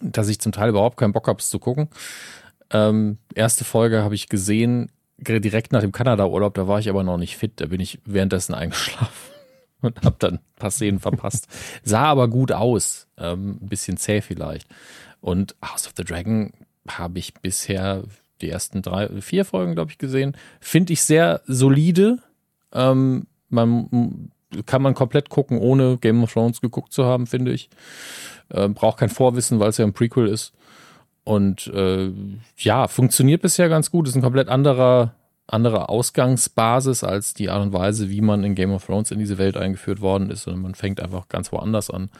[0.02, 1.88] dass ich zum Teil überhaupt keinen Bock habe, es zu gucken.
[2.70, 7.16] Ähm, erste Folge habe ich gesehen, direkt nach dem Kanada-Urlaub, da war ich aber noch
[7.16, 9.37] nicht fit, da bin ich währenddessen eingeschlafen
[9.80, 11.48] und habe dann ein paar Szenen verpasst.
[11.82, 14.68] Sah aber gut aus, ähm, ein bisschen zäh vielleicht.
[15.20, 16.52] Und House of the Dragon
[16.88, 18.04] habe ich bisher
[18.40, 20.36] die ersten drei, vier Folgen, glaube ich, gesehen.
[20.60, 22.18] Finde ich sehr solide.
[22.72, 24.30] Ähm, man
[24.66, 27.68] kann man komplett gucken, ohne Game of Thrones geguckt zu haben, finde ich.
[28.50, 30.52] Ähm, braucht kein Vorwissen, weil es ja ein Prequel ist.
[31.24, 32.10] Und äh,
[32.56, 34.08] ja, funktioniert bisher ganz gut.
[34.08, 35.14] Ist ein komplett anderer,
[35.48, 39.38] andere Ausgangsbasis als die Art und Weise, wie man in Game of Thrones in diese
[39.38, 40.46] Welt eingeführt worden ist.
[40.46, 42.10] Und man fängt einfach ganz woanders an.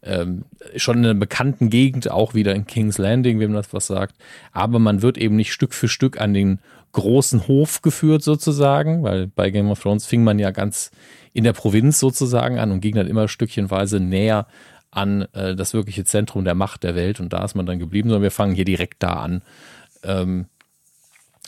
[0.00, 0.44] Ähm,
[0.76, 4.14] schon in einer bekannten Gegend, auch wieder in King's Landing, wem das was sagt.
[4.52, 6.60] Aber man wird eben nicht Stück für Stück an den
[6.92, 10.90] großen Hof geführt sozusagen, weil bei Game of Thrones fing man ja ganz
[11.32, 14.46] in der Provinz sozusagen an und ging dann immer stückchenweise näher
[14.90, 18.08] an äh, das wirkliche Zentrum der Macht der Welt und da ist man dann geblieben,
[18.08, 19.42] sondern wir fangen hier direkt da an.
[20.02, 20.46] Ähm,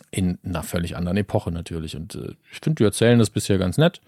[0.09, 1.95] in einer völlig anderen Epoche natürlich.
[1.95, 4.01] Und äh, ich finde, die erzählen das bisher ganz nett.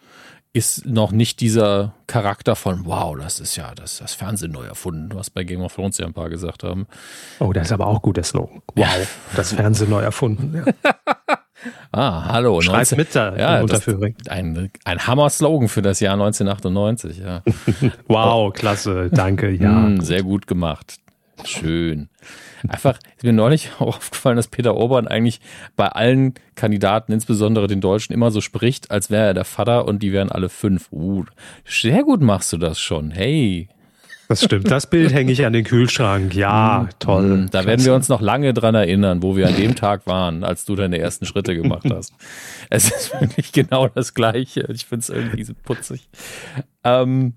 [0.56, 5.10] Ist noch nicht dieser Charakter von, wow, das ist ja das, das Fernsehen neu erfunden,
[5.16, 6.86] was bei Game of Thrones ja ein paar gesagt haben.
[7.40, 8.62] Oh, das ist aber auch gut, der Slogan.
[8.76, 9.08] Wow, ja.
[9.36, 10.64] das Fernsehen neu erfunden.
[10.64, 10.94] Ja.
[11.92, 12.62] ah, hallo.
[12.62, 13.88] Schreib mit da ja, das,
[14.30, 17.42] ein, ein Hammer-Slogan für das Jahr 1998, ja.
[18.08, 19.72] wow, klasse, danke, ja.
[19.72, 20.98] Mm, sehr gut gemacht.
[21.46, 22.10] Schön.
[22.68, 25.42] Einfach ist mir neulich auch aufgefallen, dass Peter Orban eigentlich
[25.76, 30.02] bei allen Kandidaten, insbesondere den Deutschen, immer so spricht, als wäre er der Vater und
[30.04, 30.92] die wären alle fünf.
[30.92, 31.26] Uh,
[31.66, 33.12] sehr gut machst du das schon.
[33.12, 33.68] Hey.
[34.30, 34.72] Das stimmt.
[34.72, 36.34] Das Bild hänge ich an den Kühlschrank.
[36.34, 37.38] Ja, mm, toll.
[37.38, 40.44] Mm, da werden wir uns noch lange dran erinnern, wo wir an dem Tag waren,
[40.44, 42.14] als du deine ersten Schritte gemacht hast.
[42.70, 44.68] Es ist wirklich genau das Gleiche.
[44.74, 46.10] Ich finde es irgendwie so putzig.
[46.84, 47.34] Ähm,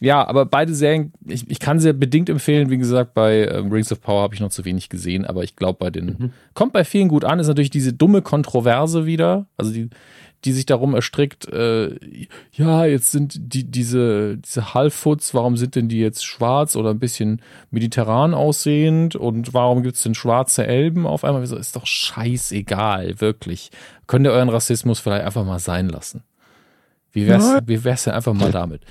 [0.00, 2.70] ja, aber beide Serien, ich, ich kann sie bedingt empfehlen.
[2.70, 5.56] Wie gesagt, bei ähm, Rings of Power habe ich noch zu wenig gesehen, aber ich
[5.56, 6.32] glaube, bei den, mhm.
[6.54, 9.90] kommt bei vielen gut an, ist natürlich diese dumme Kontroverse wieder, also die,
[10.44, 11.96] die sich darum erstrickt, äh,
[12.52, 16.98] ja, jetzt sind die, diese, diese Halbfoots, warum sind denn die jetzt schwarz oder ein
[16.98, 17.40] bisschen
[17.70, 21.46] mediterran aussehend und warum gibt es denn schwarze Elben auf einmal?
[21.46, 23.70] So, ist doch scheißegal, wirklich.
[24.06, 26.24] Könnt ihr euren Rassismus vielleicht einfach mal sein lassen?
[27.12, 28.82] Wie wär's, wie wär's denn einfach mal damit?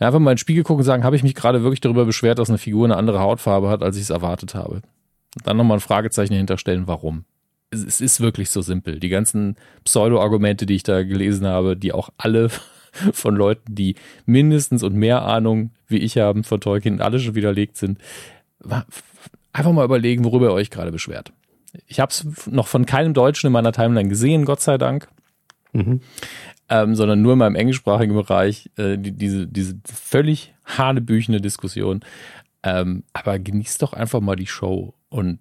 [0.00, 2.04] Ja, einfach mal in den Spiegel gucken und sagen, habe ich mich gerade wirklich darüber
[2.04, 4.76] beschwert, dass eine Figur eine andere Hautfarbe hat, als ich es erwartet habe.
[5.36, 7.24] Und dann nochmal ein Fragezeichen hinterstellen, warum.
[7.70, 9.00] Es, es ist wirklich so simpel.
[9.00, 12.50] Die ganzen Pseudo-Argumente, die ich da gelesen habe, die auch alle
[13.12, 13.94] von Leuten, die
[14.26, 17.98] mindestens und mehr Ahnung wie ich haben von Tolkien, alle schon widerlegt sind.
[19.52, 21.32] Einfach mal überlegen, worüber ihr euch gerade beschwert.
[21.86, 25.08] Ich habe es noch von keinem Deutschen in meiner Timeline gesehen, Gott sei Dank.
[25.72, 26.00] Mhm
[26.68, 32.00] ähm, sondern nur in meinem englischsprachigen Bereich äh, die, diese, diese völlig hanebüchene Diskussion.
[32.62, 35.38] Ähm, aber genießt doch einfach mal die Show und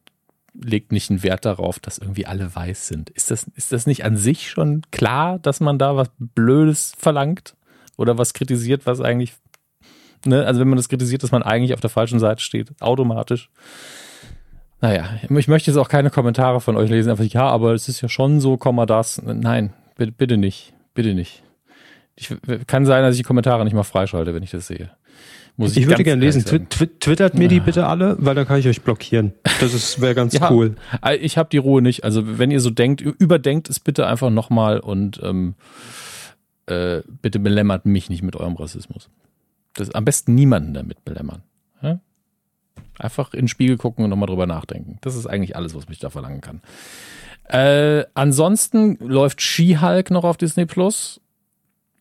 [0.53, 3.09] legt nicht einen Wert darauf, dass irgendwie alle weiß sind.
[3.09, 7.55] Ist das, ist das nicht an sich schon klar, dass man da was Blödes verlangt
[7.97, 9.33] oder was kritisiert, was eigentlich,
[10.25, 13.49] ne, also wenn man das kritisiert, dass man eigentlich auf der falschen Seite steht, automatisch.
[14.81, 18.01] Naja, ich möchte jetzt auch keine Kommentare von euch lesen, einfach, ja, aber es ist
[18.01, 19.21] ja schon so, Komma das.
[19.23, 20.74] Nein, bitte nicht.
[20.95, 21.43] Bitte nicht.
[22.15, 22.33] Ich,
[22.65, 24.89] kann sein, dass ich die Kommentare nicht mal freischalte, wenn ich das sehe.
[25.57, 26.43] Muss ich, ich würde gerne lesen.
[26.43, 29.33] Twi twittert mir die bitte alle, weil dann kann ich euch blockieren.
[29.59, 30.75] Das wäre ganz ja, cool.
[31.03, 32.03] Äh, ich habe die Ruhe nicht.
[32.03, 35.55] Also wenn ihr so denkt, überdenkt es bitte einfach nochmal und ähm,
[36.65, 39.09] äh, bitte belämmert mich nicht mit eurem Rassismus.
[39.73, 41.43] Das, am besten niemanden damit belämmern.
[41.81, 41.99] Ja?
[42.97, 44.97] Einfach in den Spiegel gucken und nochmal drüber nachdenken.
[45.01, 46.61] Das ist eigentlich alles, was mich da verlangen kann.
[47.47, 51.21] Äh, ansonsten läuft She-Hulk noch auf Disney Plus.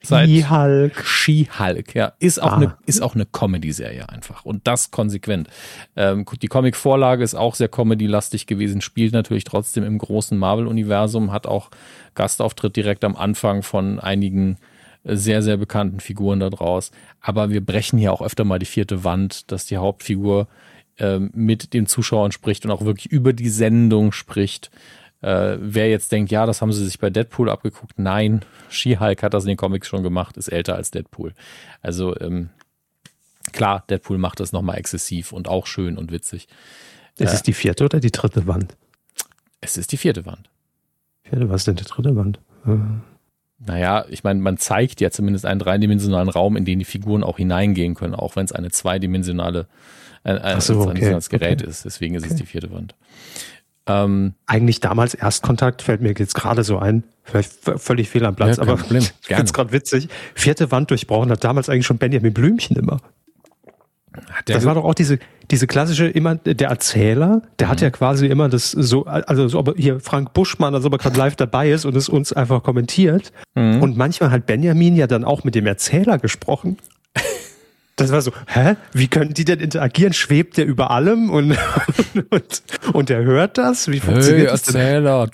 [0.05, 1.05] She-Hulk.
[1.05, 2.13] She-Hulk, ja.
[2.19, 2.57] Ist auch ah.
[2.57, 4.45] eine, ist auch eine Comedy-Serie einfach.
[4.45, 5.49] Und das konsequent.
[5.97, 11.47] Ähm, die Comic-Vorlage ist auch sehr Comedy-lastig gewesen, spielt natürlich trotzdem im großen Marvel-Universum, hat
[11.47, 11.71] auch
[12.15, 14.59] Gastauftritt direkt am Anfang von einigen
[15.05, 16.91] äh, sehr, sehr bekannten Figuren da draus.
[17.21, 20.49] Aber wir brechen hier auch öfter mal die vierte Wand, dass die Hauptfigur
[20.99, 24.71] äh, mit den Zuschauern spricht und auch wirklich über die Sendung spricht.
[25.25, 29.33] Äh, wer jetzt denkt, ja, das haben sie sich bei Deadpool abgeguckt, nein, She-Hulk hat
[29.33, 31.33] das in den Comics schon gemacht, ist älter als Deadpool.
[31.81, 32.51] Also ähm,
[33.53, 36.47] klar, Deadpool macht das nochmal exzessiv und auch schön und witzig.
[37.17, 38.77] Ist äh, es die vierte oder die dritte Wand?
[39.63, 40.51] Es ist die vierte Wand.
[41.23, 42.39] Vierte, was ist denn die dritte Wand?
[42.67, 42.77] Äh.
[43.67, 47.39] Naja, ich meine, man zeigt ja zumindest einen dreidimensionalen Raum, in den die Figuren auch
[47.39, 49.69] hineingehen können, auch wenn es eine zweidimensionale
[50.23, 51.19] ein, ein, so, okay.
[51.31, 51.71] Gerät okay.
[51.71, 51.85] ist.
[51.85, 52.33] Deswegen ist okay.
[52.33, 52.95] es die vierte Wand.
[53.87, 58.57] Ähm, Eigentlich damals Erstkontakt, fällt mir jetzt gerade so ein, vielleicht völlig fehl am Platz,
[58.57, 59.03] ja, aber Problem.
[59.03, 60.09] ich finde es gerade witzig.
[60.35, 63.01] Vierte Wand durchbrochen hat damals eigentlich schon Benjamin Blümchen immer.
[64.47, 65.19] Das war doch auch diese,
[65.51, 67.71] diese klassische, immer der Erzähler, der mhm.
[67.71, 70.99] hat ja quasi immer das so, also so, aber hier Frank Buschmann, als ob er
[70.99, 73.33] gerade live dabei ist und es uns einfach kommentiert.
[73.55, 73.83] Mhm.
[73.83, 76.79] Und manchmal hat Benjamin ja dann auch mit dem Erzähler gesprochen.
[77.97, 78.75] Das war so, hä?
[78.93, 80.13] Wie können die denn interagieren?
[80.13, 81.57] Schwebt der über allem und,
[82.31, 83.89] und, und er hört das?
[83.89, 85.29] Wie funktioniert hey, das Erzähler.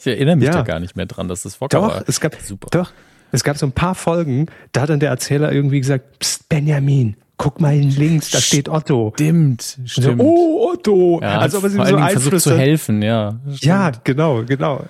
[0.00, 0.52] Ich erinnere mich ja.
[0.52, 1.82] da gar nicht mehr dran, dass das vorkam.
[1.82, 2.68] Doch, es gab, Super.
[2.70, 2.92] doch,
[3.32, 7.16] es gab so ein paar Folgen, da hat dann der Erzähler irgendwie gesagt, Psst, Benjamin,
[7.36, 9.12] guck mal links, da steht Otto.
[9.14, 10.20] Stimmt, stimmt.
[10.20, 11.20] So, oh, Otto.
[11.20, 13.40] Ja, also, aber sie so versucht zu helfen, ja.
[13.46, 13.62] Stimmt.
[13.62, 14.84] Ja, genau, genau.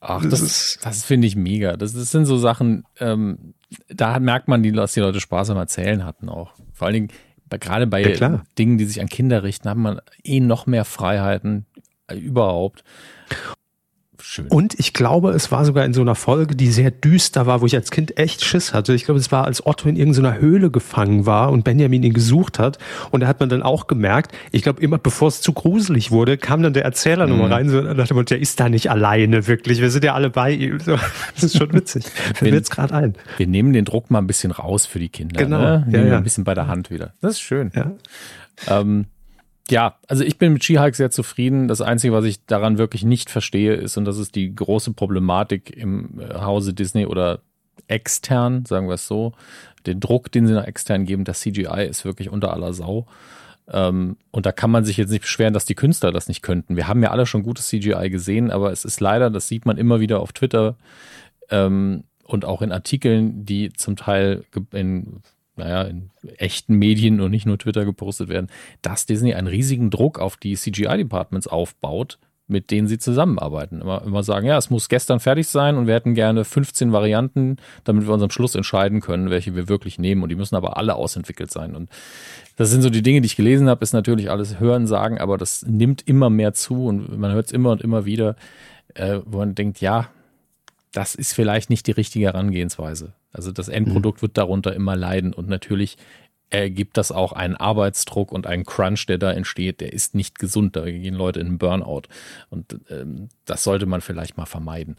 [0.00, 1.76] Ach, das, das, das finde ich mega.
[1.76, 3.53] Das, das sind so Sachen, ähm,
[3.88, 6.52] da merkt man, dass die Leute Spaß am Erzählen hatten auch.
[6.72, 7.08] Vor allen Dingen,
[7.50, 11.66] gerade bei ja, Dingen, die sich an Kinder richten, hat man eh noch mehr Freiheiten
[12.08, 12.84] äh, überhaupt.
[14.34, 14.48] Schön.
[14.48, 17.66] Und ich glaube, es war sogar in so einer Folge, die sehr düster war, wo
[17.66, 18.92] ich als Kind echt Schiss hatte.
[18.92, 22.58] Ich glaube, es war, als Otto in irgendeiner Höhle gefangen war und Benjamin ihn gesucht
[22.58, 22.78] hat.
[23.12, 26.36] Und da hat man dann auch gemerkt, ich glaube, immer bevor es zu gruselig wurde,
[26.36, 27.32] kam dann der Erzähler mhm.
[27.32, 29.80] nochmal rein so, und dachte, der ist da nicht alleine, wirklich.
[29.80, 30.80] Wir sind ja alle bei ihm.
[30.80, 30.98] So,
[31.36, 32.04] das ist schon witzig.
[32.34, 33.14] Fällt mir jetzt gerade ein.
[33.36, 35.44] Wir nehmen den Druck mal ein bisschen raus für die Kinder.
[35.44, 35.60] Genau.
[35.60, 35.84] Ne?
[35.86, 36.16] Nehmen ja, ja.
[36.16, 37.12] ein bisschen bei der Hand wieder.
[37.20, 37.70] Das ist schön.
[37.72, 37.92] Ja.
[38.66, 39.06] Ähm,
[39.70, 41.68] ja, also ich bin mit She-Hulk sehr zufrieden.
[41.68, 45.74] Das Einzige, was ich daran wirklich nicht verstehe, ist, und das ist die große Problematik
[45.74, 47.40] im äh, Hause Disney oder
[47.88, 49.32] extern, sagen wir es so,
[49.86, 53.06] den Druck, den sie nach extern geben, das CGI ist wirklich unter aller Sau.
[53.68, 56.76] Ähm, und da kann man sich jetzt nicht beschweren, dass die Künstler das nicht könnten.
[56.76, 59.78] Wir haben ja alle schon gutes CGI gesehen, aber es ist leider, das sieht man
[59.78, 60.76] immer wieder auf Twitter
[61.50, 65.22] ähm, und auch in Artikeln, die zum Teil in
[65.56, 68.48] naja, in echten Medien und nicht nur Twitter gepostet werden,
[68.82, 73.80] dass Disney einen riesigen Druck auf die CGI-Departments aufbaut, mit denen sie zusammenarbeiten.
[73.80, 77.56] Immer, immer sagen, ja, es muss gestern fertig sein und wir hätten gerne 15 Varianten,
[77.84, 80.22] damit wir uns am Schluss entscheiden können, welche wir wirklich nehmen.
[80.22, 81.74] Und die müssen aber alle ausentwickelt sein.
[81.74, 81.88] Und
[82.56, 85.38] das sind so die Dinge, die ich gelesen habe, ist natürlich alles Hören, Sagen, aber
[85.38, 88.36] das nimmt immer mehr zu und man hört es immer und immer wieder,
[88.94, 90.10] äh, wo man denkt, ja,
[90.92, 93.14] das ist vielleicht nicht die richtige Herangehensweise.
[93.34, 94.22] Also das Endprodukt mhm.
[94.22, 95.98] wird darunter immer leiden und natürlich
[96.50, 100.76] ergibt das auch einen Arbeitsdruck und einen Crunch, der da entsteht, der ist nicht gesund.
[100.76, 102.02] Da gehen Leute in einen Burnout
[102.48, 104.96] und ähm, das sollte man vielleicht mal vermeiden.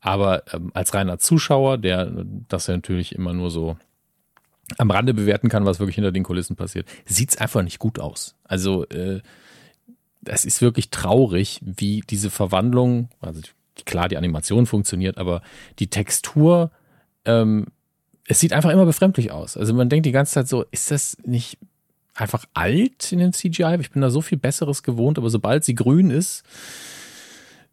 [0.00, 3.76] Aber ähm, als reiner Zuschauer, der das ja natürlich immer nur so
[4.78, 7.98] am Rande bewerten kann, was wirklich hinter den Kulissen passiert, sieht es einfach nicht gut
[7.98, 8.36] aus.
[8.44, 9.20] Also äh,
[10.24, 13.40] es ist wirklich traurig, wie diese Verwandlung, also
[13.84, 15.42] klar, die Animation funktioniert, aber
[15.78, 16.70] die Textur,
[17.24, 17.66] ähm,
[18.26, 19.56] es sieht einfach immer befremdlich aus.
[19.56, 21.58] Also man denkt die ganze Zeit so, ist das nicht
[22.14, 23.76] einfach alt in den CGI?
[23.80, 26.44] Ich bin da so viel Besseres gewohnt, aber sobald sie grün ist,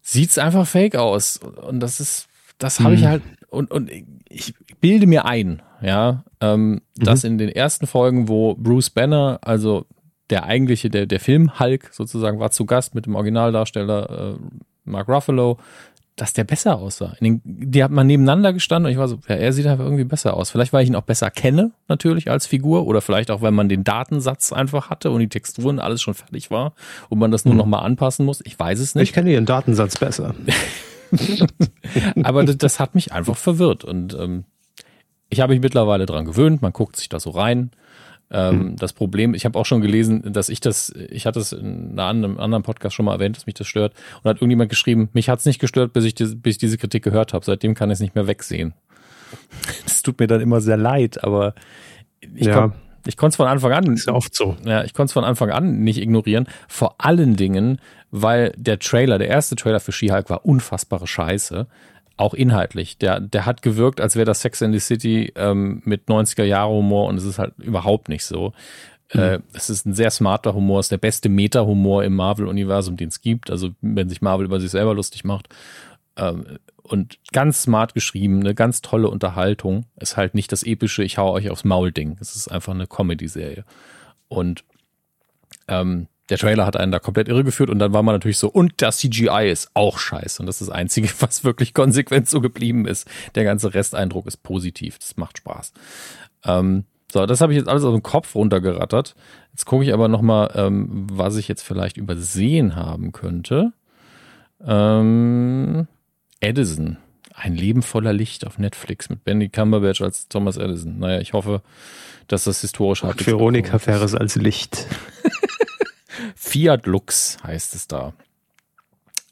[0.02, 1.38] sieht es einfach fake aus.
[1.38, 2.28] Und das ist,
[2.58, 3.06] das habe ich mhm.
[3.06, 3.90] halt, und, und
[4.28, 6.80] ich bilde mir ein, ja, ähm, mhm.
[6.96, 9.86] dass in den ersten Folgen, wo Bruce Banner, also
[10.30, 14.38] der eigentliche, der, der Film Hulk sozusagen, war zu Gast mit dem Originaldarsteller äh,
[14.84, 15.58] Mark Ruffalo,
[16.16, 17.16] dass der besser aussah.
[17.20, 20.04] Den, die hat man nebeneinander gestanden und ich war so, ja, er sieht einfach irgendwie
[20.04, 20.50] besser aus.
[20.50, 23.68] Vielleicht, weil ich ihn auch besser kenne, natürlich als Figur, oder vielleicht auch, weil man
[23.68, 26.74] den Datensatz einfach hatte und die Texturen alles schon fertig war
[27.08, 27.58] und man das nur mhm.
[27.58, 28.42] noch mal anpassen muss.
[28.44, 29.08] Ich weiß es nicht.
[29.08, 30.34] Ich kenne ihren Datensatz besser.
[32.22, 34.44] Aber das, das, hat mich einfach verwirrt und ähm,
[35.30, 36.60] ich habe mich mittlerweile dran gewöhnt.
[36.60, 37.70] Man guckt sich da so rein.
[38.32, 38.76] Ähm, hm.
[38.76, 42.38] Das Problem, ich habe auch schon gelesen, dass ich das, ich hatte es in einem
[42.38, 43.92] anderen Podcast schon mal erwähnt, dass mich das stört.
[44.22, 46.78] Und hat irgendjemand geschrieben, mich hat es nicht gestört, bis ich, die, bis ich diese
[46.78, 47.44] Kritik gehört habe.
[47.44, 48.72] Seitdem kann ich es nicht mehr wegsehen.
[49.84, 51.54] Das tut mir dann immer sehr leid, aber
[52.34, 52.72] ich ja.
[53.06, 53.92] Ich konnte es von Anfang an.
[53.94, 54.56] Ist ja oft so.
[54.64, 56.46] Ja, ich konnte es von Anfang an nicht ignorieren.
[56.68, 57.80] Vor allen Dingen,
[58.10, 61.66] weil der Trailer, der erste Trailer für She-Hulk war unfassbare Scheiße
[62.22, 62.98] auch inhaltlich.
[62.98, 67.16] Der, der hat gewirkt, als wäre das Sex in the City ähm, mit 90er-Jahre-Humor und
[67.16, 68.52] es ist halt überhaupt nicht so.
[69.12, 69.20] Mhm.
[69.20, 73.08] Äh, es ist ein sehr smarter Humor, es ist der beste Meta-Humor im Marvel-Universum, den
[73.08, 73.50] es gibt.
[73.50, 75.48] Also wenn sich Marvel über sich selber lustig macht.
[76.16, 79.86] Ähm, und ganz smart geschrieben, eine ganz tolle Unterhaltung.
[79.96, 82.18] Ist halt nicht das epische, ich hau euch aufs Maul-Ding.
[82.20, 83.64] Es ist einfach eine Comedy-Serie.
[84.28, 84.64] Und
[85.68, 88.74] ähm, der Trailer hat einen da komplett irregeführt und dann war man natürlich so, und
[88.80, 90.40] das CGI ist auch scheiße.
[90.40, 93.08] Und das ist das Einzige, was wirklich konsequent so geblieben ist.
[93.34, 94.98] Der ganze Resteindruck ist positiv.
[94.98, 95.72] Das macht Spaß.
[96.44, 99.14] Ähm, so, das habe ich jetzt alles aus dem Kopf runtergerattert.
[99.50, 103.72] Jetzt gucke ich aber nochmal, ähm, was ich jetzt vielleicht übersehen haben könnte.
[104.64, 105.86] Ähm,
[106.40, 106.96] Edison.
[107.34, 110.98] Ein Leben voller Licht auf Netflix mit Benny Cumberbatch als Thomas Edison.
[110.98, 111.62] Naja, ich hoffe,
[112.28, 113.26] dass das historisch hat.
[113.26, 114.86] Veronika Ferres als Licht.
[116.44, 118.14] Fiat Lux heißt es da.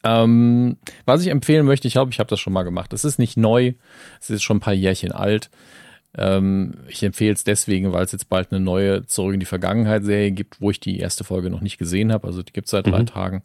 [0.04, 0.76] Ähm,
[1.06, 2.92] was ich empfehlen möchte, ich glaube, ich habe das schon mal gemacht.
[2.92, 3.72] Es ist nicht neu,
[4.20, 5.50] es ist schon ein paar Jährchen alt.
[6.16, 10.30] Ähm, ich empfehle es deswegen, weil es jetzt bald eine neue Zurück in die Vergangenheit-Serie
[10.30, 12.28] gibt, wo ich die erste Folge noch nicht gesehen habe.
[12.28, 12.92] Also die gibt es seit mhm.
[12.92, 13.42] drei Tagen.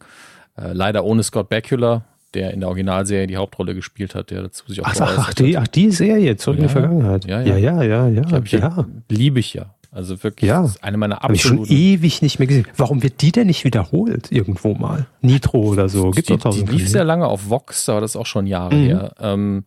[0.56, 2.04] Äh, leider ohne Scott Bakula,
[2.34, 5.58] der in der Originalserie die Hauptrolle gespielt hat, der dazu sich auch ach, ach, die,
[5.58, 7.24] ach, die Serie, Zurück ja, in die Vergangenheit.
[7.24, 8.08] Ja, ja, ja, ja.
[8.08, 8.86] ja, ja, ja.
[9.10, 9.74] Liebe ich ja.
[9.96, 10.60] Also wirklich, ja.
[10.60, 11.60] das ist eine meiner absoluten.
[11.60, 12.66] Habe ich schon ewig nicht mehr gesehen.
[12.76, 15.06] Warum wird die denn nicht wiederholt irgendwo mal?
[15.22, 16.10] Nitro oder so.
[16.10, 18.84] Gibt die, die lief sehr lange auf Vox, aber das ist auch schon Jahre mhm.
[18.84, 19.14] her.
[19.18, 19.64] Ähm,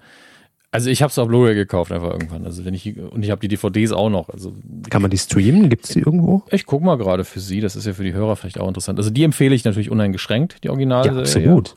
[0.69, 2.45] also ich habe es auf Blu-ray gekauft einfach irgendwann.
[2.45, 4.29] Also wenn ich und ich habe die DVDs auch noch.
[4.29, 4.53] Also
[4.91, 5.67] kann man die streamen?
[5.67, 6.43] Gibt es die irgendwo?
[6.51, 7.59] Ich guck mal gerade für Sie.
[7.59, 8.99] Das ist ja für die Hörer vielleicht auch interessant.
[8.99, 11.07] Also die empfehle ich natürlich uneingeschränkt, die Original.
[11.07, 11.75] Ja, absolut.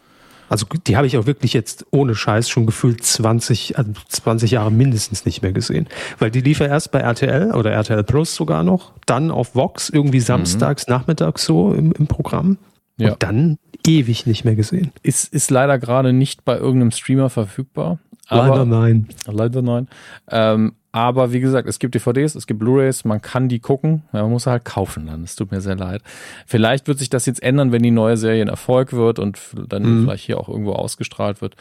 [0.53, 4.71] Also die habe ich auch wirklich jetzt ohne Scheiß schon gefühlt 20, also 20 Jahre
[4.71, 5.89] mindestens nicht mehr gesehen.
[6.19, 9.89] Weil die lief ja erst bei RTL oder RTL Plus sogar noch, dann auf Vox
[9.89, 10.93] irgendwie samstags, mhm.
[10.93, 12.59] nachmittags so im, im Programm.
[12.99, 13.13] Ja.
[13.13, 14.93] Und dann ewig nicht mehr gesehen.
[15.03, 17.99] Ist, ist leider gerade nicht bei irgendeinem Streamer verfügbar.
[18.29, 19.09] Aber, Leider nein.
[19.27, 19.89] Leider nein.
[20.31, 24.03] Ähm, aber wie gesagt, es gibt DVDs, es gibt Blu-rays, man kann die gucken.
[24.13, 25.25] Man muss halt kaufen dann.
[25.25, 26.03] Es tut mir sehr leid.
[26.47, 29.39] Vielleicht wird sich das jetzt ändern, wenn die neue Serie ein Erfolg wird und
[29.69, 30.05] dann mhm.
[30.05, 31.57] vielleicht hier auch irgendwo ausgestrahlt wird.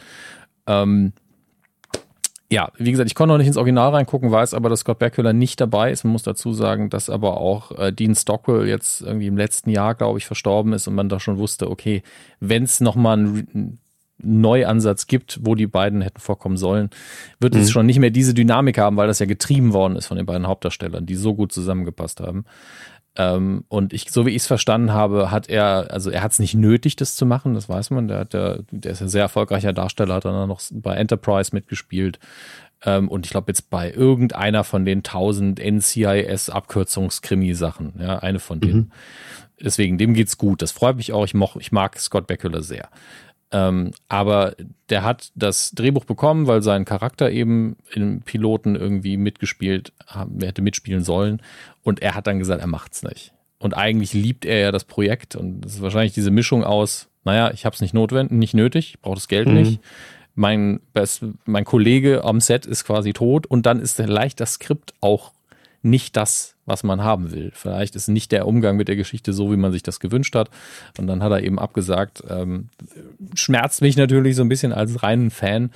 [0.66, 1.12] Ähm,
[2.50, 5.32] ja, wie gesagt, ich konnte noch nicht ins Original reingucken, weiß aber, dass Scott Bakula
[5.32, 6.04] nicht dabei ist.
[6.04, 9.94] Man muss dazu sagen, dass aber auch äh, Dean Stockwell jetzt irgendwie im letzten Jahr,
[9.94, 12.02] glaube ich, verstorben ist und man da schon wusste, okay,
[12.40, 13.78] wenn es nochmal einen
[14.22, 16.90] Neuansatz gibt, wo die beiden hätten vorkommen sollen,
[17.40, 17.60] wird mhm.
[17.60, 20.26] es schon nicht mehr diese Dynamik haben, weil das ja getrieben worden ist von den
[20.26, 22.44] beiden Hauptdarstellern, die so gut zusammengepasst haben.
[23.14, 26.38] Ähm, und ich, so wie ich es verstanden habe, hat er, also er hat es
[26.38, 28.08] nicht nötig, das zu machen, das weiß man.
[28.08, 32.18] Der, hat der, der ist ein sehr erfolgreicher Darsteller, hat dann noch bei Enterprise mitgespielt.
[32.84, 38.76] Ähm, und ich glaube jetzt bei irgendeiner von den tausend NCIS-Abkürzungskrimi-Sachen, ja, eine von denen.
[38.76, 38.92] Mhm.
[39.60, 40.62] Deswegen, dem geht's gut.
[40.62, 41.24] Das freut mich auch.
[41.24, 42.88] Ich, moch, ich mag Scott Bakula sehr.
[43.52, 44.54] Ähm, aber
[44.88, 50.62] der hat das Drehbuch bekommen, weil sein Charakter eben im Piloten irgendwie mitgespielt, er hätte
[50.62, 51.42] mitspielen sollen.
[51.82, 53.32] Und er hat dann gesagt, er macht's nicht.
[53.58, 55.36] Und eigentlich liebt er ja das Projekt.
[55.36, 58.94] Und das ist wahrscheinlich diese Mischung aus, naja, ich habe es nicht notwendig, nicht nötig,
[58.94, 59.54] ich brauche das Geld mhm.
[59.54, 59.80] nicht.
[60.34, 64.94] Mein, Best, mein Kollege am Set ist quasi tot und dann ist vielleicht das Skript
[65.02, 65.32] auch
[65.82, 67.50] nicht das, was man haben will.
[67.54, 70.50] Vielleicht ist nicht der Umgang mit der Geschichte so, wie man sich das gewünscht hat.
[70.98, 72.22] Und dann hat er eben abgesagt.
[72.28, 72.68] Ähm,
[73.34, 75.70] schmerzt mich natürlich so ein bisschen als reinen Fan.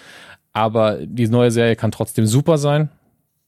[0.53, 2.89] Aber die neue Serie kann trotzdem super sein.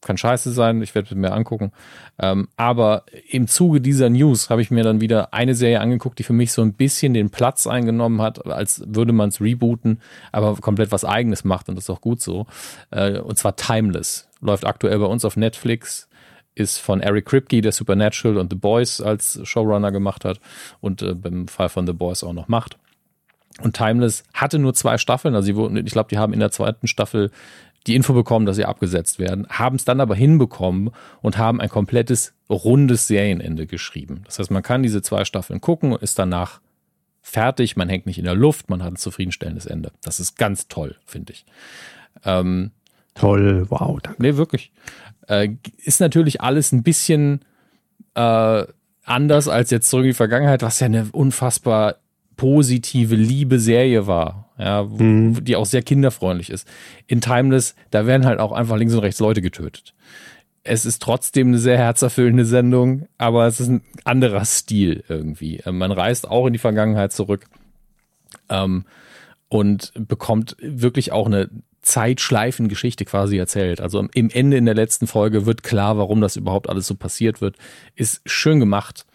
[0.01, 1.73] Kann scheiße sein, ich werde es mir angucken.
[2.19, 6.23] Ähm, aber im Zuge dieser News habe ich mir dann wieder eine Serie angeguckt, die
[6.23, 9.99] für mich so ein bisschen den Platz eingenommen hat, als würde man es rebooten,
[10.31, 12.47] aber komplett was Eigenes macht und das ist auch gut so.
[12.91, 14.29] Äh, und zwar Timeless.
[14.39, 16.08] Läuft aktuell bei uns auf Netflix
[16.59, 20.39] ist von Eric Kripke, der Supernatural und The Boys als Showrunner gemacht hat
[20.81, 22.77] und äh, beim Fall von The Boys auch noch macht.
[23.61, 26.87] Und Timeless hatte nur zwei Staffeln, also wurden, ich glaube, die haben in der zweiten
[26.87, 27.31] Staffel
[27.87, 30.91] die Info bekommen, dass sie abgesetzt werden, haben es dann aber hinbekommen
[31.21, 34.21] und haben ein komplettes rundes Serienende geschrieben.
[34.25, 36.59] Das heißt, man kann diese zwei Staffeln gucken, ist danach
[37.21, 39.91] fertig, man hängt nicht in der Luft, man hat ein zufriedenstellendes Ende.
[40.03, 41.45] Das ist ganz toll, finde ich.
[42.25, 42.71] Ähm,
[43.19, 44.21] Toll, wow, danke.
[44.21, 44.71] Nee, wirklich.
[45.27, 45.49] Äh,
[45.83, 47.41] ist natürlich alles ein bisschen
[48.15, 48.63] äh,
[49.03, 51.95] anders als jetzt zurück in die Vergangenheit, was ja eine unfassbar
[52.37, 55.43] positive, liebe Serie war, ja, mhm.
[55.43, 56.65] die auch sehr kinderfreundlich ist.
[57.07, 59.93] In Timeless, da werden halt auch einfach links und rechts Leute getötet.
[60.63, 65.57] Es ist trotzdem eine sehr herzerfüllende Sendung, aber es ist ein anderer Stil irgendwie.
[65.57, 67.47] Äh, man reist auch in die Vergangenheit zurück
[68.47, 68.85] ähm,
[69.49, 71.49] und bekommt wirklich auch eine
[71.89, 73.81] Zeitschleifengeschichte quasi erzählt.
[73.81, 77.41] Also im Ende in der letzten Folge wird klar, warum das überhaupt alles so passiert
[77.41, 77.57] wird.
[77.95, 79.05] Ist schön gemacht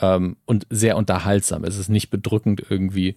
[0.00, 1.64] ähm, und sehr unterhaltsam.
[1.64, 3.16] Es ist nicht bedrückend irgendwie.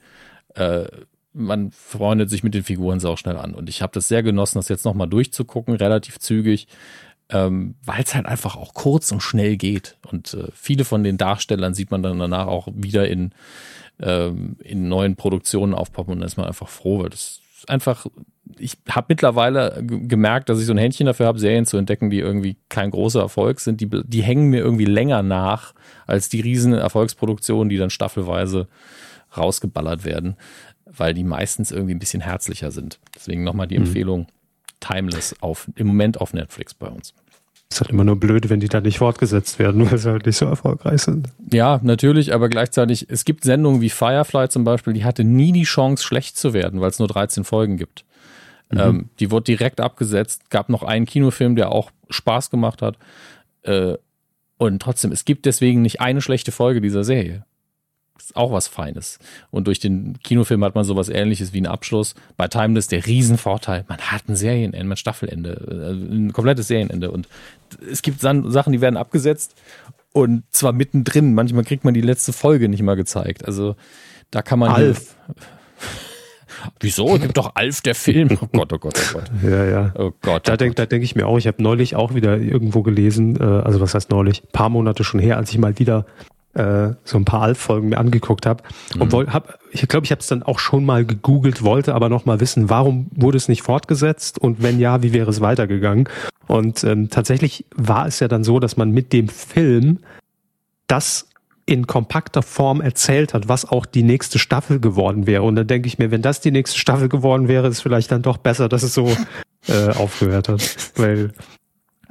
[0.56, 0.86] Äh,
[1.34, 3.56] man freundet sich mit den Figuren sau schnell an.
[3.56, 6.68] Und ich habe das sehr genossen, das jetzt nochmal durchzugucken, relativ zügig,
[7.30, 9.98] ähm, weil es halt einfach auch kurz und schnell geht.
[10.10, 13.34] Und äh, viele von den Darstellern sieht man dann danach auch wieder in,
[14.00, 18.06] ähm, in neuen Produktionen aufpoppen und dann ist man einfach froh, weil das einfach
[18.60, 22.20] ich habe mittlerweile gemerkt, dass ich so ein Händchen dafür habe, Serien zu entdecken, die
[22.20, 23.82] irgendwie kein großer Erfolg sind.
[23.82, 25.74] Die, die hängen mir irgendwie länger nach
[26.06, 28.68] als die riesen Erfolgsproduktionen, die dann staffelweise
[29.36, 30.36] rausgeballert werden,
[30.86, 33.00] weil die meistens irgendwie ein bisschen herzlicher sind.
[33.16, 33.86] Deswegen nochmal die mhm.
[33.86, 34.28] Empfehlung
[34.80, 37.14] Timeless auf, im Moment auf Netflix bei uns.
[37.74, 40.38] Ist halt immer nur blöd, wenn die da nicht fortgesetzt werden, weil sie halt nicht
[40.38, 41.30] so erfolgreich sind.
[41.52, 45.64] Ja, natürlich, aber gleichzeitig, es gibt Sendungen wie Firefly zum Beispiel, die hatte nie die
[45.64, 48.06] Chance, schlecht zu werden, weil es nur 13 Folgen gibt.
[48.70, 48.80] Mhm.
[48.80, 50.52] Ähm, die wurde direkt abgesetzt.
[50.52, 52.98] Gab noch einen Kinofilm, der auch Spaß gemacht hat.
[53.64, 53.96] Äh,
[54.58, 57.44] und trotzdem, es gibt deswegen nicht eine schlechte Folge dieser Serie.
[58.18, 59.20] Ist auch was Feines.
[59.50, 62.16] Und durch den Kinofilm hat man sowas ähnliches wie einen Abschluss.
[62.38, 67.12] Bei Timeless der Riesenvorteil, man hat ein Serienende, ein Staffelende, äh, ein komplettes Serienende.
[67.12, 67.28] Und
[67.90, 69.56] es gibt Sachen, die werden abgesetzt
[70.14, 71.34] und zwar mittendrin.
[71.34, 73.46] Manchmal kriegt man die letzte Folge nicht mal gezeigt.
[73.46, 73.76] Also
[74.32, 74.72] da kann man.
[74.72, 75.16] Alf.
[76.80, 77.16] Wieso?
[77.16, 78.38] Es gibt doch Alf, der Film.
[78.40, 79.32] Oh Gott, oh Gott, oh Gott.
[79.44, 79.94] Ja, ja.
[79.98, 80.48] Oh Gott.
[80.48, 83.44] Da oh denke denk ich mir auch, ich habe neulich auch wieder irgendwo gelesen, äh,
[83.44, 86.06] also was heißt neulich, paar Monate schon her, als ich mal wieder
[86.54, 88.64] äh, so ein paar Alf-Folgen mir angeguckt habe.
[89.00, 89.34] Und mhm.
[89.34, 92.40] hab, ich glaube, ich habe es dann auch schon mal gegoogelt, wollte aber noch mal
[92.40, 96.08] wissen, warum wurde es nicht fortgesetzt und wenn ja, wie wäre es weitergegangen?
[96.48, 100.00] Und ähm, tatsächlich war es ja dann so, dass man mit dem Film
[100.88, 101.28] das
[101.66, 105.44] in kompakter Form erzählt hat, was auch die nächste Staffel geworden wäre.
[105.44, 108.22] Und dann denke ich mir, wenn das die nächste Staffel geworden wäre, ist vielleicht dann
[108.22, 109.16] doch besser, dass es so
[109.68, 110.76] äh, aufgehört hat.
[110.96, 111.32] Weil,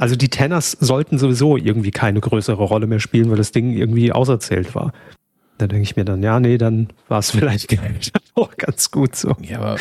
[0.03, 4.11] also die Tenners sollten sowieso irgendwie keine größere Rolle mehr spielen, weil das Ding irgendwie
[4.11, 4.93] auserzählt war.
[5.59, 7.73] Da denke ich mir dann, ja, nee, dann war es vielleicht
[8.35, 9.37] auch ganz gut so.
[9.41, 9.77] Ja, aber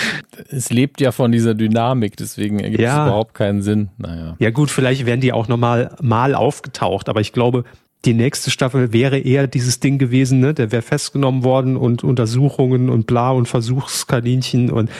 [0.49, 3.01] es lebt ja von dieser Dynamik, deswegen ergibt ja.
[3.01, 3.89] es überhaupt keinen Sinn.
[3.97, 4.35] Naja.
[4.37, 7.63] Ja gut, vielleicht werden die auch nochmal mal aufgetaucht, aber ich glaube,
[8.05, 10.53] die nächste Staffel wäre eher dieses Ding gewesen, ne?
[10.53, 14.91] Der wäre festgenommen worden und Untersuchungen und bla und Versuchskaninchen und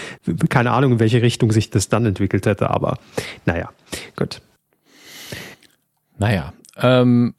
[0.49, 2.97] keine Ahnung, in welche Richtung sich das dann entwickelt hätte, aber
[3.45, 3.69] naja,
[4.15, 4.41] gut.
[6.21, 7.33] Naja, ähm,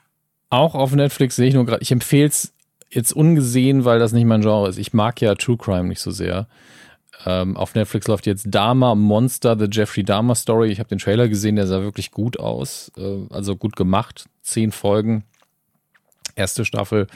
[0.50, 2.52] auch auf Netflix sehe ich nur gerade, ich empfehle es
[2.90, 4.76] jetzt ungesehen, weil das nicht mein Genre ist.
[4.76, 6.48] Ich mag ja True Crime nicht so sehr.
[7.24, 10.72] Ähm, auf Netflix läuft jetzt Dama Monster, The Jeffrey Dahmer Story.
[10.72, 12.90] Ich habe den Trailer gesehen, der sah wirklich gut aus.
[12.96, 14.24] Äh, also gut gemacht.
[14.42, 15.22] Zehn Folgen.
[16.34, 17.06] Erste Staffel.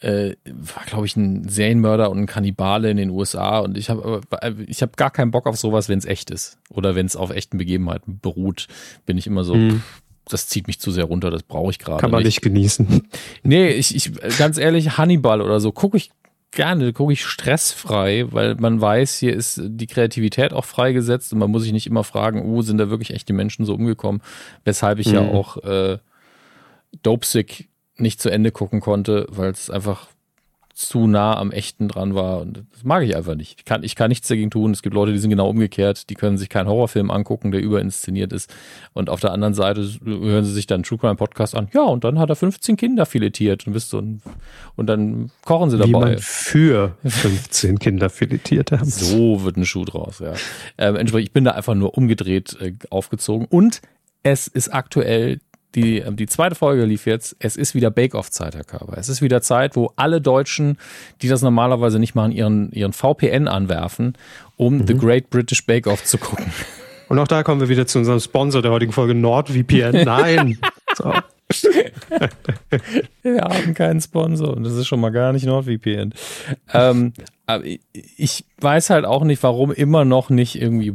[0.00, 3.60] Äh, war, glaube ich, ein Serienmörder und ein Kannibale in den USA.
[3.60, 6.58] Und ich habe äh, ich hab gar keinen Bock auf sowas, wenn es echt ist.
[6.68, 8.66] Oder wenn es auf echten Begebenheiten beruht.
[9.06, 9.84] Bin ich immer so, mhm
[10.28, 12.00] das zieht mich zu sehr runter, das brauche ich gerade.
[12.00, 13.08] Kann man nicht, nicht genießen.
[13.42, 16.10] Nee, ich, ich, ganz ehrlich, Hannibal oder so, gucke ich
[16.50, 21.50] gerne, gucke ich stressfrei, weil man weiß, hier ist die Kreativität auch freigesetzt und man
[21.50, 24.22] muss sich nicht immer fragen, oh, sind da wirklich echt die Menschen so umgekommen,
[24.64, 25.14] weshalb ich mhm.
[25.14, 25.98] ja auch äh,
[27.02, 30.08] Dopesick nicht zu Ende gucken konnte, weil es einfach
[30.76, 32.42] zu nah am Echten dran war.
[32.42, 33.54] Und das mag ich einfach nicht.
[33.58, 34.72] Ich kann, ich kann nichts dagegen tun.
[34.72, 36.10] Es gibt Leute, die sind genau umgekehrt.
[36.10, 38.54] Die können sich keinen Horrorfilm angucken, der überinszeniert ist.
[38.92, 41.68] Und auf der anderen Seite hören sie sich dann True Crime Podcast an.
[41.72, 44.20] Ja, und dann hat er 15 Kinder filetiert und bist so ein,
[44.76, 45.86] und dann kochen sie dabei.
[45.86, 48.84] Wie man für 15 Kinder filetiert haben.
[48.84, 50.34] So wird ein Schuh draus, ja.
[50.76, 53.46] Ähm, entsprechend, ich bin da einfach nur umgedreht äh, aufgezogen.
[53.48, 53.80] Und
[54.22, 55.40] es ist aktuell
[55.76, 57.36] die, ähm, die zweite Folge lief jetzt.
[57.38, 58.96] Es ist wieder Bake-Off-Zeit, Herr Körber.
[58.96, 60.78] Es ist wieder Zeit, wo alle Deutschen,
[61.22, 64.14] die das normalerweise nicht machen, ihren, ihren VPN anwerfen,
[64.56, 64.86] um mhm.
[64.86, 66.46] The Great British Bake-Off zu gucken.
[67.08, 70.04] Und auch da kommen wir wieder zu unserem Sponsor der heutigen Folge, NordVPN.
[70.04, 70.58] Nein!
[70.96, 71.12] so.
[73.22, 76.12] wir haben keinen Sponsor und das ist schon mal gar nicht NordVPN.
[76.72, 77.12] Ähm,
[77.46, 77.62] aber
[77.92, 80.94] ich weiß halt auch nicht, warum immer noch nicht irgendwie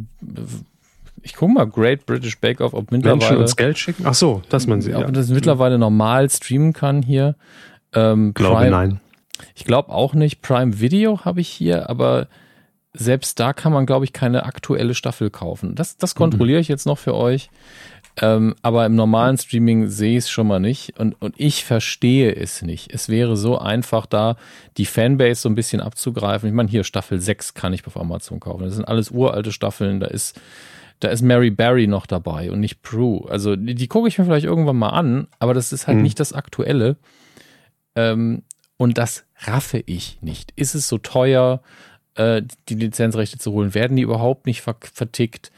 [1.23, 3.19] ich gucke mal Great British Bake Off, ob mittlerweile.
[3.19, 4.03] Menschen uns Geld schicken?
[4.05, 4.93] Ach so, dass man sie.
[4.93, 5.11] Ob ja.
[5.11, 7.35] das mittlerweile normal streamen kann hier.
[7.93, 8.99] Ähm, glaube Prime, nein.
[9.55, 10.41] Ich glaube auch nicht.
[10.41, 12.27] Prime Video habe ich hier, aber
[12.93, 15.75] selbst da kann man, glaube ich, keine aktuelle Staffel kaufen.
[15.75, 17.49] Das, das kontrolliere ich jetzt noch für euch.
[18.17, 22.35] Ähm, aber im normalen Streaming sehe ich es schon mal nicht und, und ich verstehe
[22.35, 22.93] es nicht.
[22.93, 24.35] Es wäre so einfach da,
[24.77, 26.49] die Fanbase so ein bisschen abzugreifen.
[26.49, 28.63] Ich meine, hier Staffel 6 kann ich auf Amazon kaufen.
[28.63, 30.01] Das sind alles uralte Staffeln.
[30.01, 30.39] Da ist
[31.01, 33.29] da ist Mary Barry noch dabei und nicht Prue.
[33.29, 36.03] Also die, die gucke ich mir vielleicht irgendwann mal an, aber das ist halt mhm.
[36.03, 36.95] nicht das Aktuelle.
[37.95, 38.43] Ähm,
[38.77, 40.53] und das raffe ich nicht.
[40.55, 41.61] Ist es so teuer,
[42.15, 43.73] äh, die Lizenzrechte zu holen?
[43.73, 45.51] Werden die überhaupt nicht ver vertickt?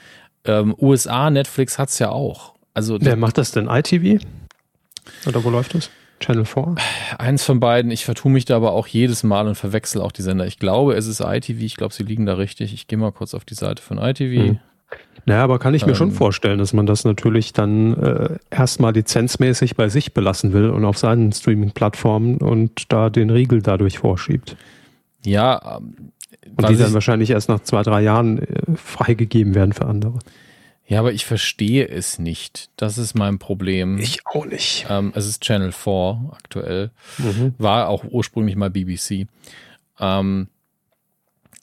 [0.45, 2.55] Ähm, USA, Netflix hat es ja auch.
[2.73, 3.67] Also, Wer macht das denn?
[3.67, 4.23] ITV?
[5.27, 5.89] Oder wo läuft das?
[6.19, 6.75] Channel 4?
[7.17, 7.91] Eins von beiden.
[7.91, 10.47] Ich vertue mich da aber auch jedes Mal und verwechsel auch die Sender.
[10.47, 11.61] Ich glaube, es ist ITV.
[11.61, 12.73] Ich glaube, sie liegen da richtig.
[12.73, 14.53] Ich gehe mal kurz auf die Seite von ITV.
[14.53, 14.59] Mhm.
[15.25, 18.93] Naja, aber kann ich mir ähm, schon vorstellen, dass man das natürlich dann äh, erstmal
[18.93, 24.57] lizenzmäßig bei sich belassen will und auf seinen Streaming-Plattformen und da den Riegel dadurch vorschiebt.
[25.25, 25.77] Ja.
[25.77, 26.11] Ähm,
[26.57, 30.19] und die dann wahrscheinlich erst nach zwei, drei Jahren äh, freigegeben werden für andere.
[30.85, 32.69] Ja, aber ich verstehe es nicht.
[32.75, 33.97] Das ist mein Problem.
[33.99, 34.85] Ich auch nicht.
[34.89, 36.91] Ähm, es ist Channel 4 aktuell.
[37.17, 37.53] Mhm.
[37.57, 39.27] War auch ursprünglich mal BBC.
[39.99, 40.49] Ähm,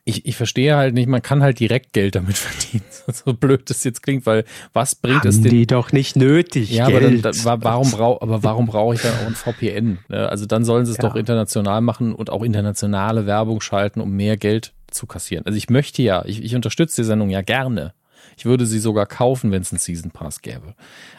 [0.04, 2.84] ich, ich verstehe halt nicht, man kann halt direkt Geld damit verdienen.
[3.12, 5.50] So blöd das jetzt klingt, weil was bringt Haben es denn?
[5.50, 6.70] die doch nicht nötig.
[6.70, 7.24] Ja, Geld.
[7.24, 9.98] aber dann, warum brauche aber warum brauche ich dann auch ein VPN?
[10.08, 10.28] Ne?
[10.28, 11.08] Also dann sollen sie es ja.
[11.08, 15.46] doch international machen und auch internationale Werbung schalten, um mehr Geld zu kassieren.
[15.46, 17.94] Also ich möchte ja, ich, ich unterstütze die Sendung ja gerne.
[18.36, 20.74] Ich würde sie sogar kaufen, wenn es einen Season Pass gäbe.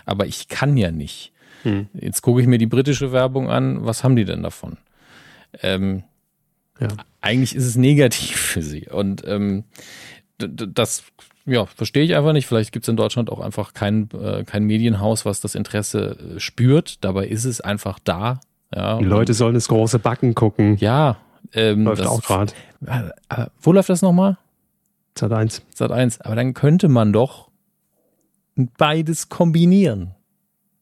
[0.06, 1.34] Aber ich kann ja nicht.
[1.64, 1.88] Hm.
[1.94, 3.86] Jetzt gucke ich mir die britische Werbung an.
[3.86, 4.78] Was haben die denn davon?
[5.62, 6.04] Ähm,
[6.82, 6.88] ja.
[7.22, 8.88] Eigentlich ist es negativ für sie.
[8.90, 9.64] Und ähm,
[10.38, 11.04] das
[11.46, 12.48] ja, verstehe ich einfach nicht.
[12.48, 16.40] Vielleicht gibt es in Deutschland auch einfach kein, äh, kein Medienhaus, was das Interesse äh,
[16.40, 17.04] spürt.
[17.04, 18.40] Dabei ist es einfach da.
[18.74, 20.78] Ja, Die Leute sollen das große Backen gucken.
[20.78, 21.18] Ja.
[21.54, 22.54] Ähm, läuft das, auch gerade.
[22.86, 24.38] Äh, wo läuft das nochmal?
[25.18, 25.64] Sat 1.
[25.74, 26.22] Sat 1.
[26.22, 27.50] Aber dann könnte man doch
[28.78, 30.12] beides kombinieren.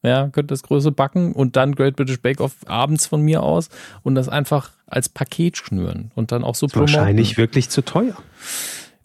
[0.01, 3.69] Ja, könnte das größere backen und dann Great British Bake Off abends von mir aus
[4.01, 6.93] und das einfach als Paket schnüren und dann auch so promoten.
[6.95, 8.15] Wahrscheinlich wirklich zu teuer.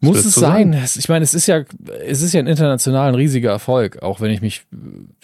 [0.01, 0.73] Muss es sein.
[0.73, 0.85] Sagen?
[0.99, 1.65] Ich meine, es ist ja,
[2.07, 4.67] es ist ja ein international ein riesiger Erfolg, auch wenn ich mich,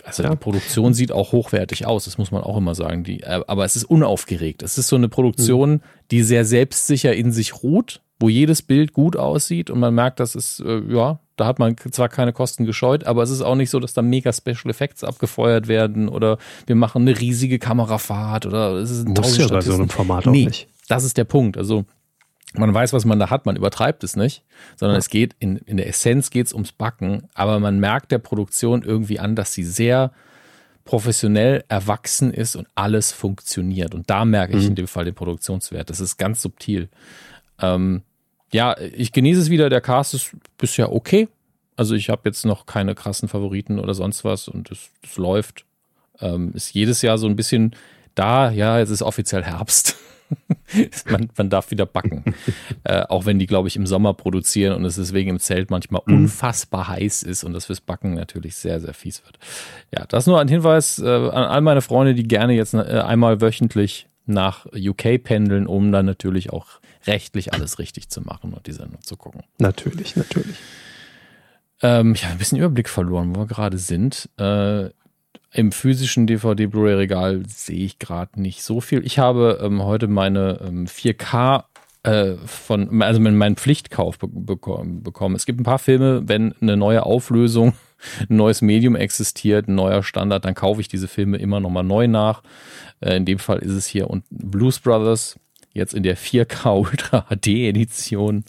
[0.05, 0.31] also ja.
[0.31, 3.05] die Produktion sieht auch hochwertig aus, das muss man auch immer sagen.
[3.05, 4.63] Die, aber es ist unaufgeregt.
[4.63, 5.81] Es ist so eine Produktion, mhm.
[6.11, 10.35] die sehr selbstsicher in sich ruht, wo jedes Bild gut aussieht und man merkt, dass
[10.35, 13.71] es, äh, ja, da hat man zwar keine Kosten gescheut, aber es ist auch nicht
[13.71, 16.37] so, dass da mega Special Effects abgefeuert werden oder
[16.67, 20.27] wir machen eine riesige Kamerafahrt oder es ist ein Muss ja bei so einem Format
[20.27, 20.45] auch nee.
[20.45, 20.69] nicht.
[20.89, 21.57] das ist der Punkt.
[21.57, 21.87] Also
[22.53, 24.43] man weiß, was man da hat, man übertreibt es nicht,
[24.77, 24.99] sondern ja.
[24.99, 28.83] es geht in, in der Essenz geht es ums Backen, aber man merkt der Produktion
[28.83, 30.13] irgendwie an, dass sie sehr
[30.85, 33.95] professionell erwachsen ist und alles funktioniert.
[33.95, 34.71] Und da merke ich mhm.
[34.71, 35.89] in dem Fall den Produktionswert.
[35.89, 36.91] Das ist ganz subtil.
[37.61, 38.03] Ähm,
[38.53, 39.71] ja, ich genieße es wieder.
[39.71, 41.29] Der Cast ist bisher okay.
[41.77, 45.65] Also ich habe jetzt noch keine krassen Favoriten oder sonst was und es, es läuft.
[46.21, 47.75] Ähm, ist jedes Jahr so ein bisschen
[48.15, 49.97] da, ja, jetzt ist offiziell Herbst.
[51.11, 52.35] man, man, darf wieder backen.
[52.85, 56.03] äh, auch wenn die, glaube ich, im Sommer produzieren und es deswegen im Zelt manchmal
[56.05, 56.17] mhm.
[56.17, 59.39] unfassbar heiß ist und das fürs Backen natürlich sehr, sehr fies wird.
[59.97, 63.41] Ja, das nur ein Hinweis äh, an all meine Freunde, die gerne jetzt äh, einmal
[63.41, 68.73] wöchentlich nach UK pendeln, um dann natürlich auch rechtlich alles richtig zu machen und die
[68.73, 69.43] Sendung zu gucken.
[69.59, 70.57] Natürlich, natürlich.
[71.83, 74.29] Ähm, ich habe ein bisschen Überblick verloren, wo wir gerade sind.
[74.39, 74.91] Äh,
[75.53, 79.05] im physischen DVD-Blu-ray-Regal sehe ich gerade nicht so viel.
[79.05, 81.65] Ich habe ähm, heute meine ähm, 4K
[82.03, 85.35] äh, von, also meinen Pflichtkauf be bekommen.
[85.35, 87.75] Es gibt ein paar Filme, wenn eine neue Auflösung,
[88.29, 92.09] ein neues Medium existiert, ein neuer Standard, dann kaufe ich diese Filme immer nochmal neu
[92.09, 92.43] nach.
[93.01, 95.39] Äh, in dem Fall ist es hier und Blues Brothers,
[95.73, 98.45] jetzt in der 4K Ultra HD Edition.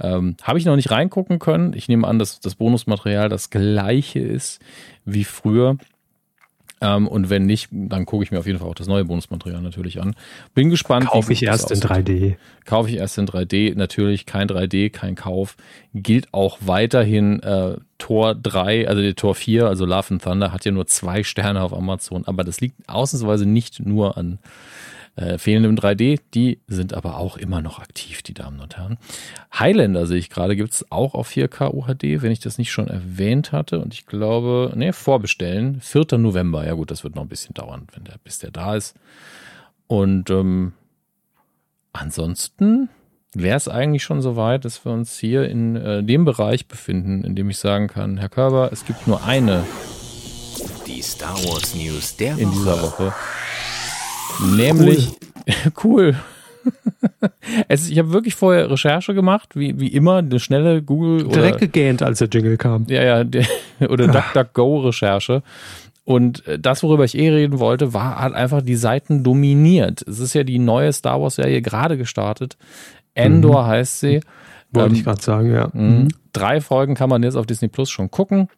[0.00, 1.74] Ähm, Habe ich noch nicht reingucken können.
[1.74, 4.60] Ich nehme an, dass das Bonusmaterial das gleiche ist
[5.04, 5.76] wie früher.
[6.82, 9.62] Ähm, und wenn nicht, dann gucke ich mir auf jeden Fall auch das neue Bonusmaterial
[9.62, 10.14] natürlich an.
[10.54, 11.06] Bin gespannt.
[11.06, 12.36] Kaufe ich erst in 3D.
[12.64, 13.76] Kaufe ich erst in 3D.
[13.76, 15.56] Natürlich kein 3D, kein Kauf.
[15.94, 20.64] Gilt auch weiterhin äh, Tor 3, also der Tor 4, also Love and Thunder, hat
[20.64, 22.24] ja nur zwei Sterne auf Amazon.
[22.26, 24.38] Aber das liegt ausnahmsweise nicht nur an
[25.16, 26.20] äh, fehlendem 3D.
[26.34, 28.98] Die sind aber auch immer noch aktiv, die Damen und Herren.
[29.58, 32.88] Highlander sehe ich gerade, gibt es auch auf 4K UHD, wenn ich das nicht schon
[32.88, 33.80] erwähnt hatte.
[33.80, 35.80] Und ich glaube, ne, vorbestellen.
[35.80, 36.18] 4.
[36.18, 36.66] November.
[36.66, 38.96] Ja gut, das wird noch ein bisschen dauern, wenn der, bis der da ist.
[39.86, 40.72] Und ähm,
[41.92, 42.88] ansonsten
[43.34, 47.24] wäre es eigentlich schon so weit, dass wir uns hier in äh, dem Bereich befinden,
[47.24, 49.64] in dem ich sagen kann, Herr Körber, es gibt nur eine.
[50.86, 52.54] Die Star Wars News der in Woche.
[52.54, 53.14] dieser Woche.
[54.56, 55.12] Nämlich,
[55.84, 56.16] cool.
[57.68, 61.28] es, ich habe wirklich vorher Recherche gemacht, wie, wie immer, eine schnelle Google.
[61.28, 62.86] Direkt gegähnt, als der Jingle kam.
[62.88, 63.46] Ja, ja, der,
[63.88, 65.42] oder DuckDuckGo-Recherche.
[66.04, 70.02] Und äh, das, worüber ich eh reden wollte, war hat einfach die Seiten dominiert.
[70.02, 72.56] Es ist ja die neue Star Wars-Serie gerade gestartet.
[73.14, 73.66] Endor mhm.
[73.66, 74.20] heißt sie.
[74.70, 75.68] Wollte ähm, ich gerade sagen, ja.
[75.72, 76.08] Mhm.
[76.32, 78.48] Drei Folgen kann man jetzt auf Disney Plus schon gucken.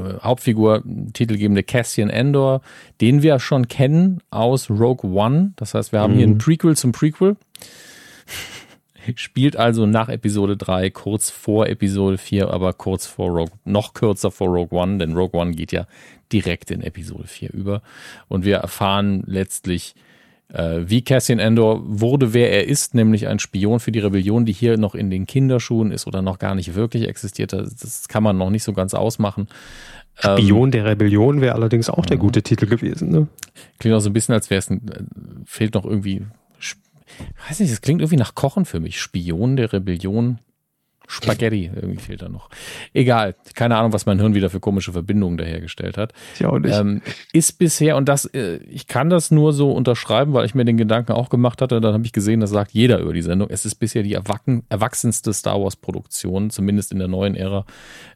[0.00, 0.82] Äh, Hauptfigur,
[1.12, 2.62] titelgebende Cassian Endor,
[3.00, 5.52] den wir schon kennen aus Rogue One.
[5.56, 6.18] Das heißt, wir haben mhm.
[6.18, 6.38] hier ein mhm.
[6.38, 7.36] Prequel zum Prequel.
[9.14, 14.30] Spielt also nach Episode 3, kurz vor Episode 4, aber kurz vor Rogue, noch kürzer
[14.30, 15.86] vor Rogue One, denn Rogue One geht ja
[16.32, 17.82] direkt in Episode 4 über.
[18.28, 19.94] Und wir erfahren letztlich,
[20.52, 24.78] wie Cassian Endor wurde, wer er ist, nämlich ein Spion für die Rebellion, die hier
[24.78, 27.52] noch in den Kinderschuhen ist oder noch gar nicht wirklich existiert.
[27.52, 29.46] Das kann man noch nicht so ganz ausmachen.
[30.20, 33.10] Spion ähm, der Rebellion wäre allerdings auch der gute Titel gewesen.
[33.10, 33.28] Ne?
[33.78, 35.02] Klingt auch so ein bisschen, als wäre es ein, äh,
[35.46, 36.26] fehlt noch irgendwie,
[37.48, 39.00] weiß nicht, es klingt irgendwie nach Kochen für mich.
[39.00, 40.38] Spion der Rebellion.
[41.10, 42.48] Spaghetti, irgendwie fehlt da noch.
[42.94, 46.12] Egal, keine Ahnung, was mein Hirn wieder für komische Verbindungen dahergestellt hat.
[46.34, 46.74] Ich auch nicht.
[46.74, 50.64] Ähm, ist bisher, und das, äh, ich kann das nur so unterschreiben, weil ich mir
[50.64, 53.50] den Gedanken auch gemacht hatte, dann habe ich gesehen, das sagt jeder über die Sendung.
[53.50, 57.64] Es ist bisher die erwachsenste Star Wars-Produktion, zumindest in der neuen Ära.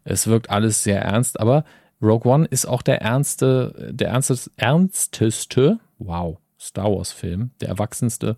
[0.05, 1.65] Es wirkt alles sehr ernst, aber
[2.01, 8.37] Rogue One ist auch der ernste, der ernsteste, ernsteste, wow, Star Wars-Film, der erwachsenste,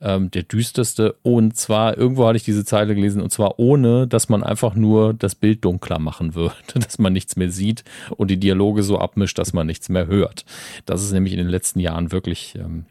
[0.00, 1.16] ähm, der düsterste.
[1.22, 5.14] Und zwar, irgendwo hatte ich diese Zeile gelesen, und zwar ohne, dass man einfach nur
[5.14, 7.84] das Bild dunkler machen würde, dass man nichts mehr sieht
[8.16, 10.44] und die Dialoge so abmischt, dass man nichts mehr hört.
[10.84, 12.86] Das ist nämlich in den letzten Jahren wirklich ähm,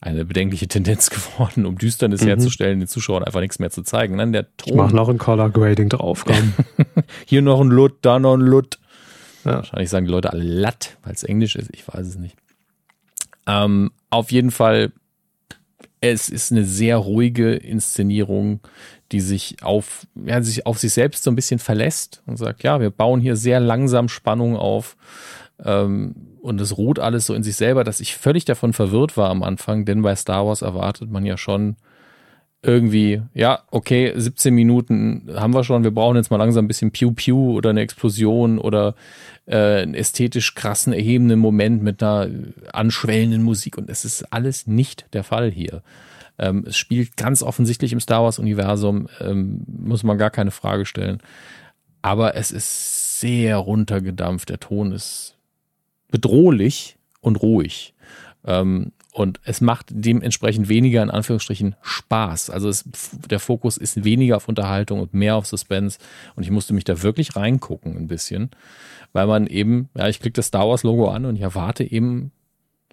[0.00, 1.08] eine bedenkliche Tendenz
[1.38, 2.28] geworden, um Düsternis mhm.
[2.28, 4.18] herzustellen, den Zuschauern einfach nichts mehr zu zeigen.
[4.18, 4.72] Dann der Ton.
[4.72, 6.24] Ich mach noch ein Color Grading drauf.
[6.26, 6.54] Komm.
[7.26, 8.78] Hier noch ein Lut, da noch ein Lut.
[9.44, 9.56] Ja.
[9.56, 11.70] Wahrscheinlich sagen die Leute alle Latt, weil es Englisch ist.
[11.72, 12.36] Ich weiß es nicht.
[13.46, 14.92] Ähm, auf jeden Fall,
[16.00, 18.60] es ist eine sehr ruhige Inszenierung,
[19.12, 22.80] die sich auf, ja, sich auf sich selbst so ein bisschen verlässt und sagt, ja,
[22.80, 24.96] wir bauen hier sehr langsam Spannung auf.
[25.64, 29.30] Ähm, und es ruht alles so in sich selber, dass ich völlig davon verwirrt war
[29.30, 31.76] am Anfang, denn bei Star Wars erwartet man ja schon
[32.62, 36.92] irgendwie, ja, okay, 17 Minuten haben wir schon, wir brauchen jetzt mal langsam ein bisschen
[36.92, 38.94] Pew-Pew oder eine Explosion oder
[39.46, 42.30] äh, einen ästhetisch krassen, erhebenden Moment mit einer
[42.72, 45.82] anschwellenden Musik und es ist alles nicht der Fall hier.
[46.38, 51.18] Ähm, es spielt ganz offensichtlich im Star Wars-Universum, ähm, muss man gar keine Frage stellen.
[52.00, 55.36] Aber es ist sehr runtergedampft, der Ton ist
[56.10, 57.94] bedrohlich und ruhig.
[58.44, 62.48] Ähm, Und es macht dementsprechend weniger in Anführungsstrichen Spaß.
[62.48, 62.84] Also es,
[63.28, 65.98] der Fokus ist weniger auf Unterhaltung und mehr auf Suspense.
[66.34, 68.50] Und ich musste mich da wirklich reingucken ein bisschen,
[69.12, 72.32] weil man eben, ja, ich klicke das Star Wars Logo an und ich erwarte eben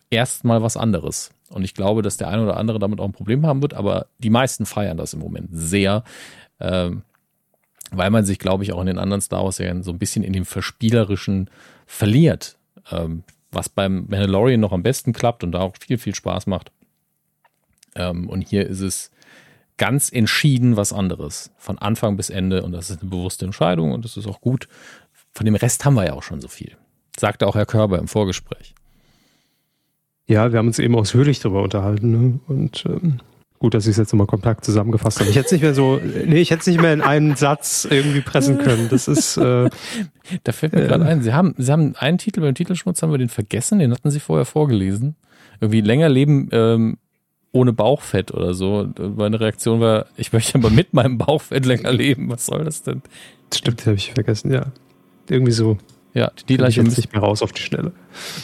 [0.10, 1.32] erstmal was anderes.
[1.50, 4.08] Und ich glaube, dass der eine oder andere damit auch ein Problem haben wird, aber
[4.18, 6.04] die meisten feiern das im Moment sehr,
[6.60, 7.04] ähm,
[7.92, 10.34] weil man sich, glaube ich, auch in den anderen Star Wars-Serien so ein bisschen in
[10.34, 11.50] dem Verspielerischen
[11.86, 12.58] verliert.
[12.92, 16.72] Ähm, was beim Mandalorian noch am besten klappt und da auch viel, viel Spaß macht.
[17.96, 19.12] Ähm, und hier ist es
[19.78, 21.52] ganz entschieden was anderes.
[21.58, 22.64] Von Anfang bis Ende.
[22.64, 24.68] Und das ist eine bewusste Entscheidung und das ist auch gut.
[25.32, 26.78] Von dem Rest haben wir ja auch schon so viel.
[27.18, 28.76] Sagte auch Herr Körber im Vorgespräch.
[30.28, 32.12] Ja, wir haben uns eben ausführlich darüber unterhalten.
[32.12, 32.40] Ne?
[32.48, 33.20] Und ähm,
[33.60, 35.30] Gut, dass ich es jetzt nochmal kompakt zusammengefasst habe.
[35.30, 37.86] Ich hätte es nicht mehr so, nee, ich hätte es nicht mehr in einen Satz
[37.90, 38.88] irgendwie pressen können.
[38.90, 39.36] Das ist.
[39.36, 39.70] Äh,
[40.44, 41.22] da fällt mir äh, gerade ein.
[41.22, 43.80] Sie haben, Sie haben einen Titel beim Titelschmutz haben wir den vergessen.
[43.80, 45.18] Den hatten Sie vorher vorgelesen.
[45.60, 46.98] Irgendwie länger leben ähm,
[47.52, 48.88] ohne Bauchfett oder so.
[48.98, 52.30] Meine Reaktion war, ich möchte aber mit meinem Bauchfett länger leben.
[52.30, 53.02] Was soll das denn?
[53.54, 54.54] Stimmt, habe ich vergessen.
[54.54, 54.68] Ja,
[55.28, 55.78] irgendwie so.
[56.14, 57.92] Ja, die gleiche jetzt nicht mehr raus auf die Schnelle.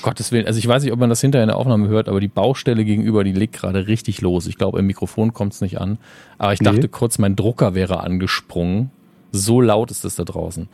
[0.03, 0.45] Gottes Willen.
[0.45, 2.85] Also ich weiß nicht, ob man das hinterher in der Aufnahme hört, aber die Baustelle
[2.85, 4.45] gegenüber, die legt gerade richtig los.
[4.45, 5.97] Ich glaube, im Mikrofon kommt es nicht an.
[6.37, 6.65] Aber ich nee.
[6.65, 8.91] dachte kurz, mein Drucker wäre angesprungen.
[9.31, 10.69] So laut ist es da draußen.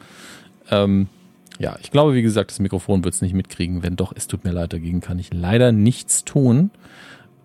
[0.69, 1.07] Ähm,
[1.59, 3.83] ja, ich glaube, wie gesagt, das Mikrofon wird es nicht mitkriegen.
[3.83, 6.71] Wenn doch, es tut mir leid, dagegen kann ich leider nichts tun.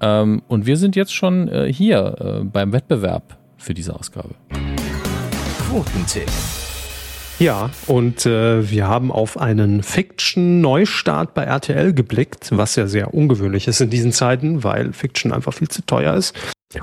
[0.01, 4.35] Ähm, und wir sind jetzt schon äh, hier äh, beim Wettbewerb für diese Ausgabe.
[5.69, 6.31] Quotentipp.
[7.39, 13.69] Ja, und äh, wir haben auf einen Fiction-Neustart bei RTL geblickt, was ja sehr ungewöhnlich
[13.69, 16.35] ist in diesen Zeiten, weil Fiction einfach viel zu teuer ist.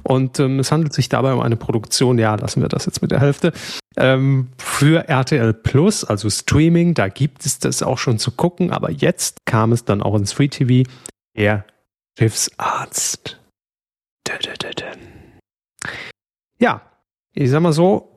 [0.04, 3.10] Und ähm, es handelt sich dabei um eine Produktion, ja, lassen wir das jetzt mit
[3.10, 3.52] der Hälfte,
[3.98, 8.92] ähm, für RTL Plus, also Streaming, da gibt es das auch schon zu gucken, aber
[8.92, 10.88] jetzt kam es dann auch ins Free TV,
[11.36, 11.66] der
[12.18, 13.40] Schiffsarzt.
[16.60, 16.82] Ja,
[17.34, 18.13] ich sag mal so,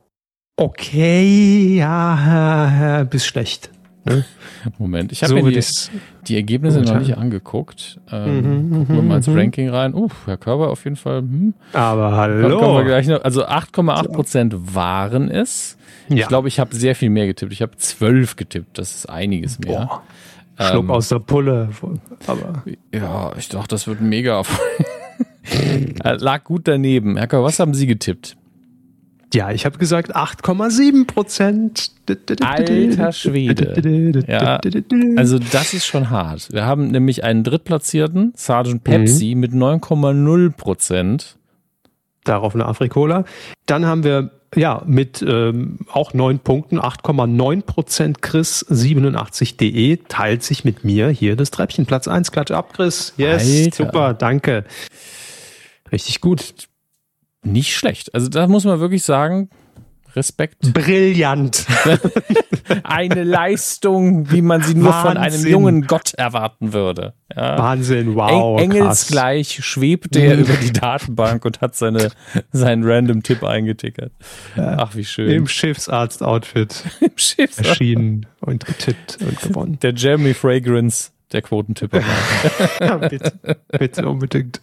[0.57, 3.69] okay, ja, bis schlecht.
[4.07, 4.25] Ne?
[4.77, 5.65] Moment, ich habe so mir die,
[6.27, 7.99] die Ergebnisse noch nicht angeguckt.
[8.11, 9.37] Ähm, mhm, gucken wir mal ins mhm.
[9.37, 9.93] Ranking rein.
[9.93, 11.19] Uff, Herr Körber auf jeden Fall.
[11.19, 11.53] Hm.
[11.73, 12.49] Aber hallo.
[12.49, 13.23] Noch.
[13.23, 15.77] Also 8,8 Prozent waren es.
[16.09, 16.15] Ja.
[16.17, 17.51] Ich glaube, ich habe sehr viel mehr getippt.
[17.51, 18.77] Ich habe 12 getippt.
[18.77, 19.85] Das ist einiges mehr.
[19.87, 20.03] Boah.
[20.59, 21.69] Schluck ähm, aus der Pulle.
[22.25, 22.63] Aber.
[22.93, 24.41] Ja, ich dachte, das wird mega.
[26.03, 27.17] Lag gut daneben.
[27.17, 28.36] Herr Körber, was haben Sie getippt?
[29.37, 31.91] Ja, ich habe gesagt 8,7 Prozent.
[32.41, 34.23] Alter Schwede.
[34.27, 34.59] Ja,
[35.15, 36.51] also das ist schon hart.
[36.51, 39.41] Wir haben nämlich einen Drittplatzierten, Sergeant Pepsi, mhm.
[39.41, 41.37] mit 9,0 Prozent.
[42.23, 43.25] Darauf eine Afrikola.
[43.67, 50.65] Dann haben wir ja mit ähm, auch 9 Punkten, 8,9 Prozent Chris 87.de teilt sich
[50.65, 51.85] mit mir hier das Treppchen.
[51.85, 53.13] Platz 1, Klatsche ab, Chris.
[53.17, 53.85] Yes, Alter.
[53.85, 54.63] super, danke.
[55.91, 56.67] Richtig gut.
[57.43, 58.13] Nicht schlecht.
[58.13, 59.49] Also da muss man wirklich sagen,
[60.17, 60.73] Respekt.
[60.73, 61.65] Brillant.
[62.83, 65.11] Eine Leistung, wie man sie nur Wahnsinn.
[65.11, 67.13] von einem jungen Gott erwarten würde.
[67.33, 67.57] Ja.
[67.57, 68.59] Wahnsinn, wow.
[68.59, 72.09] Eng Engelsgleich schwebt er über die Datenbank und hat seine,
[72.51, 74.11] seinen random Tipp eingetickert.
[74.57, 75.29] Ach, wie schön.
[75.29, 76.83] Im Schiffsarzt-Outfit.
[76.99, 77.69] Im Schiffsarzt.
[77.69, 79.77] Erschienen und getippt und gewonnen.
[79.81, 82.01] Der Jeremy Fragrance der Quotentipper.
[82.79, 83.33] ja, bitte,
[83.77, 84.61] bitte unbedingt.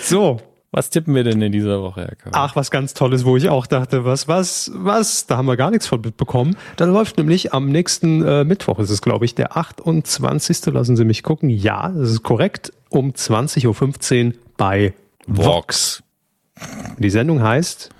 [0.00, 0.40] So,
[0.72, 2.38] was tippen wir denn in dieser Woche, Herr Körber?
[2.38, 5.70] Ach, was ganz Tolles, wo ich auch dachte, was, was, was, da haben wir gar
[5.70, 6.56] nichts von mitbekommen.
[6.76, 10.66] Da läuft nämlich am nächsten äh, Mittwoch, ist es, glaube ich, der 28.
[10.66, 11.50] Lassen Sie mich gucken.
[11.50, 14.94] Ja, das ist korrekt, um 20.15 Uhr bei
[15.26, 16.04] Vox.
[16.98, 17.90] Die Sendung heißt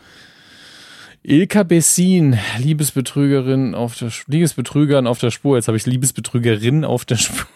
[1.23, 5.57] Ilka Bessin, Liebesbetrügerin auf der Liebesbetrügern auf der Spur.
[5.57, 7.47] Jetzt habe ich Liebesbetrügerin auf der Spur.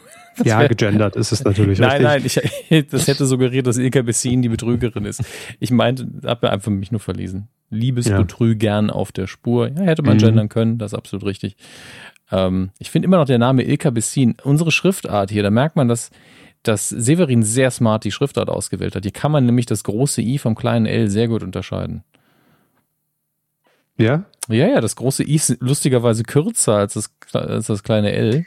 [0.43, 1.79] Ja, gegendert ist es natürlich.
[1.79, 2.43] Nein, richtig.
[2.71, 5.23] nein, ich, das hätte suggeriert, dass Ilka Bessin die Betrügerin ist.
[5.61, 7.49] Ich meinte, habe einfach mich nur verlesen.
[7.71, 8.93] Liebesbetrügern ja.
[8.93, 9.69] auf der Spur.
[9.69, 10.23] Ja, hätte man mhm.
[10.23, 11.57] gendern können, das ist absolut richtig.
[12.31, 15.89] Ähm, ich finde immer noch der Name Ilka Bessin, unsere Schriftart hier, da merkt man,
[15.89, 16.11] dass,
[16.63, 19.05] dass Severin sehr smart die Schriftart ausgewählt hat.
[19.05, 22.03] Hier kann man nämlich das große I vom kleinen L sehr gut unterscheiden.
[23.97, 24.25] Ja?
[24.49, 28.45] Ja, ja, das große I ist lustigerweise kürzer als das, als das kleine L.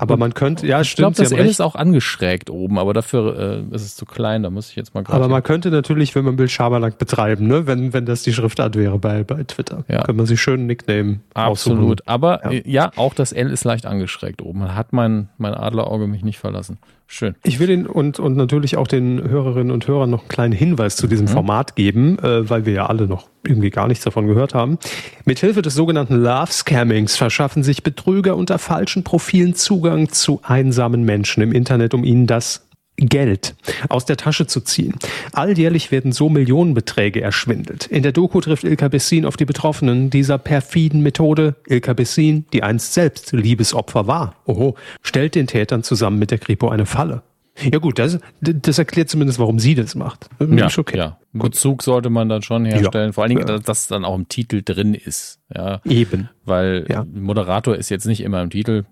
[0.00, 1.10] Aber man könnte, ja, ich stimmt.
[1.10, 4.44] Ich glaube, das L ist auch angeschrägt oben, aber dafür äh, ist es zu klein,
[4.44, 5.18] da muss ich jetzt mal gerade.
[5.24, 7.66] Aber man könnte natürlich, wenn man will, Schabernack betreiben, ne?
[7.66, 9.84] wenn, wenn das die Schriftart wäre bei, bei Twitter.
[9.88, 9.96] Ja.
[9.96, 11.78] Könnte man sich schön Nickname Absolut.
[11.78, 11.96] Aussuchen.
[12.06, 12.50] Aber ja.
[12.50, 12.90] Äh, ja.
[12.94, 14.60] auch das L ist leicht angeschrägt oben.
[14.60, 16.78] Man hat mein, mein Adlerauge mich nicht verlassen.
[17.10, 17.36] Schön.
[17.42, 20.96] Ich will Ihnen und, und natürlich auch den Hörerinnen und Hörern noch einen kleinen Hinweis
[20.96, 21.30] zu diesem mhm.
[21.30, 24.78] Format geben, äh, weil wir ja alle noch irgendwie gar nichts davon gehört haben.
[25.24, 31.42] Mithilfe des sogenannten Love Scammings verschaffen sich Betrüger unter falschen Profilen Zugang zu einsamen Menschen
[31.42, 32.67] im Internet, um ihnen das
[32.98, 33.54] Geld
[33.88, 34.94] aus der Tasche zu ziehen.
[35.32, 37.86] Alljährlich werden so Millionenbeträge erschwindelt.
[37.86, 41.54] In der Doku trifft Ilka Bessin auf die Betroffenen dieser perfiden Methode.
[41.66, 46.68] Ilka Bessin, die einst selbst Liebesopfer war, oho, stellt den Tätern zusammen mit der Kripo
[46.68, 47.22] eine Falle.
[47.60, 50.28] Ja gut, das, das erklärt zumindest, warum sie das macht.
[50.38, 50.96] Ja, okay.
[50.96, 51.18] ja.
[51.32, 53.08] Bezug sollte man dann schon herstellen.
[53.08, 53.12] Ja.
[53.12, 55.40] Vor allen Dingen, dass das dann auch im Titel drin ist.
[55.54, 55.80] Ja.
[55.84, 56.28] Eben.
[56.44, 57.04] Weil ja.
[57.12, 58.84] Moderator ist jetzt nicht immer im Titel.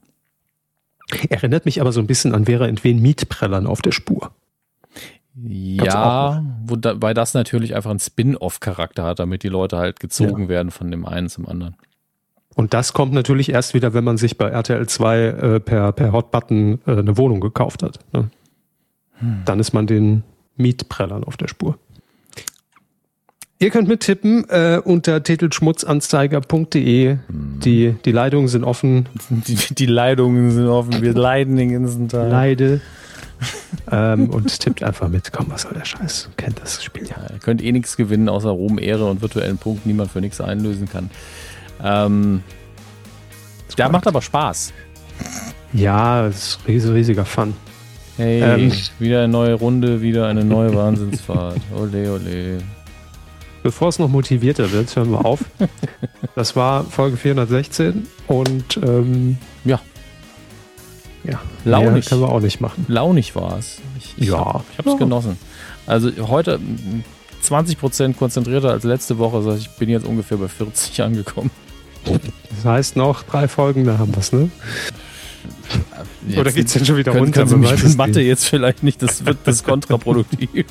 [1.28, 4.32] Erinnert mich aber so ein bisschen an Vera Entwen Mietprellern auf der Spur.
[5.34, 10.48] Ja, wobei das natürlich einfach einen Spin-off-Charakter hat, damit die Leute halt gezogen ja.
[10.48, 11.76] werden von dem einen zum anderen.
[12.54, 16.12] Und das kommt natürlich erst wieder, wenn man sich bei RTL 2 äh, per, per
[16.12, 17.98] Hotbutton äh, eine Wohnung gekauft hat.
[18.14, 18.30] Ne?
[19.18, 19.42] Hm.
[19.44, 20.22] Dann ist man den
[20.56, 21.78] Mietprellern auf der Spur.
[23.58, 27.10] Ihr könnt mittippen äh, unter titelschmutzanzeiger.de.
[27.10, 27.60] Hm.
[27.60, 29.08] Die, die Leitungen sind offen.
[29.30, 31.00] Die, die Leitungen sind offen.
[31.00, 32.30] Wir leiden den ganzen Tag.
[32.30, 32.82] Leide.
[33.90, 35.32] ähm, und tippt einfach mit.
[35.32, 36.30] Komm, was soll der Scheiß?
[36.36, 37.16] Kennt das Spiel ja.
[37.16, 40.20] ja ihr könnt eh nichts gewinnen, außer Ruhm, Ehre und virtuellen Punkten, die man für
[40.20, 41.10] nichts einlösen kann.
[41.82, 42.42] Ähm,
[43.76, 44.72] der macht aber Spaß.
[45.72, 47.54] Ja, es ist riesiger Fun.
[48.16, 51.60] Hey, ähm, wieder eine neue Runde, wieder eine neue Wahnsinnsfahrt.
[51.74, 52.58] Ole, ole.
[53.66, 55.40] Bevor es noch motivierter wird, hören wir auf.
[56.36, 59.80] Das war Folge 416 und ähm, ja.
[61.24, 62.06] Ja, launig.
[62.06, 62.84] können wir auch nicht machen.
[62.86, 63.78] Launig war es.
[63.98, 64.38] Ich, ich ja.
[64.38, 64.98] Hab, ich habe es ja.
[64.98, 65.36] genossen.
[65.86, 66.60] Also heute
[67.42, 69.44] 20% konzentrierter als letzte Woche.
[69.44, 71.50] Heißt, ich bin jetzt ungefähr bei 40 angekommen.
[72.04, 74.48] Das heißt noch drei Folgen, da haben wir es, ne?
[76.28, 77.46] Jetzt Oder geht es denn schon wieder können, runter?
[77.46, 80.66] Können Sie mich Mathe jetzt vielleicht nicht, das wird das kontraproduktiv.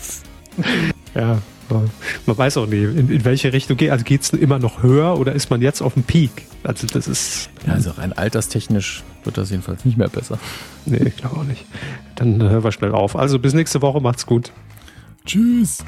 [1.14, 1.40] ja,
[1.70, 3.92] man weiß auch nie, in, in welche Richtung geht.
[3.92, 6.32] Also geht es immer noch höher oder ist man jetzt auf dem Peak?
[6.64, 7.50] Also das ist.
[7.66, 10.40] Ja, also rein alterstechnisch wird das jedenfalls nicht mehr besser.
[10.86, 11.66] Nee, ich glaube auch nicht.
[12.16, 13.16] Dann hören wir schnell auf.
[13.16, 14.52] Also bis nächste Woche, macht's gut.
[15.26, 15.84] Tschüss.